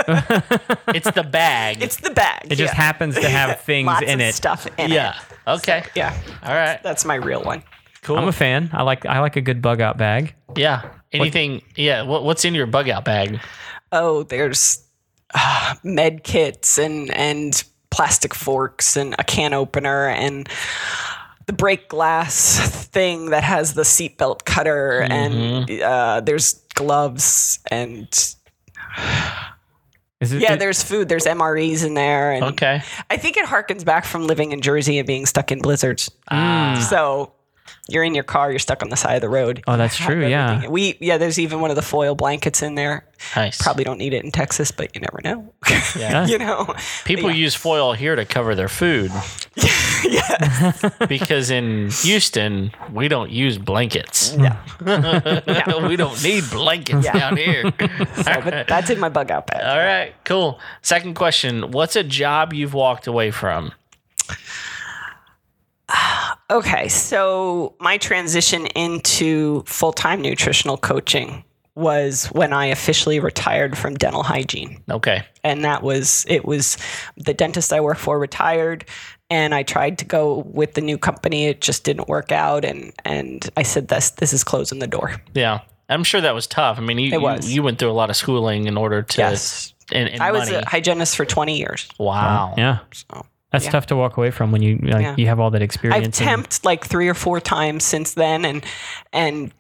[0.95, 1.83] It's the bag.
[1.83, 2.51] it's the bag.
[2.51, 4.35] It just happens to have things Lots in of it.
[4.35, 5.11] stuff in yeah.
[5.47, 5.51] it.
[5.59, 5.85] Okay.
[5.95, 6.83] Yeah, All right.
[6.83, 7.63] that's my real one.
[8.01, 8.17] Cool.
[8.17, 8.71] I'm a fan.
[8.73, 10.35] I like I like a good bug out bag.
[10.57, 10.89] yeah.
[11.13, 11.63] Anything?
[11.77, 12.03] Yeah.
[12.03, 13.41] What, what's in your bug out bag?
[13.93, 14.85] Oh, there's
[15.35, 20.49] uh, med kits and and plastic forks and a can opener and
[21.47, 28.07] the break glass thing that has the seatbelt cutter and uh, there's gloves and
[30.21, 30.43] Is it?
[30.43, 31.09] yeah, there's food.
[31.09, 32.83] There's MREs in there, and Okay.
[33.09, 36.11] I think it harkens back from living in Jersey and being stuck in blizzards.
[36.89, 37.33] So
[37.89, 39.63] you're in your car, you're stuck on the side of the road.
[39.67, 40.27] oh, that's true.
[40.27, 40.69] Yeah.
[40.69, 43.05] We yeah, there's even one of the foil blankets in there.
[43.35, 43.61] Nice.
[43.61, 45.53] Probably don't need it in Texas, but you never know.
[45.99, 46.27] Yeah.
[46.29, 46.75] you know.
[47.05, 49.11] People use foil here to cover their food
[50.05, 50.73] yeah.
[51.09, 54.37] because in Houston we don't use blankets.
[54.39, 54.57] Yeah.
[55.89, 57.19] we don't need blankets Yeah.
[57.19, 57.63] down here.
[58.17, 59.63] So, but that's in my bug out bag.
[59.65, 60.61] All right, cool.
[60.83, 63.73] Second question: What's a job you've walked away from?
[66.51, 71.45] Okay, so my transition into full time nutritional coaching
[71.75, 74.83] was when I officially retired from dental hygiene.
[74.91, 75.25] Okay.
[75.45, 76.79] and that was it was
[77.19, 78.87] the dentist I work for retired
[79.29, 82.95] and I tried to go with the new company it just didn't work out and
[83.05, 86.79] and I said this this is closing the door Yeah, I'm sure that was tough.
[86.79, 87.49] I mean, you It was.
[87.49, 89.19] You, you went through a lot of schooling in order to.
[89.19, 89.75] Yes.
[89.93, 90.63] And, and I was money.
[90.65, 92.55] a hygienist for 20 years wow.
[92.59, 92.81] Yeah.
[92.93, 93.71] so That's Yeah.
[93.73, 95.15] tough to walk away from when you like Yeah.
[95.17, 95.97] you have all that experience.
[95.97, 96.45] I've experience.
[96.45, 98.65] and- temped like 3 or 4 times since then and
[99.13, 99.53] and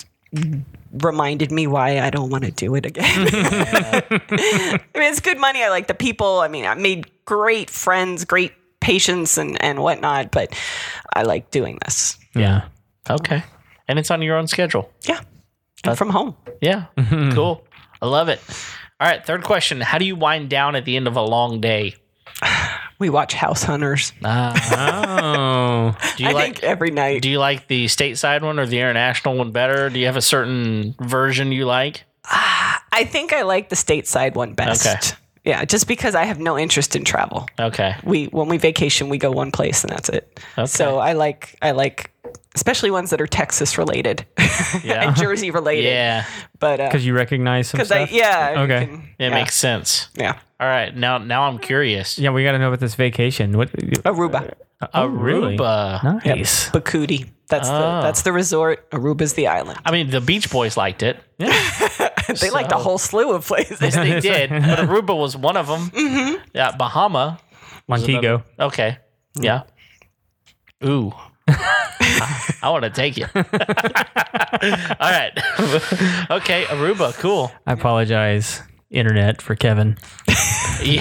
[0.93, 3.05] reminded me why I don't want to do it again.
[3.33, 4.03] I
[4.95, 5.63] mean, it's good money.
[5.63, 6.41] I like the people.
[6.41, 10.55] I mean, I made great friends, great patients and, and whatnot, but
[11.15, 12.19] I like doing this.
[12.35, 12.63] yeah.
[13.11, 13.43] Okay.
[13.89, 14.91] And it's on your own schedule.
[15.09, 15.21] Yeah.
[15.85, 16.37] And from home.
[16.61, 16.85] Yeah.
[17.33, 17.65] cool.
[18.03, 18.39] I love it.
[19.01, 19.25] All right.
[19.25, 21.95] Third question: How do you wind down at the end of a long day?
[22.99, 24.13] We watch House Hunters.
[24.25, 25.95] Ah.
[25.95, 25.97] Oh.
[26.17, 26.45] Do you I like?
[26.45, 27.23] think every night.
[27.23, 29.89] do you like the stateside one or the international one better?
[29.89, 32.05] Do you have a certain version you like?
[32.25, 34.87] Ah, I think I like the stateside one best.
[34.87, 35.17] Okay.
[35.45, 37.47] Yeah, just because I have no interest in travel.
[37.59, 37.95] Okay.
[38.05, 40.39] We when we vacation, we go one place and that's it.
[40.59, 40.67] Okay.
[40.67, 42.11] So I like I like
[42.55, 44.27] especially ones that are Texas related
[44.85, 45.07] Yeah.
[45.09, 45.85] and Jersey related.
[45.91, 46.25] Yeah.
[46.59, 48.87] but Because you recognize some because I yeah Okay.
[48.87, 50.09] can- It yeah, makes sense.
[50.15, 50.95] yeah All right.
[50.97, 52.19] Now, now I'm curious.
[52.19, 53.57] Yeah, we got to know about this vacation.
[53.57, 53.71] What?
[54.05, 54.53] Aruba,
[54.95, 55.57] Oh, really?
[55.57, 56.25] Aruba.
[56.25, 56.71] Nice.
[56.71, 57.29] Bucuti.
[57.49, 57.73] That's Oh.
[57.73, 58.91] the that's the resort.
[58.91, 59.79] Aruba's the island.
[59.85, 61.17] I mean, the Beach Boys liked it.
[61.39, 61.51] Yeah.
[62.41, 63.79] they liked a whole slew of places.
[63.79, 65.91] They did, but Aruba was one of them.
[65.91, 66.45] Mm-hmm.
[66.55, 67.39] Yeah, Bahama.
[67.89, 68.43] Montego.
[68.61, 68.99] Okay.
[69.41, 69.63] Yeah.
[70.85, 71.13] Ooh.
[72.23, 73.27] I, I want to take you.
[73.35, 75.33] All right.
[76.31, 77.15] okay, Aruba.
[77.15, 77.51] Cool.
[77.67, 79.97] I apologize, internet, for Kevin.
[80.83, 81.01] You,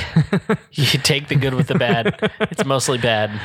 [0.72, 2.32] you take the good with the bad.
[2.40, 3.40] It's mostly bad.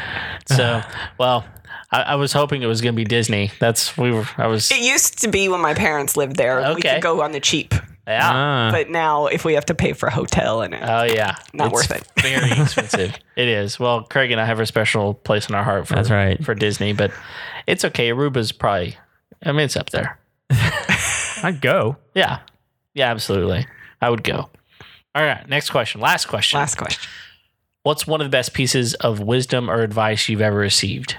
[0.47, 0.83] So,
[1.19, 1.45] well,
[1.91, 3.51] I, I was hoping it was going to be Disney.
[3.61, 4.27] That's we were.
[4.37, 4.71] I was.
[4.71, 6.61] It used to be when my parents lived there.
[6.61, 6.75] Okay.
[6.75, 7.75] We could go on the cheap.
[8.07, 8.31] Yeah.
[8.33, 8.71] Ah.
[8.73, 11.75] But now, if we have to pay for a hotel and Oh yeah, Not It's
[11.75, 12.05] worth it.
[12.21, 13.15] very expensive.
[13.37, 13.79] it is.
[13.79, 16.43] Well, Craig and I have a special place in our heart for That's right.
[16.45, 17.13] for Disney, but
[17.67, 18.11] it's okay.
[18.11, 18.97] Aruba's probably.
[19.43, 20.19] I mean, it's up there.
[20.51, 21.97] I'd go.
[22.15, 22.41] Yeah,
[22.95, 23.67] yeah, absolutely.
[24.01, 24.49] I would go.
[25.15, 26.01] All right, next question.
[26.01, 26.59] Last question.
[26.59, 27.09] last question.
[27.83, 31.17] What's one of the best pieces of wisdom or advice you've ever received?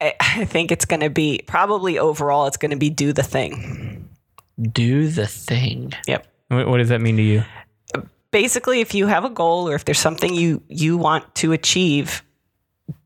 [0.00, 2.46] I, I think it's going to be probably overall.
[2.46, 4.08] It's going to be do the thing.
[4.60, 5.92] Do the thing.
[6.06, 6.26] Yep.
[6.48, 7.44] What, what does that mean to you?
[8.30, 12.22] Basically, if you have a goal or if there's something you you want to achieve,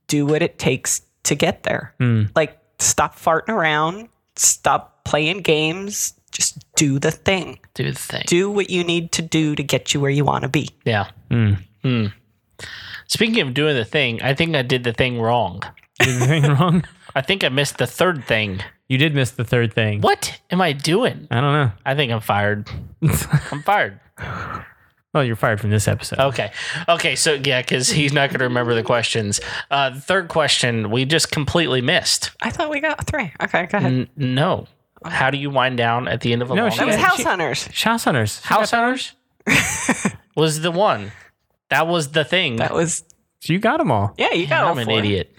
[0.08, 1.94] do what it takes to get there.
[2.34, 4.08] Like stop farting around.
[4.36, 6.14] Stop playing games.
[6.30, 7.58] Just do the thing.
[7.74, 8.22] Do the thing.
[8.26, 10.68] Do what you need to do to get you where you want to be.
[10.84, 11.10] yeah.
[11.30, 12.06] Hmm.
[13.08, 15.62] Speaking of doing the thing, I think I did the thing wrong.
[16.00, 16.84] Did anything wrong?
[17.14, 18.60] I think I missed the third thing.
[18.88, 20.00] You did miss the third thing.
[20.00, 21.26] What am I doing?
[21.30, 21.72] I don't know.
[21.84, 22.68] I think I'm fired.
[23.50, 24.00] I'm fired.
[25.16, 26.18] Well, you're fired from this episode.
[26.18, 26.52] Okay.
[26.90, 27.16] Okay.
[27.16, 29.40] So, yeah, because he's not going to remember the questions.
[29.70, 32.32] Uh, the third question we just completely missed.
[32.42, 33.32] I thought we got three.
[33.42, 33.92] Okay, go ahead.
[33.92, 34.66] N- no.
[35.06, 36.96] How do you wind down at the end of a No, long she- that was?
[36.96, 37.66] House she- Hunters.
[37.68, 38.40] House Hunters.
[38.44, 39.12] House Hunters
[40.36, 41.12] was the one.
[41.70, 42.56] That was the thing.
[42.56, 43.02] That was
[43.40, 44.12] So you got them all.
[44.18, 44.34] yeah.
[44.34, 44.98] You got them all I'm an four.
[44.98, 45.34] idiot.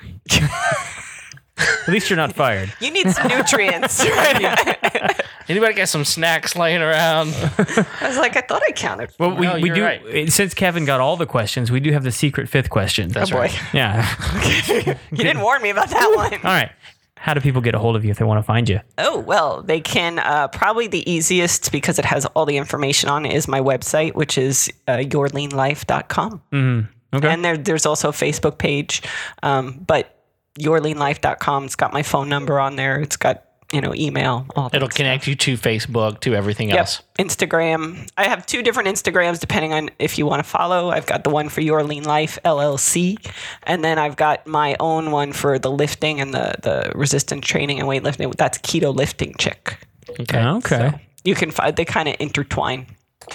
[1.59, 2.73] At least you're not fired.
[2.81, 4.03] You need some nutrients.
[5.49, 7.29] Anybody got some snacks laying around?
[7.57, 9.11] I was like, I thought I counted.
[9.17, 10.31] Well, we, No, we you're do right.
[10.31, 13.09] since Kevin got all the questions, we do have the secret fifth question.
[13.09, 13.59] That's oh boy, right.
[13.73, 14.07] Yeah.
[15.11, 16.33] you didn't warn me about that one.
[16.33, 16.71] all right.
[17.19, 18.79] How do people get a hold of you if they want to find you?
[18.99, 23.25] Oh, well, they can uh, probably the easiest because it has all the information on
[23.25, 26.41] it is my website, which is uh, yourleanlife.com.
[27.13, 27.27] Okay.
[27.27, 29.01] And there, there's also a Facebook page.
[29.41, 30.19] Um, but
[30.59, 32.99] yourleanlife.com, it's got my phone number on there.
[32.99, 34.45] It's got, you know, email.
[34.55, 34.95] All that It'll stuff.
[34.97, 36.77] connect you to Facebook, to everything Yep.
[36.79, 37.01] else.
[37.19, 38.09] Instagram.
[38.17, 40.89] I have two different Instagrams depending on if you want to follow.
[40.89, 43.17] I've got the one for Your Lean Life LLC,
[43.63, 47.79] and then I've got my own one for the lifting and the the resistance training
[47.79, 48.33] and weightlifting.
[48.35, 49.77] That's Keto Lifting Chick.
[50.19, 50.39] Okay.
[50.39, 50.91] Oh, okay.
[51.25, 52.85] You can find they kind of intertwine.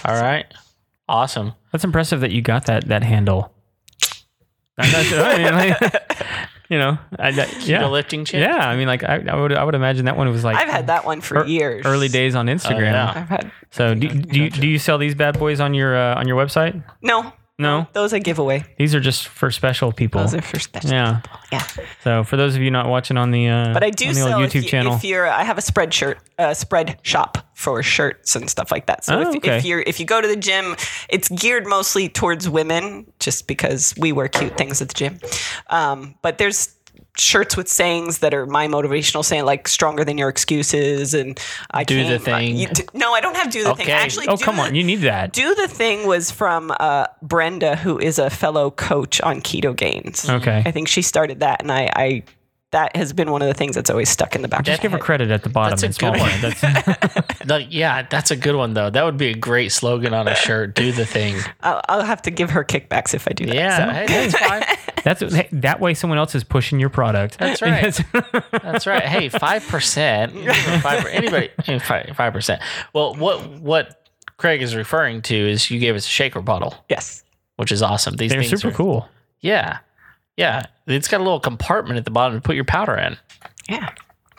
[0.06, 0.46] All right.
[1.08, 1.52] Awesome.
[1.72, 3.52] That's impressive that you got that that handle.
[6.80, 8.40] I'm not sure- I mean, like, you know, I, that- yeah, Keto lifting chick?
[8.40, 10.68] Yeah, I mean, like I, I would I would imagine that one was like I've
[10.68, 11.86] had that one for ear- years.
[11.86, 12.92] early days on Instagram.
[12.92, 13.12] yeah.
[13.14, 16.14] I've had So do, do you do you sell these bad boys on your uh,
[16.16, 16.82] on your website?
[17.02, 17.32] no,
[17.62, 18.64] No, those I give away.
[18.76, 20.20] these are just for special people.
[20.20, 20.90] Those are for special.
[20.90, 20.96] People.
[20.98, 21.20] Yeah.
[21.52, 21.66] Yeah.
[22.04, 24.22] So for those of you not watching on the uh, But I do on the
[24.22, 25.26] old YouTube if, you, channel, if you're.
[25.28, 29.04] I have a spread shirt, uh, spread shop for shirts and stuff like that.
[29.04, 29.56] So Oh, if, okay.
[29.58, 30.74] if you're if you go to the gym,
[31.08, 35.18] it's geared mostly towards women, just because we wear cute things at the gym.
[35.70, 36.74] Um, but there's
[37.18, 41.38] shirts with sayings that are my motivational saying, like "stronger than your excuses" and
[41.70, 42.56] "I Do the thing.
[42.56, 43.90] you no, I don't have do the thing.
[43.90, 45.32] Actually, oh come the- on, you need that.
[45.32, 50.28] do the thing was from uh, Brenda, who is a fellow coach on KetoGains.
[50.28, 50.62] Okay.
[50.64, 52.22] I think she started that, and I, I
[52.72, 54.60] that has been one of the things that's always stuck in the back.
[54.60, 56.30] of Just give her credit at the bottom That's a good one.
[56.40, 58.88] That's Like, yeah, that's a good one though.
[58.90, 60.74] That would be a great slogan on a shirt.
[60.74, 61.36] Do the thing.
[61.62, 63.54] I'll, I'll have to give her kickbacks if I do that.
[63.54, 63.92] Yeah, so.
[63.92, 64.62] hey, that's fine.
[65.04, 67.38] that's hey, that way someone else is pushing your product.
[67.38, 68.00] That's right.
[68.52, 69.02] That's right.
[69.04, 70.32] Hey, five percent.
[70.82, 71.06] Five.
[71.06, 71.50] Anybody?
[71.80, 72.62] Five percent.
[72.92, 74.08] Well, what what
[74.38, 77.22] Craig is referring to is you gave us a shaker bottle, Yes.
[77.56, 78.14] which is awesome.
[78.16, 79.08] These They're things super are- cool.
[79.40, 79.78] Yeah,
[80.36, 80.66] yeah.
[80.86, 83.16] It's got a little compartment at the bottom to put your powder in.
[83.68, 83.90] Yeah.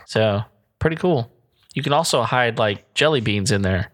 [0.05, 0.41] So
[0.79, 1.31] pretty cool.
[1.73, 3.91] You can also hide like jelly beans in there,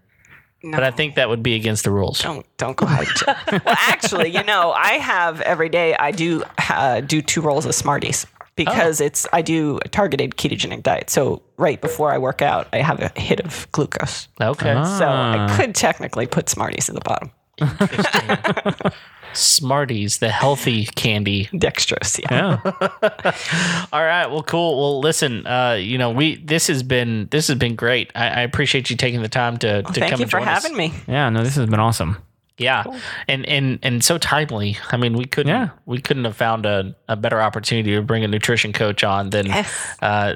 [0.63, 0.75] No.
[0.77, 2.19] but I think that would be against the rules.
[2.21, 3.07] don't don't go hide.
[3.51, 5.95] well, actually, you know, I have every day.
[5.95, 10.83] I do uh, do two rolls of Smarties because it's I do a targeted ketogenic
[10.83, 11.09] diet.
[11.09, 14.27] So right before I work out, I have a hit of glucose.
[14.41, 14.73] Okay.
[14.73, 15.55] So I Ah.
[15.57, 17.31] could technically put Smarties in the bottom.
[19.33, 21.45] Smarties, the healthy candy.
[21.53, 22.19] Dextrose.
[22.29, 22.59] Yeah.
[22.63, 23.85] Yeah.
[23.93, 24.27] All right.
[24.27, 24.77] Well, cool.
[24.79, 25.45] Well, listen.
[25.47, 28.11] Uh, you know, we this has been this has been great.
[28.15, 30.47] I, I appreciate you taking the time to, to Thank come you and for join
[30.47, 30.63] us.
[30.63, 30.93] having me.
[31.07, 31.29] Yeah.
[31.29, 32.17] No, this has been awesome.
[32.57, 32.83] Yeah,
[33.29, 34.77] and and and so timely.
[34.91, 35.69] I mean, we couldn't Yeah.
[35.85, 39.45] we couldn't have found a, a better opportunity to bring a nutrition coach on than
[39.45, 39.97] Yes.
[40.01, 40.35] uh,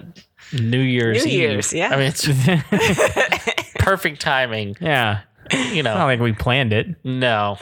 [0.54, 1.40] New Year's New Eve.
[1.40, 1.90] Year's, yeah.
[1.90, 4.78] I mean, it's perfect timing.
[4.80, 5.22] Yeah.
[5.52, 5.94] You know.
[5.94, 6.96] Not know, like we planned it.
[7.04, 7.58] no.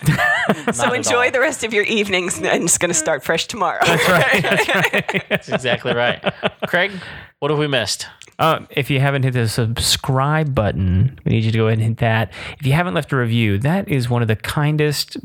[0.73, 1.31] So enjoy all.
[1.31, 3.79] the rest of your evenings, and it's going to start fresh tomorrow.
[3.85, 5.25] That's right.
[5.29, 6.33] That's exactly right.
[6.67, 6.91] Craig,
[7.39, 8.07] what have we missed?
[8.39, 11.87] Uh, if you haven't hit the subscribe button, we need you to go ahead and
[11.87, 12.31] hit that.
[12.59, 15.17] If you haven't left a review, that is one of the kindest,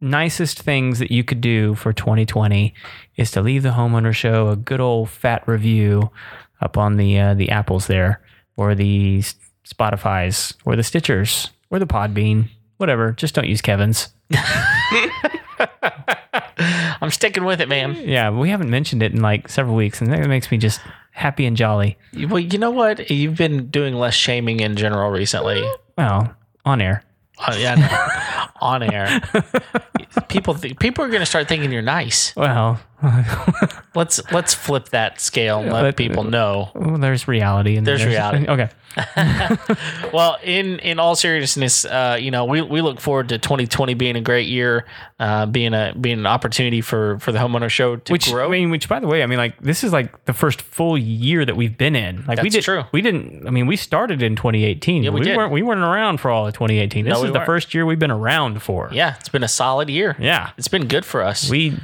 [0.00, 2.74] nicest things that you could do for 2020
[3.16, 6.10] is to leave the homeowner show a good old fat review
[6.60, 8.20] up on the uh, the apples there,
[8.56, 9.22] or the
[9.66, 13.12] Spotify's, or the Stitchers, or the Podbean, whatever.
[13.12, 14.08] Just don't use Kevin's.
[17.00, 17.94] I'm sticking with it, man.
[17.96, 20.80] Yeah, we haven't mentioned it in like several weeks, and that makes me just
[21.12, 21.98] happy and jolly.
[22.28, 23.10] Well, you know what?
[23.10, 25.68] You've been doing less shaming in general recently.
[25.96, 26.34] Well,
[26.64, 27.02] on air.
[27.38, 28.48] Uh, yeah.
[28.60, 29.20] On air.
[30.28, 32.34] People, th- people are going to start thinking you're nice.
[32.36, 32.80] Well,
[33.94, 36.70] Let's let's flip that scale and let let- people know.
[36.74, 37.76] well, there's reality.
[37.76, 38.46] And There's reality.
[38.46, 38.68] Okay.
[40.12, 44.16] Well, in in all seriousness, uh, you know, we, we look forward to 2020 being
[44.16, 44.86] a great year,
[45.20, 48.46] uh, being a being an opportunity for for the homeowner show to Which grow.
[48.46, 50.98] I mean, which by the way, I mean, like this is like the first full
[50.98, 52.24] year that we've been in.
[52.26, 52.82] Like we did, true.
[52.92, 53.46] we didn't.
[53.46, 55.04] I mean, we started in 2018.
[55.04, 55.36] Yeah, we did.
[55.36, 55.52] weren't.
[55.52, 57.04] We weren't around for all of 2018.
[57.04, 57.46] This No, we is the weren't.
[57.46, 58.90] first year we've been around for.
[58.92, 60.16] yeah, it's been a solid year.
[60.18, 60.50] Yeah.
[60.58, 61.48] It's been good for us.
[61.48, 61.78] We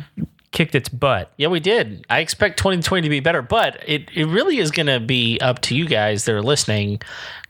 [0.53, 1.33] kicked its butt.
[1.37, 2.05] yeah, we did.
[2.09, 5.61] I expect 2020 to be better, but it, it really is going to be up
[5.63, 7.03] to you guys that are listening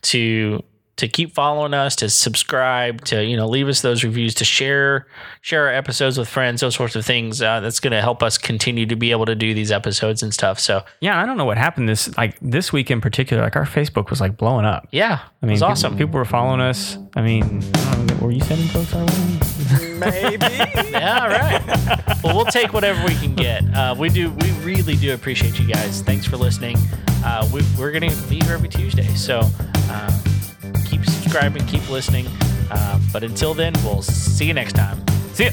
[0.03, 0.63] to
[0.97, 5.07] to keep following us, to subscribe, to you know leave us those reviews, to share
[5.43, 7.43] share our episodes with friends, those sorts of things.
[7.43, 10.33] Uh, that's going to help us continue to be able to do these episodes and
[10.33, 10.59] stuff.
[10.59, 13.43] So Yeah, I don't know what happened this like this week in particular.
[13.43, 14.89] Like our Facebook was like blowing up.
[14.91, 15.97] yeah, I mean, it was people- awesome.
[15.99, 16.99] People were following us.
[17.15, 19.39] I mean, I were you sending folks our way?
[19.99, 20.47] Maybe.
[20.97, 22.23] Yeah, all right.
[22.25, 23.63] well, we'll take whatever we can get.
[23.75, 24.31] Uh, we do.
[24.31, 26.01] We really do appreciate you guys.
[26.01, 26.79] Thanks for listening.
[27.23, 29.07] Uh, we, we're going to be here every Tuesday.
[29.15, 29.41] So
[29.91, 30.19] uh,
[31.07, 32.27] subscribing, keep listening.
[32.71, 35.03] Uh, but until then, we'll see you next time.
[35.33, 35.51] See ya.